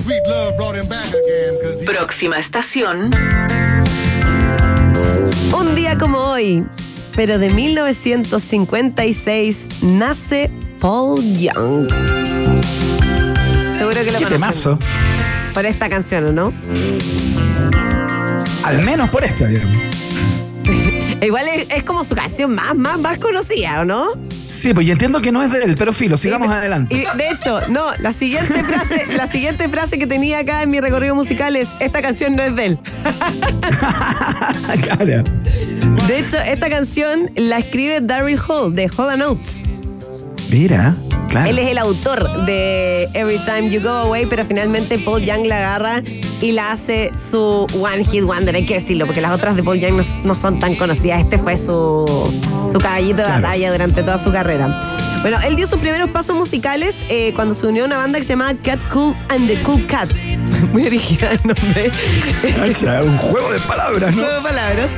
Próxima 1.85 2.37
estación. 2.37 3.11
Un 5.53 5.75
día 5.75 5.97
como 5.97 6.17
hoy, 6.17 6.65
pero 7.15 7.39
de 7.39 7.49
1956, 7.49 9.83
nace 9.83 10.51
Paul 10.79 11.21
Young. 11.37 11.89
Seguro 13.77 14.01
que 14.03 14.11
lo 14.11 14.21
conocen. 14.21 14.79
Por 15.53 15.65
esta 15.65 15.89
canción, 15.89 16.27
¿o 16.27 16.31
no? 16.31 16.53
Al 18.63 18.81
menos 18.83 19.09
por 19.09 19.23
esta, 19.23 19.47
digamos. 19.47 19.77
Igual 21.21 21.45
es, 21.69 21.83
como 21.83 22.03
su 22.03 22.15
canción 22.15 22.55
más, 22.55 22.75
más, 22.75 22.99
más 22.99 23.19
conocida, 23.19 23.81
¿o 23.81 23.85
no? 23.85 24.13
Sí, 24.61 24.75
pues 24.75 24.85
yo 24.85 24.93
entiendo 24.93 25.19
que 25.21 25.31
no 25.31 25.41
es 25.41 25.51
de 25.51 25.63
él, 25.63 25.75
pero 25.75 25.91
filo, 25.91 26.19
sigamos 26.19 26.51
adelante. 26.51 26.93
Y 26.93 26.99
de 27.17 27.29
hecho, 27.31 27.67
no, 27.69 27.85
la 27.97 28.13
siguiente 28.13 28.63
frase, 28.67 29.07
la 29.07 29.25
siguiente 29.25 29.67
frase 29.69 29.97
que 29.97 30.05
tenía 30.05 30.37
acá 30.37 30.61
en 30.61 30.69
mi 30.69 30.79
recorrido 30.79 31.15
musical 31.15 31.55
es 31.55 31.75
esta 31.79 31.99
canción 32.03 32.35
no 32.35 32.43
es 32.43 32.55
de 32.55 32.65
él. 32.67 32.77
De 36.07 36.19
hecho, 36.19 36.37
esta 36.37 36.69
canción 36.69 37.31
la 37.35 37.57
escribe 37.57 38.01
Daryl 38.01 38.39
Hall 38.47 38.75
de 38.75 38.87
Hall 38.95 39.17
Notes. 39.17 39.63
Mira. 40.51 40.93
Él 41.33 41.59
es 41.59 41.69
el 41.69 41.77
autor 41.77 42.45
de 42.45 43.03
Every 43.13 43.39
Time 43.39 43.69
You 43.69 43.81
Go 43.81 43.89
Away, 43.89 44.25
pero 44.25 44.45
finalmente 44.45 44.99
Paul 44.99 45.21
Young 45.21 45.45
la 45.45 45.57
agarra 45.57 46.01
y 46.41 46.51
la 46.51 46.71
hace 46.71 47.11
su 47.15 47.65
One 47.73 48.03
Hit 48.03 48.23
Wonder, 48.23 48.55
hay 48.55 48.65
que 48.65 48.75
decirlo, 48.75 49.05
porque 49.05 49.21
las 49.21 49.31
otras 49.31 49.55
de 49.55 49.63
Paul 49.63 49.79
Young 49.79 50.03
no, 50.23 50.35
son 50.35 50.59
tan 50.59 50.75
conocidas. 50.75 51.21
Este 51.21 51.37
fue 51.37 51.57
su, 51.57 52.05
su 52.71 52.79
caballito 52.79 53.21
de 53.21 53.29
batalla 53.29 53.71
durante 53.71 54.03
toda 54.03 54.17
su 54.17 54.31
carrera. 54.31 54.97
Bueno, 55.21 55.37
él 55.45 55.55
dio 55.55 55.67
sus 55.67 55.79
primeros 55.79 56.09
pasos 56.09 56.35
musicales 56.35 56.95
eh, 57.07 57.31
cuando 57.35 57.53
se 57.53 57.67
unió 57.67 57.83
a 57.83 57.87
una 57.87 57.97
banda 57.97 58.17
que 58.17 58.23
se 58.23 58.33
llamaba 58.33 58.55
Cat 58.63 58.79
Cool 58.91 59.15
and 59.29 59.47
the 59.47 59.55
Cool 59.63 59.85
Cats. 59.85 60.39
Muy 60.73 60.87
original 60.87 61.39
el 61.43 61.47
nombre. 61.47 61.91
un 63.03 63.17
juego 63.17 63.51
de 63.51 63.59
palabras, 63.59 64.15
¿no? 64.15 64.23
Un 64.23 64.27
juego 64.27 64.41
de 64.41 64.49
palabras. 64.49 64.89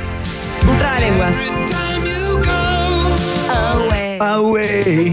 Un 0.66 0.78
trabalenguas. 0.78 1.36
Away. 4.34 5.12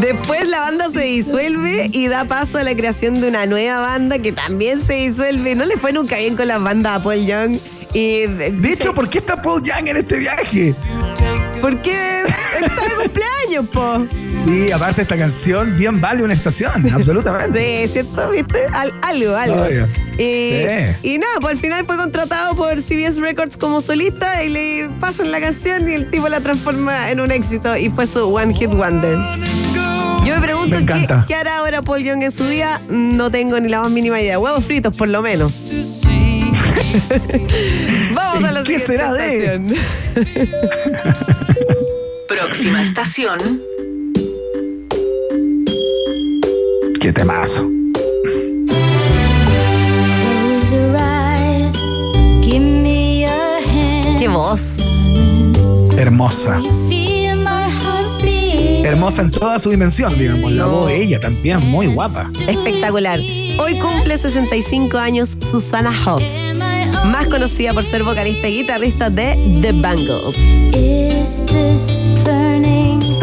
Después 0.00 0.48
la 0.48 0.60
banda 0.60 0.88
se 0.90 1.02
disuelve 1.02 1.90
y 1.92 2.08
da 2.08 2.24
paso 2.24 2.58
a 2.58 2.62
la 2.62 2.74
creación 2.74 3.20
de 3.20 3.28
una 3.28 3.46
nueva 3.46 3.80
banda 3.80 4.18
que 4.18 4.32
también 4.32 4.80
se 4.80 4.94
disuelve. 4.94 5.54
No 5.54 5.64
le 5.64 5.76
fue 5.76 5.92
nunca 5.92 6.16
bien 6.16 6.36
con 6.36 6.48
la 6.48 6.58
banda 6.58 6.94
a 6.94 7.02
Paul 7.02 7.26
Young. 7.26 7.58
Y 7.92 8.26
de 8.26 8.72
hecho, 8.72 8.94
¿por 8.94 9.10
qué 9.10 9.18
está 9.18 9.42
Paul 9.42 9.62
Young 9.62 9.88
en 9.88 9.96
este 9.98 10.16
viaje? 10.16 10.74
Porque 11.62 12.24
está 12.60 12.82
de 12.82 12.94
cumpleaños, 13.04 13.68
po. 13.72 14.06
Sí, 14.44 14.72
aparte 14.72 15.02
esta 15.02 15.16
canción 15.16 15.78
bien 15.78 16.00
vale 16.00 16.24
una 16.24 16.34
estación, 16.34 16.84
absolutamente. 16.92 17.86
Sí, 17.86 17.92
¿cierto? 17.92 18.30
¿Viste? 18.30 18.66
algo, 19.00 19.36
algo. 19.36 19.64
Y, 20.18 21.18
nada, 21.18 21.34
pues 21.40 21.54
al 21.54 21.58
final 21.58 21.86
fue 21.86 21.96
contratado 21.96 22.56
por 22.56 22.82
CBS 22.82 23.20
Records 23.20 23.56
como 23.56 23.80
solista 23.80 24.42
y 24.42 24.48
le 24.48 24.90
pasan 25.00 25.30
la 25.30 25.40
canción 25.40 25.88
y 25.88 25.94
el 25.94 26.10
tipo 26.10 26.28
la 26.28 26.40
transforma 26.40 27.10
en 27.10 27.20
un 27.20 27.30
éxito 27.30 27.76
y 27.76 27.88
fue 27.90 28.06
su 28.06 28.34
One 28.34 28.52
Hit 28.52 28.70
Wonder. 28.74 29.16
Yo 30.24 30.34
me 30.34 30.40
pregunto 30.40 30.76
qué, 31.26 31.34
hará 31.34 31.58
ahora 31.58 31.82
Paul 31.82 32.02
Young 32.02 32.22
en 32.22 32.32
su 32.32 32.48
vida. 32.48 32.80
No 32.88 33.30
tengo 33.30 33.58
ni 33.60 33.68
la 33.68 33.80
más 33.82 33.90
mínima 33.90 34.20
idea. 34.20 34.38
Huevos 34.38 34.64
fritos, 34.64 34.96
por 34.96 35.08
lo 35.08 35.22
menos. 35.22 36.01
Vamos 38.14 38.44
a 38.44 38.52
la 38.52 38.62
¿Qué 38.64 38.78
siguiente 38.78 38.86
será 38.86 39.12
de? 39.12 39.60
Próxima 42.28 42.82
estación. 42.82 43.38
Qué 47.00 47.12
temazo. 47.12 47.68
Qué 54.22 54.28
voz. 54.28 54.78
Hermosa. 55.96 56.60
Hermosa 58.84 59.22
en 59.22 59.30
toda 59.32 59.58
su 59.58 59.70
dimensión, 59.70 60.16
digamos. 60.16 60.52
La 60.52 60.66
voz 60.66 60.86
de 60.86 61.02
ella 61.02 61.18
también, 61.18 61.58
muy 61.68 61.88
guapa. 61.88 62.30
Espectacular. 62.46 63.18
Hoy 63.58 63.78
cumple 63.80 64.16
65 64.16 64.96
años 64.96 65.36
Susana 65.40 65.92
Hobbs, 66.04 66.54
más 67.04 67.26
conocida 67.26 67.72
por 67.72 67.84
ser 67.84 68.02
vocalista 68.02 68.48
y 68.48 68.62
guitarrista 68.62 69.10
de 69.10 69.58
The 69.60 69.72
Bangles. 69.72 70.36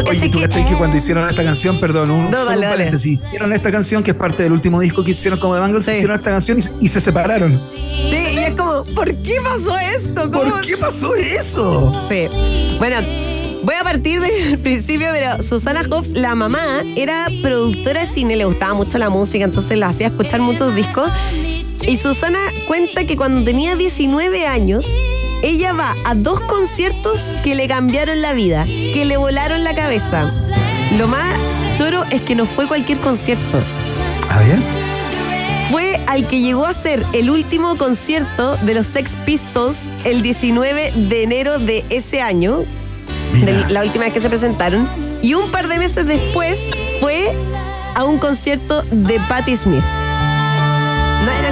Oye, 0.08 0.30
¿tú 0.30 0.40
cachai 0.40 0.68
que 0.68 0.76
cuando 0.76 0.98
hicieron 0.98 1.30
esta 1.30 1.44
canción, 1.44 1.80
perdón, 1.80 2.10
un 2.10 2.32
no, 2.32 2.46
dale, 2.46 2.66
dale. 2.66 2.92
hicieron 2.96 3.54
esta 3.54 3.72
canción, 3.72 4.04
que 4.04 4.12
es 4.12 4.18
parte 4.18 4.44
del 4.44 4.54
último 4.54 4.80
disco 4.80 5.04
que 5.04 5.12
hicieron 5.12 5.40
como 5.40 5.54
The 5.54 5.60
Bangles, 5.60 5.88
hicieron 5.88 6.16
esta 6.16 6.32
canción 6.32 6.58
y, 6.80 6.88
se 6.88 7.00
separaron. 7.00 7.60
Sí, 8.10 8.24
y 8.34 8.38
es 8.40 8.56
como, 8.56 8.84
¿por 8.84 9.14
qué 9.18 9.38
pasó 9.44 9.78
esto? 9.78 10.32
¿Por 10.32 10.62
qué 10.62 10.78
pasó 10.78 11.16
eso? 11.16 11.92
Sí. 12.10 12.28
Bueno, 12.80 12.98
Voy 13.62 13.76
a 13.76 13.84
partir 13.84 14.22
del 14.22 14.58
principio, 14.64 15.08
pero 15.12 15.42
Susana 15.44 15.84
Hobbs, 15.90 16.12
la 16.12 16.34
mamá, 16.34 16.82
era 16.96 17.28
productora 17.42 18.02
de 18.02 18.06
cine, 18.06 18.36
le 18.36 18.46
gustaba 18.46 18.74
mucho 18.74 18.98
la 18.98 19.10
música, 19.10 19.44
entonces 19.44 19.78
la 19.78 19.90
hacía 19.90 20.08
escuchar 20.08 20.40
muchos 20.40 20.74
discos. 20.76 21.10
Y 21.88 21.98
Susana 21.98 22.40
cuenta 22.68 23.06
que 23.06 23.18
cuando 23.18 23.44
tenía 23.44 23.76
19 23.76 24.46
años, 24.46 24.86
ella 25.42 25.74
va 25.74 25.96
a 26.06 26.16
dos 26.16 26.40
conciertos 26.42 27.20
que 27.44 27.56
le 27.56 27.68
cambiaron 27.68 28.22
la 28.22 28.34
vida, 28.34 28.66
que 28.66 29.06
le 29.06 29.18
volaron 29.18 29.64
la 29.64 29.74
cabeza. 29.74 30.34
Lo 30.98 31.08
más 31.08 31.36
duro 31.78 32.04
es 32.12 32.22
que 32.22 32.36
no 32.36 32.46
fue 32.46 32.68
cualquier 32.68 33.00
concierto. 33.00 33.60
¿Ah, 34.30 34.42
bien? 34.42 34.62
Fue 35.72 36.02
al 36.08 36.28
que 36.28 36.42
llegó 36.42 36.66
a 36.66 36.74
ser 36.74 37.06
el 37.14 37.30
último 37.30 37.78
concierto 37.78 38.58
de 38.58 38.74
los 38.74 38.88
Sex 38.88 39.16
Pistols 39.26 39.90
el 40.04 40.22
19 40.22 40.94
de 40.96 41.24
enero 41.24 41.60
de 41.60 41.86
ese 41.90 42.22
año, 42.22 42.66
la 43.70 43.84
última 43.84 44.06
vez 44.06 44.14
que 44.14 44.22
se 44.22 44.30
presentaron. 44.30 44.90
Y 45.22 45.36
un 45.36 45.52
par 45.52 45.68
de 45.68 45.78
meses 45.78 46.06
después 46.06 46.60
fue 47.00 47.34
a 47.96 48.04
un 48.04 48.18
concierto 48.18 48.82
de 48.92 49.20
Patti 49.28 49.56
Smith. 49.56 49.84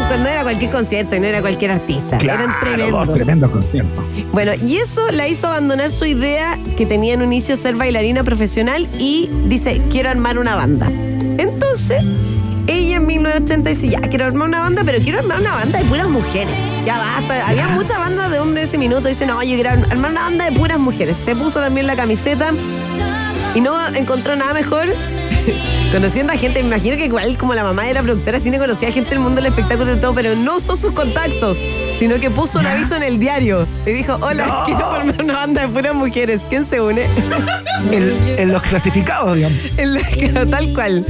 No, 0.09 0.27
era 0.27 0.43
cualquier 0.43 0.71
concierto, 0.71 1.19
no 1.19 1.25
era 1.25 1.41
cualquier 1.41 1.71
artista. 1.71 2.17
eran 2.17 2.59
tremendos. 2.59 3.13
tremendos 3.13 3.51
conciertos. 3.51 4.03
Bueno, 4.31 4.53
y 4.55 4.77
eso 4.77 5.11
la 5.11 5.27
hizo 5.27 5.47
abandonar 5.47 5.89
su 5.89 6.05
idea 6.05 6.57
que 6.77 6.85
tenía 6.85 7.13
en 7.13 7.21
un 7.21 7.33
inicio 7.33 7.57
ser 7.57 7.75
bailarina 7.75 8.23
profesional 8.23 8.87
y 8.97 9.29
dice, 9.45 9.81
quiero 9.91 10.09
armar 10.09 10.39
una 10.39 10.55
banda. 10.55 10.87
Entonces, 11.37 12.03
ella 12.67 12.97
en 12.97 13.05
1980 13.05 13.69
dice, 13.69 13.89
ya, 13.89 13.99
quiero 13.99 14.25
armar 14.25 14.47
una 14.47 14.59
banda, 14.61 14.83
pero 14.85 14.99
quiero 14.99 15.19
armar 15.19 15.41
una 15.41 15.53
banda 15.53 15.79
de 15.79 15.85
puras 15.85 16.07
mujeres. 16.07 16.55
Ya 16.85 16.97
basta. 16.97 17.47
Había 17.47 17.67
muchas 17.67 17.97
bandas 17.97 18.31
de 18.31 18.39
hombres 18.39 18.63
en 18.63 18.69
ese 18.69 18.77
minuto. 18.77 19.09
Dice, 19.09 19.25
no, 19.27 19.43
yo 19.43 19.55
quiero 19.55 19.69
armar 19.71 20.11
una 20.11 20.21
banda 20.21 20.49
de 20.49 20.57
puras 20.57 20.79
mujeres. 20.79 21.17
Se 21.17 21.35
puso 21.35 21.59
también 21.59 21.85
la 21.85 21.95
camiseta 21.95 22.51
y 23.55 23.61
no 23.61 23.75
encontró 23.95 24.35
nada 24.35 24.53
mejor 24.53 24.87
conociendo 25.91 26.33
a 26.33 26.37
gente, 26.37 26.61
me 26.61 26.67
imagino 26.67 26.97
que 26.97 27.05
igual 27.05 27.37
como 27.37 27.53
la 27.53 27.63
mamá 27.63 27.87
era 27.87 28.01
productora 28.03 28.39
cine, 28.39 28.57
conocía 28.57 28.89
a 28.89 28.91
gente 28.91 29.11
del 29.11 29.19
mundo 29.19 29.41
del 29.41 29.51
espectáculo 29.51 29.93
y 29.93 29.99
todo, 29.99 30.13
pero 30.13 30.35
no 30.35 30.59
son 30.59 30.77
sus 30.77 30.91
contactos, 30.91 31.65
sino 31.99 32.19
que 32.19 32.29
puso 32.29 32.59
un 32.59 32.65
aviso 32.65 32.95
en 32.95 33.03
el 33.03 33.19
diario 33.19 33.67
y 33.85 33.91
dijo, 33.91 34.17
hola, 34.21 34.63
quiero 34.65 34.81
formar 34.81 35.23
una 35.23 35.33
banda 35.33 35.61
de 35.61 35.67
puras 35.67 35.95
mujeres, 35.95 36.45
¿quién 36.49 36.65
se 36.65 36.81
une? 36.81 37.05
en, 37.91 38.51
los 38.51 38.61
clasificados, 38.61 39.35
digamos. 39.35 39.57
tal 40.49 40.73
cual. 40.73 41.05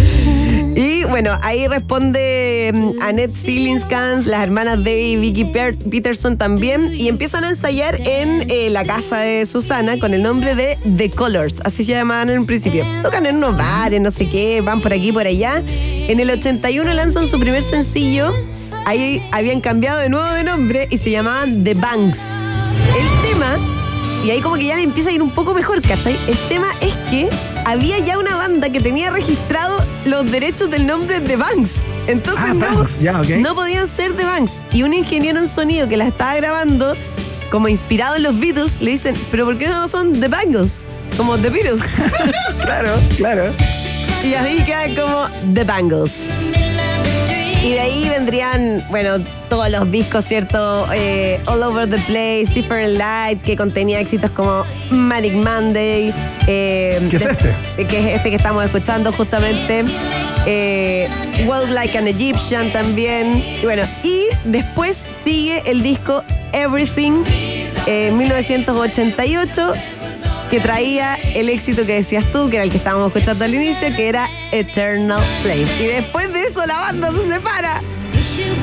Y 0.76 0.97
bueno, 1.10 1.38
ahí 1.42 1.68
responde 1.68 2.72
mm, 2.74 3.02
Annette 3.02 3.36
Sillinskan, 3.36 4.28
las 4.28 4.44
hermanas 4.44 4.80
y 4.86 5.16
Vicky 5.16 5.46
Peterson 5.46 6.38
también, 6.38 6.94
y 6.94 7.08
empiezan 7.08 7.44
a 7.44 7.50
ensayar 7.50 8.00
en 8.02 8.50
eh, 8.50 8.70
la 8.70 8.84
casa 8.84 9.20
de 9.20 9.46
Susana 9.46 9.98
con 10.00 10.14
el 10.14 10.22
nombre 10.22 10.56
de 10.56 10.78
The 10.98 11.10
Colors, 11.12 11.62
así 11.64 11.84
se 11.84 11.94
llamaban 11.94 12.30
en 12.30 12.46
principio. 12.46 12.84
Tocan 13.02 13.26
en 13.26 13.38
unos 13.38 13.58
bares, 13.58 14.02
no 14.02 14.12
sé 14.12 14.30
qué, 14.30 14.62
van 14.62 14.82
por 14.82 14.94
aquí, 14.94 15.12
por 15.12 15.26
allá. 15.26 15.62
En 15.68 16.20
el 16.20 16.30
81 16.30 16.94
lanzan 16.94 17.28
su 17.28 17.40
primer 17.40 17.64
sencillo, 17.64 18.34
ahí 18.86 19.22
habían 19.32 19.62
cambiado 19.62 20.00
de 20.00 20.10
nuevo 20.10 20.32
de 20.34 20.44
nombre 20.44 20.88
y 20.90 20.98
se 20.98 21.12
llamaban 21.12 21.64
The 21.64 21.74
Banks. 21.76 22.20
Y 24.28 24.32
ahí 24.32 24.42
como 24.42 24.56
que 24.58 24.66
ya 24.66 24.82
empieza 24.82 25.10
a 25.10 25.14
ir 25.14 25.22
un 25.22 25.32
poco 25.32 25.54
mejor, 25.54 25.82
¿cachai? 25.82 26.18
El 26.28 26.38
tema 26.50 26.68
es 26.82 26.94
que 27.10 27.30
había 27.64 27.98
ya 28.00 28.20
una 28.20 28.36
banda 28.36 28.70
que 28.70 28.82
tenía 28.82 29.10
registrado 29.10 29.82
los 30.04 30.30
derechos 30.30 30.70
del 30.70 30.86
nombre 30.86 31.22
de 31.22 31.38
Banks. 31.38 31.72
Entonces 32.08 32.44
ah, 32.46 32.54
no, 32.54 33.38
no 33.38 33.56
podían 33.56 33.88
ser 33.88 34.16
de 34.16 34.26
Banks. 34.26 34.64
Y 34.74 34.84
un 34.84 34.94
ingeniero 34.94 35.40
en 35.40 35.48
sonido 35.48 35.88
que 35.88 35.96
la 35.96 36.08
estaba 36.08 36.36
grabando, 36.36 36.94
como 37.50 37.70
inspirado 37.70 38.18
en 38.18 38.24
los 38.24 38.38
Beatles, 38.38 38.82
le 38.82 38.92
dicen, 38.92 39.16
pero 39.32 39.46
¿por 39.46 39.58
qué 39.58 39.70
no 39.70 39.88
son 39.88 40.20
The 40.20 40.28
Bangles? 40.28 40.98
Como 41.16 41.38
The 41.38 41.50
Beatles. 41.50 41.82
claro, 42.62 43.00
claro. 43.16 43.44
Y 44.26 44.34
ahí 44.34 44.62
queda 44.66 44.88
como 45.02 45.54
The 45.54 45.64
Bangles. 45.64 46.18
Y 47.64 47.74
de 47.74 47.80
ahí 47.80 48.08
vendrían, 48.08 48.84
bueno, 48.90 49.18
todos 49.50 49.70
los 49.70 49.92
discos, 49.92 50.26
¿cierto? 50.26 50.86
Eh, 50.94 51.42
All 51.48 51.64
Over 51.64 51.90
the 51.90 51.98
Place, 52.00 52.46
Different 52.54 52.98
Light, 52.98 53.42
que 53.42 53.58
contenía 53.58 54.00
éxitos 54.00 54.32
como 54.32 54.64
Manic 54.90 55.34
Monday. 55.34 56.14
Eh, 56.48 57.08
¿Qué 57.10 57.18
es 57.18 57.26
este? 57.26 57.56
Que 57.88 58.00
es 58.00 58.16
este 58.16 58.30
que 58.30 58.36
estamos 58.36 58.64
escuchando 58.64 59.12
justamente. 59.12 59.84
Eh, 60.46 61.10
World 61.46 61.72
Like 61.72 61.98
an 61.98 62.08
Egyptian 62.08 62.72
también. 62.72 63.44
Y 63.62 63.66
bueno, 63.66 63.84
y 64.04 64.28
después 64.46 65.04
sigue 65.26 65.64
el 65.66 65.84
disco 65.84 66.24
Everything, 66.54 67.24
en 67.86 68.18
1988 68.18 69.74
que 70.50 70.60
traía 70.60 71.16
el 71.36 71.50
éxito 71.50 71.86
que 71.86 71.96
decías 71.96 72.32
tú, 72.32 72.50
que 72.50 72.58
era 72.58 72.64
el 72.64 72.70
que 72.70 72.78
estábamos 72.78 73.08
escuchando 73.08 73.46
al 73.46 73.54
inicio, 73.54 73.94
que 73.96 74.08
era 74.08 74.30
Eternal 74.52 75.22
Flame. 75.42 75.68
Y 75.80 75.88
después 75.88 76.32
de 76.32 76.44
eso 76.44 76.66
la 76.66 76.78
banda 76.78 77.12
se 77.12 77.30
separa. 77.30 77.82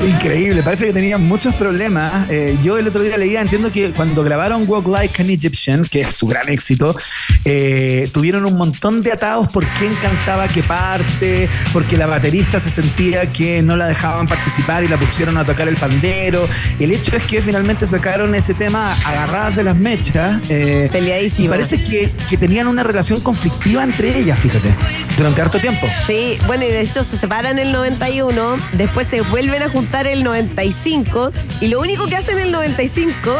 Increíble, 0.05 0.61
parece 0.63 0.85
que 0.85 0.93
tenían 0.93 1.23
muchos 1.23 1.55
problemas. 1.55 2.29
Eh, 2.29 2.57
yo 2.63 2.77
el 2.77 2.87
otro 2.87 3.01
día 3.01 3.17
leía, 3.17 3.41
entiendo 3.41 3.71
que 3.71 3.91
cuando 3.91 4.23
grabaron 4.23 4.65
Walk 4.67 4.87
Like 4.87 5.21
an 5.21 5.29
Egyptian, 5.29 5.83
que 5.83 6.01
es 6.01 6.13
su 6.13 6.27
gran 6.27 6.49
éxito, 6.49 6.95
eh, 7.43 8.09
tuvieron 8.13 8.45
un 8.45 8.55
montón 8.55 9.01
de 9.01 9.11
atados 9.11 9.49
por 9.51 9.65
quién 9.79 9.93
cantaba 9.95 10.47
qué 10.47 10.63
parte, 10.63 11.49
porque 11.73 11.97
la 11.97 12.05
baterista 12.05 12.59
se 12.59 12.69
sentía 12.69 13.25
que 13.27 13.61
no 13.61 13.75
la 13.75 13.87
dejaban 13.87 14.27
participar 14.27 14.83
y 14.83 14.87
la 14.87 14.97
pusieron 14.97 15.37
a 15.37 15.45
tocar 15.45 15.67
el 15.67 15.75
pandero. 15.75 16.47
El 16.79 16.91
hecho 16.91 17.15
es 17.15 17.23
que 17.23 17.41
finalmente 17.41 17.87
sacaron 17.87 18.35
ese 18.35 18.53
tema 18.53 18.93
agarradas 18.93 19.55
de 19.55 19.63
las 19.63 19.75
mechas. 19.75 20.41
Eh, 20.49 20.89
Peleadísima. 20.91 21.45
Y 21.45 21.49
parece 21.49 21.83
que, 21.83 22.09
que 22.29 22.37
tenían 22.37 22.67
una 22.67 22.83
relación 22.83 23.21
conflictiva 23.21 23.83
entre 23.83 24.17
ellas, 24.17 24.39
fíjate, 24.39 24.73
durante 25.17 25.41
harto 25.41 25.59
tiempo. 25.59 25.87
Sí, 26.07 26.37
bueno, 26.47 26.63
y 26.63 26.67
de 26.67 26.81
hecho 26.81 27.03
se 27.03 27.17
separan 27.17 27.59
en 27.59 27.67
el 27.67 27.73
91, 27.73 28.57
después 28.73 29.07
se 29.07 29.21
vuelven 29.21 29.63
a 29.63 29.64
juntar 29.69 30.07
el 30.07 30.23
95 30.23 31.31
y 31.61 31.67
lo 31.67 31.79
único 31.79 32.05
que 32.07 32.15
hacen 32.15 32.37
en 32.37 32.47
el 32.47 32.51
95 32.51 33.31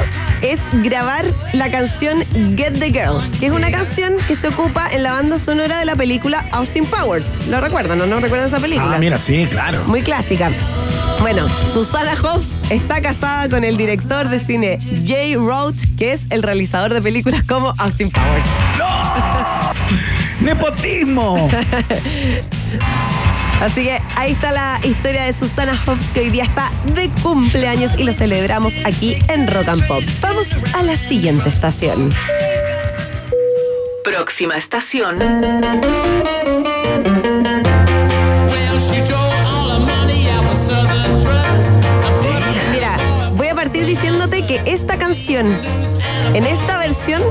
es 0.42 0.60
grabar 0.84 1.26
la 1.54 1.70
canción 1.72 2.24
Get 2.56 2.80
the 2.80 2.92
Girl, 2.92 3.30
que 3.40 3.48
es 3.48 3.52
una 3.52 3.72
canción 3.72 4.16
que 4.28 4.36
se 4.36 4.48
ocupa 4.48 4.88
en 4.92 5.04
la 5.04 5.14
banda 5.14 5.40
sonora 5.40 5.80
de 5.80 5.86
la 5.86 5.96
película 5.96 6.46
Austin 6.52 6.86
Powers. 6.86 7.48
¿Lo 7.48 7.62
recuerdan 7.62 8.00
o 8.02 8.06
no 8.06 8.20
recuerdan 8.20 8.48
esa 8.48 8.60
película? 8.60 8.96
Ah, 8.96 9.00
mira, 9.00 9.18
sí, 9.18 9.48
claro. 9.50 9.84
Muy 9.86 10.02
clásica. 10.02 10.52
Bueno, 11.20 11.48
Susana 11.74 12.14
Hobbs 12.16 12.52
está 12.70 13.02
casada 13.02 13.50
con 13.50 13.64
el 13.64 13.78
director 13.78 14.30
de 14.30 14.40
cine 14.40 14.80
Jay 15.06 15.36
Roach, 15.36 15.86
que 15.98 16.12
es 16.12 16.28
el 16.30 16.44
realizador 16.44 16.94
de 16.94 17.02
películas 17.02 17.44
como 17.44 17.74
Austin 17.78 18.12
Powers. 18.12 18.46
¡No! 18.78 18.86
¡Nepotismo! 20.42 21.50
Así 23.62 23.86
que 23.86 24.02
ahí 24.16 24.34
está 24.34 24.52
la 24.52 24.80
historia 24.84 25.24
de 25.24 25.34
Susana 25.34 25.82
Hobbs, 25.86 26.12
que 26.12 26.20
hoy 26.22 26.30
día 26.30 26.44
está 26.44 26.72
de 26.94 27.10
cumpleaños 27.22 27.94
y 27.98 28.04
lo 28.04 28.14
celebramos 28.14 28.74
aquí 28.84 29.18
en 29.30 29.48
Rock 29.48 29.70
and 29.70 29.88
Pop. 29.88 30.04
Vamos 30.22 30.50
a 30.74 30.84
la 30.84 30.98
siguiente 30.98 31.50
estación. 31.50 32.14
Próxima 34.04 34.58
estación. 34.58 35.18
Mira, 42.72 42.98
voy 43.36 43.48
a 43.48 43.56
partir 43.56 43.86
diciéndote 43.86 44.46
que 44.46 44.62
esta 44.66 44.98
canción, 44.98 45.58
en 46.34 46.46
esta 46.46 46.78
versión, 46.78 47.24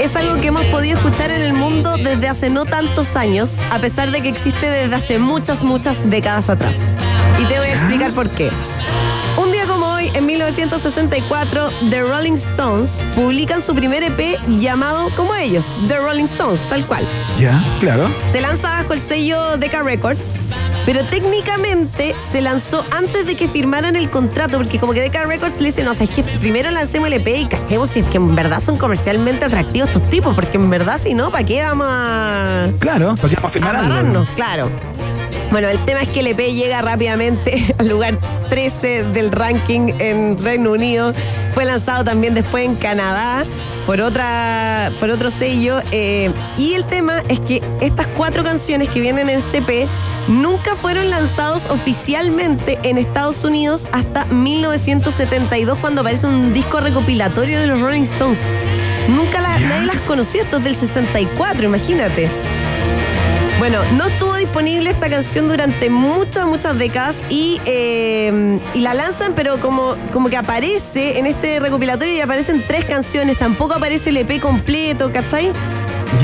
es 0.00 0.16
algo 0.16 0.40
que 0.40 0.48
hemos 0.48 0.64
podido 0.66 0.96
escuchar 0.96 1.30
en 1.30 1.42
el 1.42 1.52
mundo 1.52 1.96
desde 1.96 2.28
hace 2.28 2.50
no 2.50 2.64
tantos 2.64 3.16
años, 3.16 3.60
a 3.70 3.78
pesar 3.78 4.10
de 4.10 4.22
que 4.22 4.28
existe 4.28 4.68
desde 4.68 4.94
hace 4.94 5.18
muchas, 5.18 5.64
muchas 5.64 6.08
décadas 6.08 6.50
atrás. 6.50 6.92
Y 7.40 7.44
te 7.44 7.58
voy 7.58 7.68
a 7.68 7.74
explicar 7.74 8.12
por 8.12 8.28
qué. 8.30 8.50
Un 9.36 9.50
día 9.50 9.64
como 9.66 9.86
hoy, 9.86 10.10
en 10.14 10.26
1964, 10.26 11.70
The 11.90 12.02
Rolling 12.02 12.34
Stones 12.34 13.00
publican 13.14 13.62
su 13.62 13.74
primer 13.74 14.02
EP 14.02 14.38
llamado 14.58 15.08
como 15.16 15.34
ellos, 15.34 15.72
The 15.88 15.98
Rolling 15.98 16.24
Stones, 16.24 16.60
tal 16.68 16.86
cual. 16.86 17.04
Ya, 17.38 17.62
claro. 17.80 18.10
Se 18.32 18.40
lanza 18.40 18.68
bajo 18.68 18.92
el 18.92 19.00
sello 19.00 19.56
Decca 19.56 19.82
Records 19.82 20.38
Pero 20.84 21.04
técnicamente 21.04 22.14
se 22.32 22.40
lanzó 22.40 22.84
antes 22.90 23.24
de 23.24 23.36
que 23.36 23.46
firmaran 23.46 23.94
el 23.94 24.10
contrato, 24.10 24.58
porque 24.58 24.80
como 24.80 24.92
que 24.92 25.00
Decca 25.00 25.24
Records 25.24 25.60
le 25.60 25.66
dice, 25.66 25.84
no, 25.84 25.92
o 25.92 25.94
sea, 25.94 26.04
es 26.04 26.10
que 26.10 26.24
primero 26.24 26.70
lancemos 26.70 27.06
el 27.06 27.14
EP 27.14 27.28
y 27.38 27.46
cachemos 27.46 27.90
si 27.90 28.00
es 28.00 28.06
que 28.06 28.16
en 28.16 28.34
verdad 28.34 28.58
son 28.58 28.76
comercialmente 28.76 29.44
atractivos 29.44 29.90
estos 29.90 30.10
tipos, 30.10 30.34
porque 30.34 30.56
en 30.56 30.68
verdad 30.70 30.98
si 30.98 31.14
no, 31.14 31.30
¿para 31.30 31.44
qué 31.44 31.62
vamos 31.62 31.86
a... 31.88 32.68
Claro, 32.80 33.14
¿para 33.14 33.28
qué 33.28 33.36
vamos 33.36 33.50
a 33.50 33.52
firmar 33.52 33.76
algo? 33.76 34.26
Claro. 34.34 34.70
Bueno, 35.52 35.68
el 35.68 35.84
tema 35.84 36.00
es 36.00 36.08
que 36.08 36.20
el 36.20 36.28
EP 36.28 36.50
llega 36.50 36.80
rápidamente 36.80 37.74
al 37.78 37.88
lugar 37.88 38.18
13 38.48 39.04
del 39.12 39.30
ranking 39.30 39.92
en 39.98 40.38
Reino 40.38 40.72
Unido. 40.72 41.12
Fue 41.52 41.66
lanzado 41.66 42.04
también 42.04 42.32
después 42.32 42.64
en 42.64 42.74
Canadá 42.74 43.44
por, 43.84 44.00
otra, 44.00 44.90
por 44.98 45.10
otro 45.10 45.30
sello. 45.30 45.80
Eh, 45.90 46.32
y 46.56 46.72
el 46.72 46.86
tema 46.86 47.22
es 47.28 47.38
que 47.40 47.62
estas 47.82 48.06
cuatro 48.16 48.42
canciones 48.42 48.88
que 48.88 49.00
vienen 49.00 49.28
en 49.28 49.40
este 49.40 49.58
EP 49.58 49.88
nunca 50.26 50.74
fueron 50.74 51.10
lanzados 51.10 51.66
oficialmente 51.66 52.78
en 52.82 52.96
Estados 52.96 53.44
Unidos 53.44 53.86
hasta 53.92 54.24
1972 54.24 55.76
cuando 55.80 56.00
aparece 56.00 56.26
un 56.26 56.54
disco 56.54 56.80
recopilatorio 56.80 57.60
de 57.60 57.66
los 57.66 57.78
Rolling 57.78 58.04
Stones. 58.04 58.48
Nunca 59.06 59.42
nadie 59.42 59.84
las 59.84 59.98
conoció, 60.06 60.42
esto 60.44 60.56
es 60.56 60.64
del 60.64 60.76
64, 60.76 61.66
imagínate. 61.66 62.30
Bueno, 63.62 63.78
no 63.96 64.06
estuvo 64.06 64.34
disponible 64.34 64.90
esta 64.90 65.08
canción 65.08 65.46
durante 65.46 65.88
muchas, 65.88 66.46
muchas 66.46 66.76
décadas 66.76 67.22
y, 67.30 67.60
eh, 67.64 68.58
y 68.74 68.80
la 68.80 68.92
lanzan, 68.92 69.34
pero 69.36 69.60
como, 69.60 69.94
como 70.12 70.28
que 70.28 70.36
aparece 70.36 71.20
en 71.20 71.26
este 71.26 71.60
recopilatorio 71.60 72.12
y 72.12 72.20
aparecen 72.20 72.64
tres 72.66 72.84
canciones, 72.86 73.38
tampoco 73.38 73.74
aparece 73.74 74.10
el 74.10 74.16
EP 74.16 74.40
completo, 74.40 75.12
¿cachai? 75.12 75.52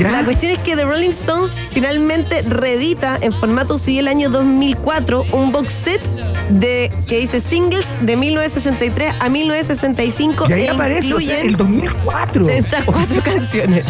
La 0.01 0.25
cuestión 0.25 0.51
es 0.51 0.59
que 0.59 0.75
The 0.75 0.83
Rolling 0.83 1.11
Stones 1.11 1.61
finalmente 1.71 2.41
reedita 2.41 3.17
en 3.21 3.31
formato 3.31 3.77
CD 3.77 3.99
el 3.99 4.09
año 4.09 4.29
2004 4.29 5.23
un 5.31 5.53
box 5.53 5.71
set 5.71 6.01
de 6.49 6.91
que 7.07 7.19
dice 7.19 7.39
singles 7.39 7.95
de 8.01 8.17
1963 8.17 9.15
a 9.17 9.29
1965 9.29 10.45
y 10.49 10.51
ahí 10.51 10.65
e 10.65 10.69
aparece 10.69 11.39
el 11.39 11.55
2004 11.55 12.49
estas 12.49 12.83
cuatro 12.83 13.21
canciones 13.23 13.85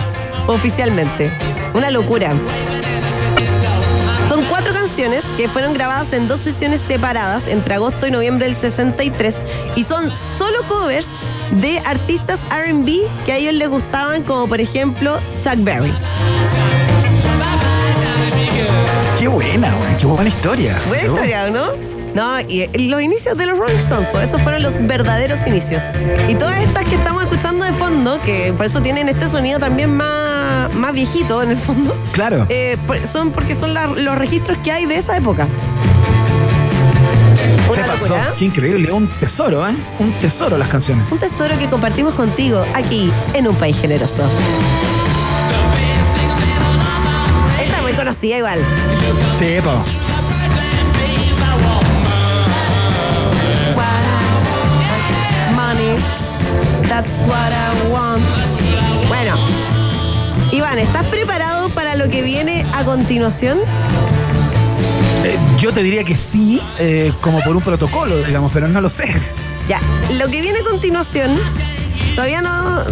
oficialmente. 0.45 1.32
Una 1.74 1.89
locura. 1.89 2.36
Canciones 4.90 5.26
que 5.38 5.48
fueron 5.48 5.76
grabadas 5.76 6.14
en 6.14 6.28
dos 6.28 6.40
sesiones 6.40 6.82
separadas 6.82 7.48
entre 7.48 7.76
agosto 7.76 8.08
y 8.08 8.12
noviembre 8.12 8.48
del 8.48 8.56
63 8.56 9.40
y 9.76 9.84
son 9.84 10.10
solo 10.18 10.64
covers 10.68 11.10
de 11.52 11.78
artistas 11.86 12.40
RB 12.50 13.04
que 13.24 13.34
a 13.34 13.38
ellos 13.38 13.54
les 13.54 13.70
gustaban, 13.70 14.24
como 14.24 14.48
por 14.48 14.60
ejemplo 14.60 15.20
Chuck 15.44 15.58
Berry. 15.64 15.94
Qué 19.20 19.28
buena, 19.28 19.72
qué 20.00 20.08
buena 20.08 20.28
historia. 20.28 20.82
Buena 20.88 21.04
historia, 21.04 21.50
¿no? 21.52 21.90
No, 22.16 22.40
y, 22.40 22.66
los 22.90 23.02
inicios 23.02 23.38
de 23.38 23.46
los 23.46 23.60
Rolling 23.60 23.78
Stones, 23.78 24.08
por 24.10 24.24
eso 24.24 24.40
fueron 24.40 24.64
los 24.64 24.80
verdaderos 24.88 25.46
inicios. 25.46 25.84
Y 26.28 26.34
todas 26.34 26.60
estas 26.64 26.86
que 26.86 26.96
estamos 26.96 27.22
escuchando 27.22 27.64
de 27.64 27.74
fondo, 27.74 28.20
que 28.22 28.54
por 28.54 28.66
eso 28.66 28.82
tienen 28.82 29.08
este 29.08 29.30
sonido 29.30 29.60
también 29.60 29.96
más, 29.96 30.29
más 30.74 30.93
viejito 30.93 31.41
en 31.41 31.52
el 31.52 31.58
fondo. 31.58 31.95
Claro. 32.12 32.45
Eh, 32.50 32.78
son 33.10 33.32
porque 33.32 33.56
son 33.56 33.74
los 33.74 34.18
registros 34.18 34.58
que 34.64 34.72
hay 34.72 34.86
de 34.86 34.97
esa 34.97 35.18
época. 35.18 35.47
¿Qué 37.74 37.82
pasó? 37.82 38.16
Qué 38.38 38.45
increíble, 38.45 38.91
un 38.91 39.08
tesoro, 39.08 39.68
¿eh? 39.68 39.76
Un 40.00 40.12
tesoro 40.14 40.58
las 40.58 40.70
canciones. 40.70 41.06
Un 41.12 41.20
tesoro 41.20 41.58
que 41.58 41.68
compartimos 41.68 42.14
contigo 42.14 42.66
aquí 42.74 43.12
en 43.34 43.47
un 43.47 43.56
país 43.56 43.80
generoso. 43.80 44.24
Esta 47.62 47.82
muy 47.82 47.93
conocida 47.93 48.38
igual. 48.38 48.60
Sí, 49.38 49.58
po. 49.64 49.84
That's 57.00 57.24
what 57.30 57.54
I 57.54 57.89
want. 57.89 58.22
Bueno, 59.08 59.36
Iván, 60.60 60.78
¿estás 60.78 61.07
preparado 61.07 61.70
para 61.70 61.95
lo 61.95 62.10
que 62.10 62.22
viene 62.22 62.66
a 62.74 62.84
continuación? 62.84 63.60
Eh, 65.24 65.38
yo 65.57 65.72
te 65.72 65.82
diría 65.82 66.03
que 66.03 66.18
sí, 66.18 66.62
eh, 66.78 67.14
como 67.22 67.39
por 67.39 67.55
un 67.55 67.62
protocolo, 67.62 68.18
digamos, 68.24 68.51
pero 68.51 68.68
no 68.68 68.82
lo 68.82 68.89
sé. 68.89 69.05
Ya, 69.70 69.80
lo 70.18 70.28
que 70.28 70.41
viene 70.41 70.60
a 70.60 70.64
continuación, 70.66 71.38
todavía 72.14 72.41
no, 72.41 72.84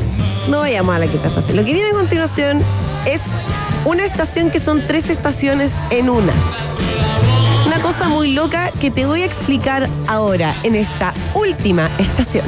no 0.48 0.60
vayamos 0.60 0.96
a 0.96 1.00
la 1.00 1.08
quinta 1.08 1.28
estación. 1.28 1.58
Lo 1.58 1.66
que 1.66 1.74
viene 1.74 1.90
a 1.90 1.92
continuación 1.92 2.62
es 3.06 3.34
una 3.84 4.06
estación 4.06 4.50
que 4.50 4.62
son 4.62 4.82
tres 4.88 5.10
estaciones 5.10 5.82
en 5.90 6.10
una. 6.10 6.32
Una 7.66 7.82
cosa 7.82 8.08
muy 8.08 8.32
loca 8.32 8.72
que 8.80 8.92
te 8.92 9.06
voy 9.06 9.24
a 9.24 9.26
explicar 9.26 9.90
ahora 10.08 10.56
en 10.64 10.74
esta 10.74 11.14
última 11.34 11.90
estación. 12.00 12.46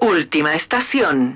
Última 0.00 0.54
estación. 0.54 1.34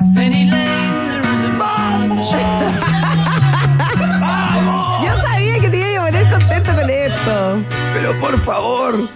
Favor. 8.53 9.09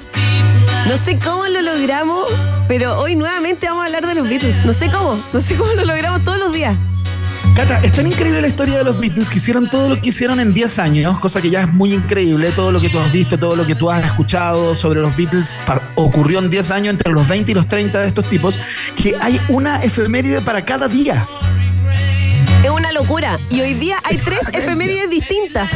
No 0.88 0.96
sé 0.96 1.18
cómo 1.18 1.46
lo 1.46 1.60
logramos, 1.60 2.24
pero 2.68 2.98
hoy 2.98 3.16
nuevamente 3.16 3.66
vamos 3.68 3.82
a 3.82 3.86
hablar 3.86 4.06
de 4.06 4.14
los 4.14 4.26
Beatles. 4.26 4.64
No 4.64 4.72
sé 4.72 4.90
cómo, 4.90 5.20
no 5.30 5.40
sé 5.40 5.56
cómo 5.56 5.74
lo 5.74 5.84
logramos 5.84 6.24
todos 6.24 6.38
los 6.38 6.54
días. 6.54 6.74
Cata, 7.54 7.82
es 7.82 7.92
tan 7.92 8.06
increíble 8.06 8.40
la 8.40 8.48
historia 8.48 8.78
de 8.78 8.84
los 8.84 8.98
Beatles 8.98 9.28
que 9.28 9.36
hicieron 9.36 9.68
todo 9.68 9.90
lo 9.90 10.00
que 10.00 10.08
hicieron 10.08 10.40
en 10.40 10.54
10 10.54 10.78
años, 10.78 11.18
cosa 11.20 11.42
que 11.42 11.50
ya 11.50 11.62
es 11.62 11.70
muy 11.70 11.92
increíble. 11.92 12.50
Todo 12.52 12.72
lo 12.72 12.80
que 12.80 12.88
tú 12.88 12.98
has 12.98 13.12
visto, 13.12 13.38
todo 13.38 13.56
lo 13.56 13.66
que 13.66 13.74
tú 13.74 13.90
has 13.90 14.06
escuchado 14.06 14.74
sobre 14.74 15.00
los 15.00 15.14
Beatles 15.14 15.54
ocurrió 15.96 16.38
en 16.38 16.48
10 16.48 16.70
años 16.70 16.94
entre 16.94 17.12
los 17.12 17.28
20 17.28 17.50
y 17.50 17.54
los 17.54 17.68
30 17.68 18.00
de 18.00 18.08
estos 18.08 18.24
tipos, 18.30 18.58
que 18.94 19.16
hay 19.20 19.38
una 19.50 19.82
efeméride 19.82 20.40
para 20.40 20.64
cada 20.64 20.88
día. 20.88 21.28
Es 22.64 22.70
una 22.70 22.90
locura. 22.90 23.38
Y 23.50 23.60
hoy 23.60 23.74
día 23.74 23.98
hay 24.02 24.16
tres 24.16 24.48
efemérides 24.54 25.10
distintas. 25.10 25.70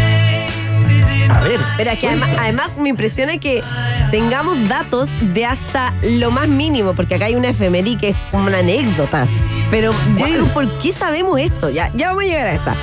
A 1.30 1.40
ver. 1.40 1.60
Pero 1.76 1.90
es 1.90 1.98
que 1.98 2.08
además, 2.08 2.30
además, 2.38 2.76
me 2.76 2.88
impresiona 2.88 3.38
que 3.38 3.62
tengamos 4.10 4.68
datos 4.68 5.16
de 5.20 5.46
hasta 5.46 5.94
lo 6.02 6.30
más 6.30 6.48
mínimo, 6.48 6.94
porque 6.94 7.14
acá 7.14 7.26
hay 7.26 7.36
una 7.36 7.48
efeméride 7.48 7.98
que 7.98 8.08
es 8.10 8.16
como 8.30 8.46
una 8.46 8.58
anécdota. 8.58 9.26
Pero 9.70 9.92
yo 10.18 10.26
digo, 10.26 10.46
¿por 10.48 10.68
qué 10.78 10.92
sabemos 10.92 11.40
esto? 11.40 11.70
Ya, 11.70 11.90
ya 11.94 12.08
vamos 12.08 12.24
a 12.24 12.26
llegar 12.26 12.46
a 12.48 12.52
esa. 12.52 12.74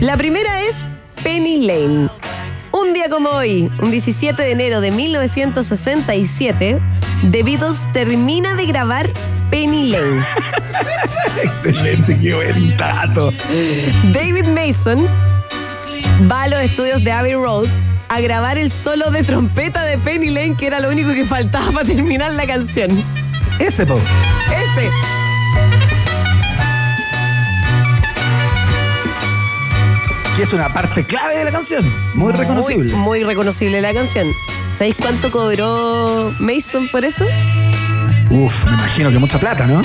La 0.00 0.16
primera 0.16 0.60
es 0.60 0.74
Penny 1.22 1.66
Lane. 1.66 2.08
Un 2.70 2.92
día 2.92 3.08
como 3.08 3.30
hoy, 3.30 3.70
un 3.80 3.90
17 3.90 4.42
de 4.42 4.52
enero 4.52 4.80
de 4.80 4.92
1967, 4.92 6.80
The 7.30 7.42
Beatles 7.42 7.90
termina 7.92 8.54
de 8.54 8.66
grabar 8.66 9.08
Penny 9.50 9.88
Lane. 9.88 10.22
Excelente, 11.42 12.18
qué 12.18 12.34
buen 12.34 12.76
dato. 12.76 13.30
David 14.12 14.46
Mason 14.48 15.08
va 16.30 16.44
a 16.44 16.48
los 16.48 16.60
estudios 16.60 17.04
de 17.04 17.12
Abbey 17.12 17.34
Road 17.34 17.66
a 18.08 18.20
grabar 18.20 18.58
el 18.58 18.70
solo 18.70 19.10
de 19.10 19.22
trompeta 19.22 19.84
de 19.84 19.98
Penny 19.98 20.30
Lane, 20.30 20.56
que 20.56 20.66
era 20.66 20.80
lo 20.80 20.88
único 20.88 21.12
que 21.12 21.24
faltaba 21.24 21.70
para 21.70 21.84
terminar 21.86 22.32
la 22.32 22.46
canción. 22.46 22.90
Ese, 23.58 23.86
po. 23.86 23.98
Ese. 24.50 24.90
que 30.36 30.44
es 30.44 30.52
una 30.52 30.72
parte 30.72 31.04
clave 31.04 31.36
de 31.36 31.44
la 31.44 31.50
canción. 31.50 31.84
Muy 32.14 32.32
reconocible. 32.32 32.94
Muy, 32.94 33.24
reconocible 33.24 33.80
la 33.80 33.92
canción. 33.92 34.28
¿Sabéis 34.78 34.94
cuánto 34.94 35.32
cobró 35.32 36.32
Mason 36.38 36.86
por 36.92 37.04
eso? 37.04 37.26
Uf, 38.30 38.64
me 38.64 38.72
imagino 38.74 39.10
que 39.10 39.18
mucha 39.18 39.40
plata, 39.40 39.66
¿no? 39.66 39.82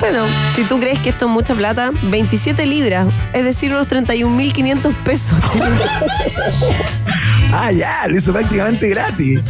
Bueno, 0.00 0.24
si 0.54 0.64
tú 0.64 0.78
crees 0.78 1.00
que 1.00 1.10
esto 1.10 1.26
es 1.26 1.30
mucha 1.30 1.54
plata, 1.54 1.90
27 2.02 2.66
libras, 2.66 3.08
es 3.32 3.44
decir, 3.44 3.72
unos 3.72 3.88
31.500 3.88 4.94
pesos. 5.02 5.38
ah, 7.52 7.72
ya, 7.72 8.06
lo 8.06 8.16
hizo 8.16 8.32
prácticamente 8.32 8.88
gratis. 8.88 9.44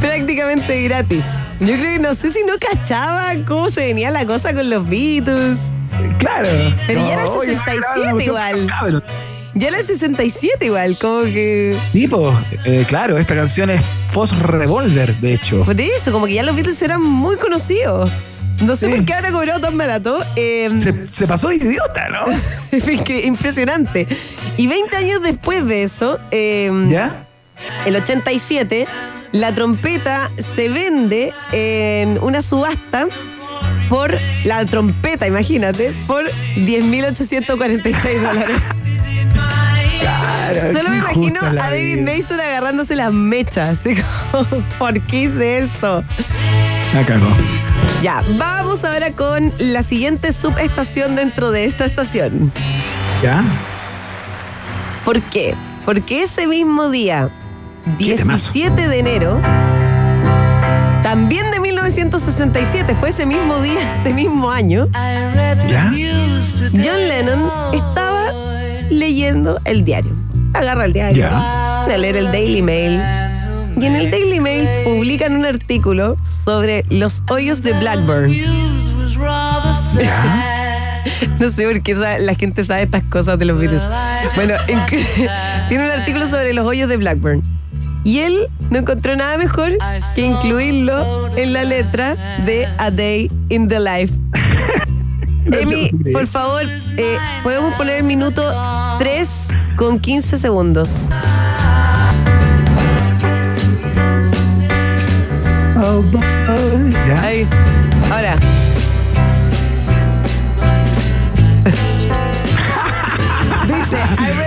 Prácticamente 0.00 0.82
gratis. 0.82 1.24
Yo 1.60 1.74
creo 1.74 1.94
que 1.94 1.98
no 2.00 2.16
sé 2.16 2.32
si 2.32 2.42
no 2.42 2.54
cachaba 2.58 3.34
cómo 3.46 3.70
se 3.70 3.86
venía 3.86 4.10
la 4.10 4.26
cosa 4.26 4.52
con 4.52 4.68
los 4.68 4.88
Beatles. 4.88 5.58
Claro. 6.18 6.48
Pero 6.86 7.00
ya 7.00 7.12
era 7.12 7.22
el 7.22 7.30
67 7.30 8.24
igual. 8.24 8.66
Ya 9.54 9.68
era 9.68 9.78
el 9.78 9.84
67 9.84 10.64
igual, 10.66 10.96
como 10.98 11.24
que. 11.24 11.76
Tipo, 11.92 12.34
eh, 12.64 12.84
claro, 12.88 13.18
esta 13.18 13.34
canción 13.34 13.70
es 13.70 13.82
post-revolver, 14.14 15.14
de 15.16 15.34
hecho. 15.34 15.64
Por 15.64 15.78
eso, 15.80 16.10
como 16.10 16.26
que 16.26 16.34
ya 16.34 16.42
los 16.42 16.54
Beatles 16.54 16.80
eran 16.80 17.02
muy 17.02 17.36
conocidos. 17.36 18.10
No 18.60 18.76
sé 18.76 18.88
por 18.88 19.04
qué 19.04 19.14
habrá 19.14 19.32
cobrado 19.32 19.60
tan 19.60 19.76
barato. 19.76 20.24
Em, 20.36 20.80
se, 21.10 21.26
pasó 21.26 21.52
idiota, 21.52 22.08
¿no? 22.08 22.24
Impresionante. 23.24 24.06
Y 24.56 24.66
20 24.68 24.96
años 24.96 25.22
después 25.22 25.66
de 25.66 25.82
eso, 25.82 26.18
em, 26.30 26.88
¿ya? 26.88 27.26
El 27.86 27.96
87, 27.96 28.86
la 29.32 29.54
trompeta 29.54 30.30
se 30.36 30.68
vende 30.68 31.32
en 31.52 32.18
una 32.22 32.42
subasta 32.42 33.06
por 33.88 34.16
la 34.44 34.64
trompeta, 34.64 35.26
imagínate, 35.26 35.92
por 36.06 36.24
10.846 36.56 38.20
dólares. 38.20 38.56
Solo 40.72 40.90
me 40.90 40.98
imagino 40.98 41.40
a 41.40 41.52
David 41.52 42.00
Mason 42.00 42.40
agarrándose 42.40 42.96
las 42.96 43.12
mechas. 43.12 43.86
¿por 44.78 45.00
qué 45.06 45.22
hice 45.22 45.58
esto? 45.58 46.04
La 46.94 47.04
cagó. 47.06 47.28
Ya, 48.02 48.22
vamos 48.36 48.84
ahora 48.84 49.12
con 49.12 49.52
la 49.58 49.82
siguiente 49.82 50.32
subestación 50.32 51.14
dentro 51.14 51.50
de 51.50 51.64
esta 51.64 51.84
estación. 51.84 52.52
¿Ya? 53.22 53.44
¿Por 55.04 55.20
qué? 55.22 55.54
Porque 55.84 56.22
ese 56.22 56.46
mismo 56.46 56.90
día, 56.90 57.30
17 57.98 58.88
de 58.88 58.98
enero, 58.98 59.40
también 61.02 61.50
de 61.50 61.60
1967, 61.60 62.94
fue 62.98 63.10
ese 63.10 63.26
mismo 63.26 63.60
día, 63.60 63.94
ese 64.00 64.12
mismo 64.12 64.50
año, 64.50 64.88
¿Ya? 64.92 65.92
John 66.72 67.08
Lennon 67.08 67.50
estaba 67.72 68.32
leyendo 68.90 69.60
el 69.64 69.84
diario. 69.84 70.12
Agarra 70.54 70.84
el 70.84 70.92
diario, 70.92 71.22
Ya. 71.22 71.84
a 71.84 71.96
leer 71.96 72.16
el 72.16 72.26
Daily 72.26 72.62
Mail. 72.62 73.00
Y 73.80 73.86
en 73.86 73.96
el 73.96 74.10
Daily 74.10 74.38
Mail 74.40 74.68
publican 74.84 75.34
un 75.34 75.46
artículo 75.46 76.16
sobre 76.44 76.84
los 76.90 77.22
hoyos 77.30 77.62
de 77.62 77.72
Blackburn. 77.72 78.32
No 81.38 81.50
sé 81.50 81.66
por 81.66 81.82
qué 81.82 81.94
la 81.94 82.34
gente 82.34 82.64
sabe 82.64 82.82
estas 82.82 83.02
cosas 83.04 83.38
de 83.38 83.44
los 83.44 83.58
Beatles. 83.58 83.82
Bueno, 84.34 84.54
tiene 85.68 85.84
un 85.84 85.90
artículo 85.90 86.26
sobre 86.26 86.52
los 86.52 86.64
hoyos 86.66 86.88
de 86.88 86.96
Blackburn. 86.96 87.42
Y 88.04 88.20
él 88.20 88.48
no 88.70 88.78
encontró 88.78 89.14
nada 89.16 89.38
mejor 89.38 89.76
que 90.14 90.22
incluirlo 90.22 91.36
en 91.36 91.52
la 91.52 91.64
letra 91.64 92.16
de 92.44 92.66
A 92.78 92.90
Day 92.90 93.30
in 93.48 93.68
the 93.68 93.78
Life. 93.80 94.12
Emi, 95.52 95.90
por 96.12 96.26
favor, 96.26 96.62
eh, 96.96 97.18
podemos 97.42 97.74
poner 97.74 97.96
el 97.96 98.04
minuto 98.04 98.42
3 98.98 99.48
con 99.76 99.98
15 99.98 100.38
segundos. 100.38 100.98
¿Ya? 107.08 107.22
Ahí. 107.22 107.46
Ahora. 108.10 108.61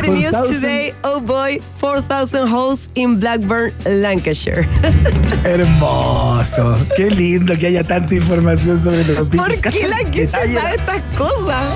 The 0.05 0.15
news 0.17 0.31
4,000. 0.31 0.55
today, 0.55 0.93
oh 1.03 1.19
boy, 1.19 1.59
4,000 1.79 2.47
holes 2.47 2.89
in 2.95 3.19
Blackburn, 3.19 3.73
Lancashire. 3.85 4.63
Hermoso. 5.43 6.75
Qué 6.95 7.09
lindo 7.09 7.53
que 7.57 7.67
haya 7.67 7.83
tanta 7.83 8.15
información 8.15 8.83
sobre 8.83 9.03
los 9.05 9.27
¿Por 9.27 9.51
qué 9.51 9.59
¿Cachai 9.59 9.87
la 9.89 9.97
gente 9.97 10.27
sabe 10.27 10.75
estas 10.75 11.01
cosas? 11.15 11.73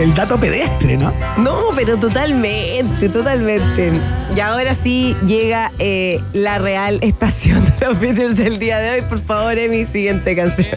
El 0.00 0.14
dato 0.14 0.36
pedestre, 0.38 0.96
¿no? 0.96 1.12
No, 1.38 1.68
pero 1.76 1.96
totalmente, 1.96 3.08
totalmente. 3.08 3.92
Y 4.34 4.40
ahora 4.40 4.74
sí 4.74 5.16
llega 5.24 5.70
eh, 5.78 6.20
la 6.32 6.58
real 6.58 6.98
estación 7.02 7.64
de 7.64 7.86
los 7.86 8.00
Beatles 8.00 8.36
del 8.36 8.58
día 8.58 8.78
de 8.78 8.90
hoy. 8.90 9.02
Por 9.02 9.20
favor, 9.20 9.56
Emi, 9.56 9.86
siguiente 9.86 10.34
canción. 10.34 10.74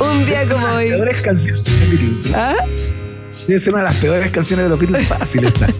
Un 0.00 0.26
día 0.26 0.46
como 0.46 0.66
hoy. 0.66 0.90
Beatles. 1.90 2.34
¿Ah? 2.34 2.54
Debe 3.46 3.58
ser 3.60 3.72
una 3.74 3.82
de 3.84 3.88
las 3.90 3.96
peores 3.96 4.30
canciones 4.30 4.64
de 4.66 4.70
los 4.70 4.78
Beatles 4.78 5.06
fácil 5.06 5.44
esta. 5.44 5.66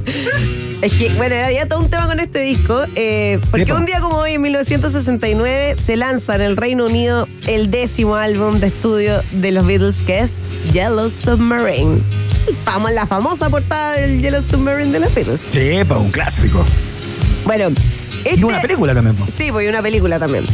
Es 0.80 0.94
que, 0.94 1.08
bueno, 1.14 1.34
había 1.44 1.66
todo 1.68 1.80
un 1.80 1.90
tema 1.90 2.06
con 2.06 2.20
este 2.20 2.38
disco, 2.38 2.82
eh, 2.94 3.40
porque 3.50 3.72
un 3.72 3.84
día 3.84 3.98
como 3.98 4.18
hoy, 4.18 4.34
en 4.34 4.42
1969, 4.42 5.74
se 5.74 5.96
lanza 5.96 6.36
en 6.36 6.40
el 6.40 6.56
Reino 6.56 6.86
Unido 6.86 7.26
el 7.48 7.68
décimo 7.68 8.14
álbum 8.14 8.60
de 8.60 8.68
estudio 8.68 9.20
de 9.32 9.50
los 9.50 9.66
Beatles, 9.66 9.96
que 10.06 10.20
es 10.20 10.48
Yellow 10.72 11.10
Submarine. 11.10 12.00
Famo- 12.64 12.92
la 12.92 13.06
famosa 13.08 13.50
portada 13.50 13.94
del 13.94 14.22
Yellow 14.22 14.40
Submarine 14.40 14.92
de 14.92 15.00
los 15.00 15.12
Beatles. 15.12 15.40
Sí, 15.50 15.70
pues 15.86 15.98
un 16.00 16.10
clásico. 16.12 16.64
Bueno, 17.44 17.70
Y 18.24 18.28
este, 18.28 18.44
una 18.44 18.60
película 18.60 18.94
también. 18.94 19.16
po. 19.16 19.26
Sí, 19.36 19.50
pues 19.50 19.66
y 19.66 19.68
una 19.68 19.82
película 19.82 20.20
también. 20.20 20.44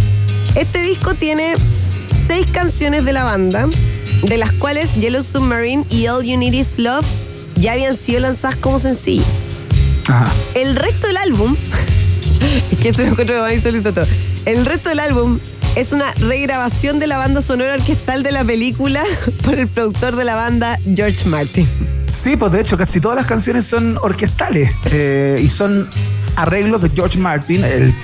Este 0.55 0.80
disco 0.80 1.12
tiene 1.12 1.55
seis 2.28 2.46
canciones 2.50 3.05
de 3.05 3.12
la 3.12 3.24
banda, 3.24 3.68
de 4.23 4.39
las 4.39 4.53
cuales 4.53 4.95
Yellow 4.95 5.23
Submarine 5.23 5.85
y 5.91 6.07
All 6.07 6.25
You 6.25 6.39
Need 6.39 6.53
Is 6.53 6.79
Love 6.79 7.07
ya 7.57 7.73
habían 7.73 7.97
sido 7.97 8.21
lanzadas 8.21 8.57
como 8.57 8.79
sencillo. 8.79 9.25
Ajá. 10.07 10.31
El 10.55 10.77
resto 10.77 11.07
del 11.07 11.17
álbum, 11.17 11.57
es 12.73 12.79
que 12.79 12.89
esto 12.91 13.03
lo 13.03 13.09
encuentro 13.11 13.41
más 13.41 13.53
insólito 13.53 13.93
todo. 13.93 14.07
El 14.45 14.67
resto 14.67 14.89
del 14.91 15.01
álbum 15.01 15.39
es 15.77 15.93
una 15.93 16.12
regrabación 16.15 17.01
de 17.01 17.07
la 17.07 17.19
banda 17.19 17.43
sonora 17.43 17.75
orquestal 17.75 18.23
de 18.23 18.33
la 18.33 18.45
película 18.45 19.03
por 19.45 19.59
el 19.59 19.69
productor 19.69 20.17
de 20.17 20.25
la 20.25 20.37
banda, 20.37 20.79
George 20.95 21.29
Martin. 21.29 21.67
Sí, 22.09 22.37
pues 22.37 22.53
de 22.53 22.61
hecho 22.61 22.77
casi 22.77 23.01
todas 23.01 23.17
las 23.17 23.27
canciones 23.27 23.67
son 23.67 23.99
orquestales 23.99 24.73
eh, 24.85 25.41
y 25.43 25.51
son 25.51 25.89
arreglos 26.37 26.81
de 26.81 26.91
George 26.91 27.19
Martin, 27.19 27.65
el 27.65 27.95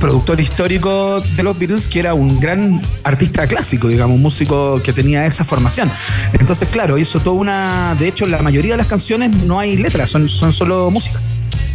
productor 0.00 0.40
histórico 0.40 1.20
de 1.20 1.42
los 1.42 1.56
Beatles, 1.56 1.86
que 1.86 2.00
era 2.00 2.14
un 2.14 2.40
gran 2.40 2.82
artista 3.04 3.46
clásico, 3.46 3.86
digamos, 3.86 4.16
un 4.16 4.22
músico 4.22 4.82
que 4.82 4.92
tenía 4.92 5.26
esa 5.26 5.44
formación. 5.44 5.90
Entonces, 6.32 6.68
claro, 6.68 6.98
hizo 6.98 7.20
toda 7.20 7.36
una... 7.36 7.94
De 7.98 8.08
hecho, 8.08 8.26
la 8.26 8.42
mayoría 8.42 8.72
de 8.72 8.78
las 8.78 8.86
canciones 8.86 9.36
no 9.44 9.60
hay 9.60 9.76
letras, 9.76 10.10
son, 10.10 10.28
son 10.28 10.52
solo 10.52 10.90
música. 10.90 11.20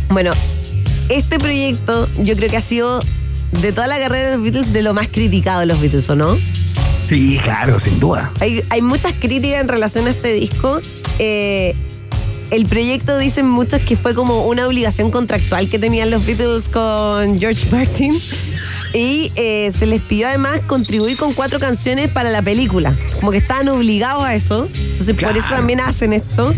Bueno, 0.09 0.32
este 1.07 1.39
proyecto 1.39 2.09
yo 2.21 2.36
creo 2.36 2.49
que 2.49 2.57
ha 2.57 2.61
sido 2.61 2.99
de 3.61 3.71
toda 3.71 3.88
la 3.88 3.99
carrera 3.99 4.32
de 4.32 4.36
los 4.36 4.43
Beatles 4.43 4.73
de 4.73 4.82
lo 4.82 4.93
más 4.93 5.07
criticado 5.07 5.61
de 5.61 5.67
los 5.67 5.80
Beatles, 5.80 6.09
¿o 6.09 6.15
no? 6.15 6.38
Sí, 7.07 7.39
claro, 7.43 7.80
sin 7.80 7.99
duda. 7.99 8.32
Hay, 8.39 8.63
hay 8.69 8.82
muchas 8.82 9.13
críticas 9.13 9.61
en 9.61 9.67
relación 9.67 10.07
a 10.07 10.09
este 10.09 10.34
disco. 10.34 10.82
Eh, 11.19 11.76
el 12.52 12.66
proyecto 12.66 13.18
dicen 13.18 13.50
muchos 13.50 13.82
que 13.82 13.96
fue 13.96 14.14
como 14.14 14.46
una 14.48 14.68
obligación 14.68 15.12
contractual 15.12 15.70
que 15.70 15.80
tenían 15.80 16.12
los 16.12 16.26
Beatles 16.26 16.70
con 16.70 17.39
George 17.39 17.68
Martin. 17.72 18.14
Y 18.93 19.32
eh, 19.36 19.74
se 19.78 19.86
les 19.86 20.02
pidió 20.02 20.28
además 20.28 20.62
contribuir 20.68 21.18
con 21.18 21.34
cuatro 21.34 21.60
canciones 21.60 22.10
para 22.10 22.30
la 22.30 22.41
película. 22.41 22.96
Como 23.20 23.32
que 23.32 23.38
estaban 23.39 23.68
obligados 23.68 24.24
a 24.24 24.36
eso. 24.36 24.70
Entonces 24.74 25.16
por 25.16 25.36
eso 25.36 25.50
también 25.50 25.82
hacen 25.82 26.14
esto. 26.14 26.54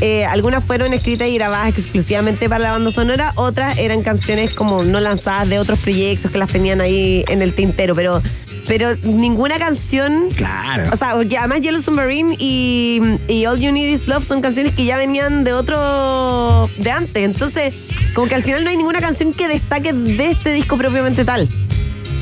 Eh, 0.00 0.24
algunas 0.26 0.62
fueron 0.62 0.92
escritas 0.92 1.28
y 1.28 1.34
grabadas 1.34 1.70
exclusivamente 1.70 2.48
para 2.48 2.62
la 2.62 2.72
banda 2.72 2.92
sonora, 2.92 3.32
otras 3.34 3.78
eran 3.78 4.02
canciones 4.02 4.54
como 4.54 4.84
no 4.84 5.00
lanzadas 5.00 5.48
de 5.48 5.58
otros 5.58 5.80
proyectos 5.80 6.30
que 6.30 6.38
las 6.38 6.52
tenían 6.52 6.80
ahí 6.80 7.24
en 7.28 7.42
el 7.42 7.52
tintero, 7.52 7.96
pero, 7.96 8.22
pero 8.68 8.94
ninguna 9.02 9.58
canción 9.58 10.28
Claro. 10.36 10.90
o 10.92 10.96
sea, 10.96 11.14
porque 11.14 11.36
además 11.38 11.60
Yellow 11.62 11.80
Submarine 11.82 12.36
y, 12.38 13.00
y 13.26 13.46
All 13.46 13.58
You 13.58 13.72
Need 13.72 13.88
Is 13.92 14.06
Love 14.06 14.24
son 14.24 14.40
canciones 14.40 14.74
que 14.74 14.84
ya 14.84 14.96
venían 14.96 15.42
de 15.42 15.52
otro. 15.54 16.68
de 16.76 16.90
antes. 16.90 17.24
Entonces, 17.24 17.88
como 18.14 18.28
que 18.28 18.34
al 18.34 18.42
final 18.42 18.62
no 18.62 18.70
hay 18.70 18.76
ninguna 18.76 19.00
canción 19.00 19.32
que 19.32 19.48
destaque 19.48 19.92
de 19.92 20.30
este 20.30 20.52
disco 20.52 20.76
propiamente 20.76 21.24
tal. 21.24 21.48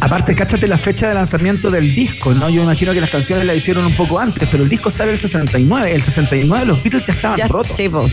Aparte, 0.00 0.34
cáchate 0.34 0.68
la 0.68 0.78
fecha 0.78 1.08
de 1.08 1.14
lanzamiento 1.14 1.70
del 1.70 1.94
disco, 1.94 2.32
¿no? 2.34 2.48
Yo 2.50 2.62
imagino 2.62 2.92
que 2.92 3.00
las 3.00 3.10
canciones 3.10 3.44
las 3.46 3.56
hicieron 3.56 3.86
un 3.86 3.94
poco 3.94 4.20
antes, 4.20 4.46
pero 4.50 4.62
el 4.62 4.68
disco 4.68 4.90
sale 4.90 5.12
el 5.12 5.18
69. 5.18 5.92
El 5.92 6.02
69 6.02 6.66
los 6.66 6.82
Beatles 6.82 7.04
ya 7.06 7.14
estaban 7.14 7.38
Ya, 7.38 7.48
rotos. 7.48 7.72
sí, 7.76 7.88
po. 7.88 8.08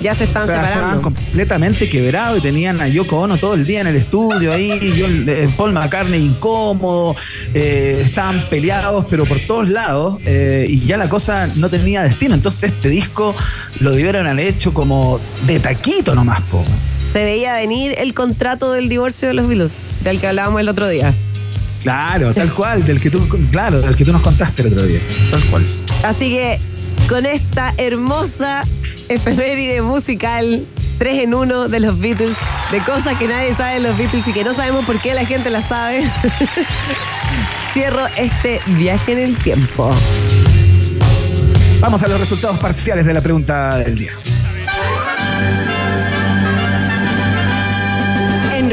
ya 0.00 0.14
se 0.14 0.24
están 0.24 0.44
O 0.44 0.46
sea, 0.46 0.54
estaban 0.56 0.74
separando. 0.74 1.02
completamente 1.02 1.88
quebrados 1.90 2.38
y 2.38 2.40
tenían 2.40 2.80
a 2.80 2.88
Yoko 2.88 3.18
Ono 3.20 3.36
todo 3.36 3.54
el 3.54 3.66
día 3.66 3.80
en 3.80 3.88
el 3.88 3.96
estudio 3.96 4.52
ahí, 4.52 4.94
John- 4.98 5.24
eh, 5.28 5.48
Paul 5.56 5.72
McCartney 5.72 6.22
incómodo, 6.24 7.16
eh, 7.52 8.02
estaban 8.06 8.46
peleados 8.48 9.04
pero 9.10 9.24
por 9.24 9.40
todos 9.40 9.68
lados 9.68 10.20
eh, 10.24 10.66
y 10.68 10.80
ya 10.80 10.96
la 10.96 11.08
cosa 11.08 11.48
no 11.56 11.68
tenía 11.68 12.02
destino. 12.04 12.34
Entonces 12.34 12.72
este 12.72 12.88
disco 12.88 13.34
lo 13.80 13.90
debieron 13.90 14.26
haber 14.26 14.46
hecho 14.46 14.72
como 14.72 15.20
de 15.46 15.58
taquito 15.60 16.14
nomás, 16.14 16.40
po. 16.42 16.64
Se 17.14 17.22
veía 17.22 17.54
venir 17.54 17.94
el 17.98 18.12
contrato 18.12 18.72
del 18.72 18.88
divorcio 18.88 19.28
de 19.28 19.34
los 19.34 19.46
Beatles, 19.46 19.86
del 20.00 20.18
que 20.18 20.26
hablábamos 20.26 20.60
el 20.60 20.68
otro 20.68 20.88
día. 20.88 21.14
Claro, 21.80 22.34
tal 22.34 22.52
cual, 22.52 22.84
del 22.84 23.00
que 23.00 23.08
tú, 23.08 23.24
claro, 23.52 23.80
del 23.80 23.94
que 23.94 24.04
tú 24.04 24.12
nos 24.12 24.20
contaste 24.20 24.62
el 24.62 24.72
otro 24.72 24.84
día. 24.84 24.98
Tal 25.30 25.40
cual. 25.44 25.64
Así 26.02 26.30
que 26.30 26.58
con 27.08 27.24
esta 27.24 27.72
hermosa 27.76 28.64
efeméride 29.08 29.80
musical, 29.80 30.64
tres 30.98 31.22
en 31.22 31.34
uno 31.34 31.68
de 31.68 31.78
los 31.78 32.00
Beatles, 32.00 32.36
de 32.72 32.78
cosas 32.80 33.16
que 33.16 33.28
nadie 33.28 33.54
sabe 33.54 33.74
de 33.74 33.88
los 33.88 33.96
Beatles 33.96 34.26
y 34.26 34.32
que 34.32 34.42
no 34.42 34.52
sabemos 34.52 34.84
por 34.84 35.00
qué 35.00 35.14
la 35.14 35.24
gente 35.24 35.50
las 35.50 35.68
sabe, 35.68 36.02
cierro 37.74 38.08
este 38.16 38.60
viaje 38.66 39.12
en 39.12 39.18
el 39.20 39.36
tiempo. 39.36 39.94
Vamos 41.78 42.02
a 42.02 42.08
los 42.08 42.18
resultados 42.18 42.58
parciales 42.58 43.06
de 43.06 43.14
la 43.14 43.20
pregunta 43.20 43.78
del 43.78 43.96
día. 43.96 44.14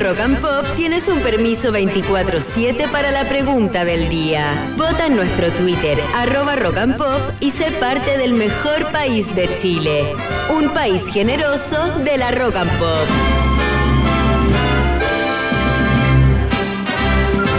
Rock 0.01 0.19
and 0.19 0.39
Pop 0.39 0.65
tienes 0.75 1.07
un 1.07 1.19
permiso 1.19 1.71
24-7 1.71 2.89
para 2.89 3.11
la 3.11 3.29
pregunta 3.29 3.85
del 3.85 4.09
día. 4.09 4.73
Vota 4.75 5.05
en 5.05 5.15
nuestro 5.15 5.51
Twitter, 5.51 5.99
arroba 6.15 6.55
Rock 6.55 6.77
and 6.77 6.97
Pop, 6.97 7.21
y 7.39 7.51
sé 7.51 7.69
parte 7.79 8.17
del 8.17 8.33
mejor 8.33 8.91
país 8.91 9.35
de 9.35 9.47
Chile. 9.55 10.15
Un 10.49 10.69
país 10.69 11.05
generoso 11.05 11.99
de 11.99 12.17
la 12.17 12.31
Rock 12.31 12.55
and 12.55 12.71
Pop. 12.79 13.07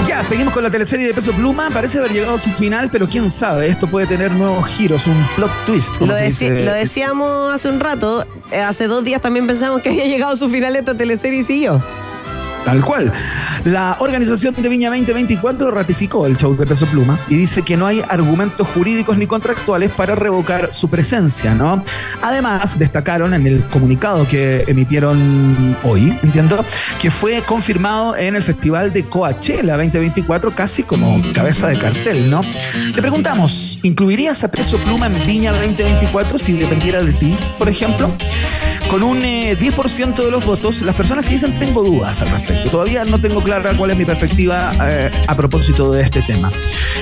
Ya 0.08 0.24
seguimos 0.24 0.52
con 0.52 0.64
la 0.64 0.70
teleserie 0.70 1.06
de 1.06 1.14
Peso 1.14 1.30
Pluma. 1.32 1.70
Parece 1.70 1.98
haber 1.98 2.10
llegado 2.10 2.34
a 2.34 2.38
su 2.40 2.50
final, 2.50 2.88
pero 2.90 3.06
quién 3.06 3.30
sabe, 3.30 3.68
esto 3.68 3.86
puede 3.86 4.08
tener 4.08 4.32
nuevos 4.32 4.66
giros, 4.66 5.06
un 5.06 5.28
plot 5.36 5.52
twist. 5.64 6.00
Lo, 6.00 6.06
lo, 6.06 6.72
decíamos 6.72 7.54
hace 7.54 7.68
un 7.68 7.78
rato, 7.78 8.26
eh, 8.50 8.60
hace 8.60 8.88
dos 8.88 9.04
días 9.04 9.20
también 9.20 9.46
pensamos 9.46 9.80
que 9.80 9.90
había 9.90 10.06
llegado 10.06 10.32
a 10.32 10.36
su 10.36 10.48
final 10.48 10.74
esta 10.74 10.96
teleserie 10.96 11.40
y 11.40 11.44
siguió. 11.44 11.80
Tal 12.64 12.84
cual. 12.84 13.12
La 13.64 13.96
organización 13.98 14.54
de 14.56 14.68
Viña 14.68 14.88
2024 14.90 15.70
ratificó 15.70 16.26
el 16.26 16.36
show 16.36 16.56
de 16.56 16.66
Peso 16.66 16.86
Pluma 16.86 17.18
y 17.28 17.36
dice 17.36 17.62
que 17.62 17.76
no 17.76 17.86
hay 17.86 18.02
argumentos 18.08 18.66
jurídicos 18.68 19.16
ni 19.18 19.26
contractuales 19.26 19.90
para 19.90 20.14
revocar 20.14 20.72
su 20.72 20.88
presencia, 20.88 21.54
¿no? 21.54 21.84
Además, 22.22 22.78
destacaron 22.78 23.34
en 23.34 23.46
el 23.46 23.64
comunicado 23.64 24.26
que 24.28 24.64
emitieron 24.66 25.76
hoy, 25.82 26.16
entiendo, 26.22 26.64
que 27.00 27.10
fue 27.10 27.42
confirmado 27.42 28.16
en 28.16 28.36
el 28.36 28.44
Festival 28.44 28.92
de 28.92 29.04
Coachella 29.04 29.76
2024 29.76 30.54
casi 30.54 30.82
como 30.82 31.20
cabeza 31.34 31.68
de 31.68 31.78
cartel, 31.78 32.30
¿no? 32.30 32.40
Te 32.94 33.00
preguntamos, 33.00 33.78
¿incluirías 33.82 34.44
a 34.44 34.50
Peso 34.50 34.76
Pluma 34.78 35.06
en 35.06 35.26
Viña 35.26 35.52
2024 35.52 36.38
si 36.38 36.52
dependiera 36.54 37.02
de 37.02 37.12
ti, 37.12 37.36
por 37.58 37.68
ejemplo? 37.68 38.10
Con 38.92 39.02
un 39.04 39.22
10% 39.22 40.18
eh, 40.20 40.24
de 40.26 40.30
los 40.30 40.44
votos, 40.44 40.82
las 40.82 40.94
personas 40.94 41.24
que 41.24 41.32
dicen 41.32 41.58
tengo 41.58 41.82
dudas 41.82 42.20
al 42.20 42.28
respecto. 42.28 42.68
Todavía 42.70 43.06
no 43.06 43.18
tengo 43.18 43.40
clara 43.40 43.72
cuál 43.74 43.92
es 43.92 43.96
mi 43.96 44.04
perspectiva 44.04 44.70
eh, 44.86 45.10
a 45.26 45.34
propósito 45.34 45.90
de 45.90 46.02
este 46.02 46.20
tema. 46.20 46.52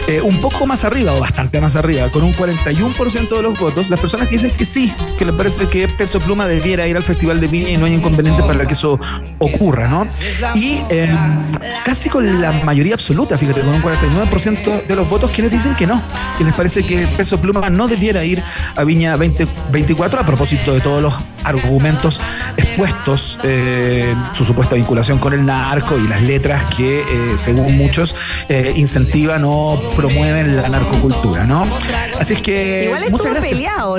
Eh, 0.07 0.21
un 0.21 0.41
poco 0.41 0.69
más 0.69 0.85
arriba, 0.85 1.15
o 1.15 1.19
bastante 1.19 1.61
más 1.61 1.75
arriba, 1.75 2.09
con 2.11 2.23
un 2.23 2.33
41% 2.33 3.29
de 3.29 3.43
los 3.43 3.59
votos, 3.59 3.91
las 3.91 3.99
personas 3.99 4.29
que 4.29 4.37
dicen 4.37 4.53
que 4.53 4.65
sí, 4.65 4.93
que 5.19 5.25
les 5.25 5.35
parece 5.35 5.67
que 5.67 5.89
Peso 5.89 6.21
Pluma 6.21 6.47
debiera 6.47 6.87
ir 6.87 6.95
al 6.95 7.03
Festival 7.03 7.41
de 7.41 7.49
Viña 7.49 7.71
y 7.71 7.77
no 7.77 7.87
hay 7.87 7.95
inconveniente 7.95 8.41
para 8.45 8.65
que 8.67 8.75
eso 8.75 9.01
ocurra, 9.39 9.89
¿no? 9.89 10.07
Y 10.55 10.83
casi 11.85 12.09
con 12.09 12.41
la 12.41 12.53
mayoría 12.53 12.95
absoluta, 12.95 13.37
fíjate, 13.37 13.63
con 13.63 13.71
un 13.71 13.83
49% 13.83 14.87
de 14.87 14.95
los 14.95 15.11
votos, 15.11 15.33
quienes 15.33 15.51
dicen 15.51 15.75
que 15.75 15.89
no, 15.89 16.01
que 16.39 16.45
les 16.45 16.55
parece 16.55 16.85
que 16.85 17.05
Peso 17.17 17.41
Pluma 17.41 17.69
no 17.69 17.89
debiera 17.89 18.25
ir 18.25 18.41
a 18.77 18.85
Viña 18.85 19.17
2024 19.17 20.21
a 20.21 20.23
propósito 20.25 20.73
de 20.73 20.81
todos 20.81 21.03
los 21.03 21.15
argumentos 21.43 21.80
expuestos, 22.57 23.39
eh, 23.43 24.15
su 24.35 24.45
supuesta 24.45 24.75
vinculación 24.75 25.19
con 25.19 25.33
el 25.33 25.45
narco 25.45 25.99
y 25.99 26.07
las 26.07 26.23
letras 26.23 26.65
que, 26.75 27.01
eh, 27.01 27.05
según 27.37 27.77
muchos, 27.77 28.15
eh, 28.49 28.73
incentivan 28.77 29.45
o 29.45 29.81
promueven 29.97 30.57
la 30.57 30.69
narcocultura, 30.69 31.45
¿no? 31.45 31.65
Así 32.19 32.35
es 32.35 32.43
que. 32.43 32.85
Igual 32.85 33.03
estuvo 33.05 33.35
peleado, 33.41 33.89
¿no? 33.89 33.99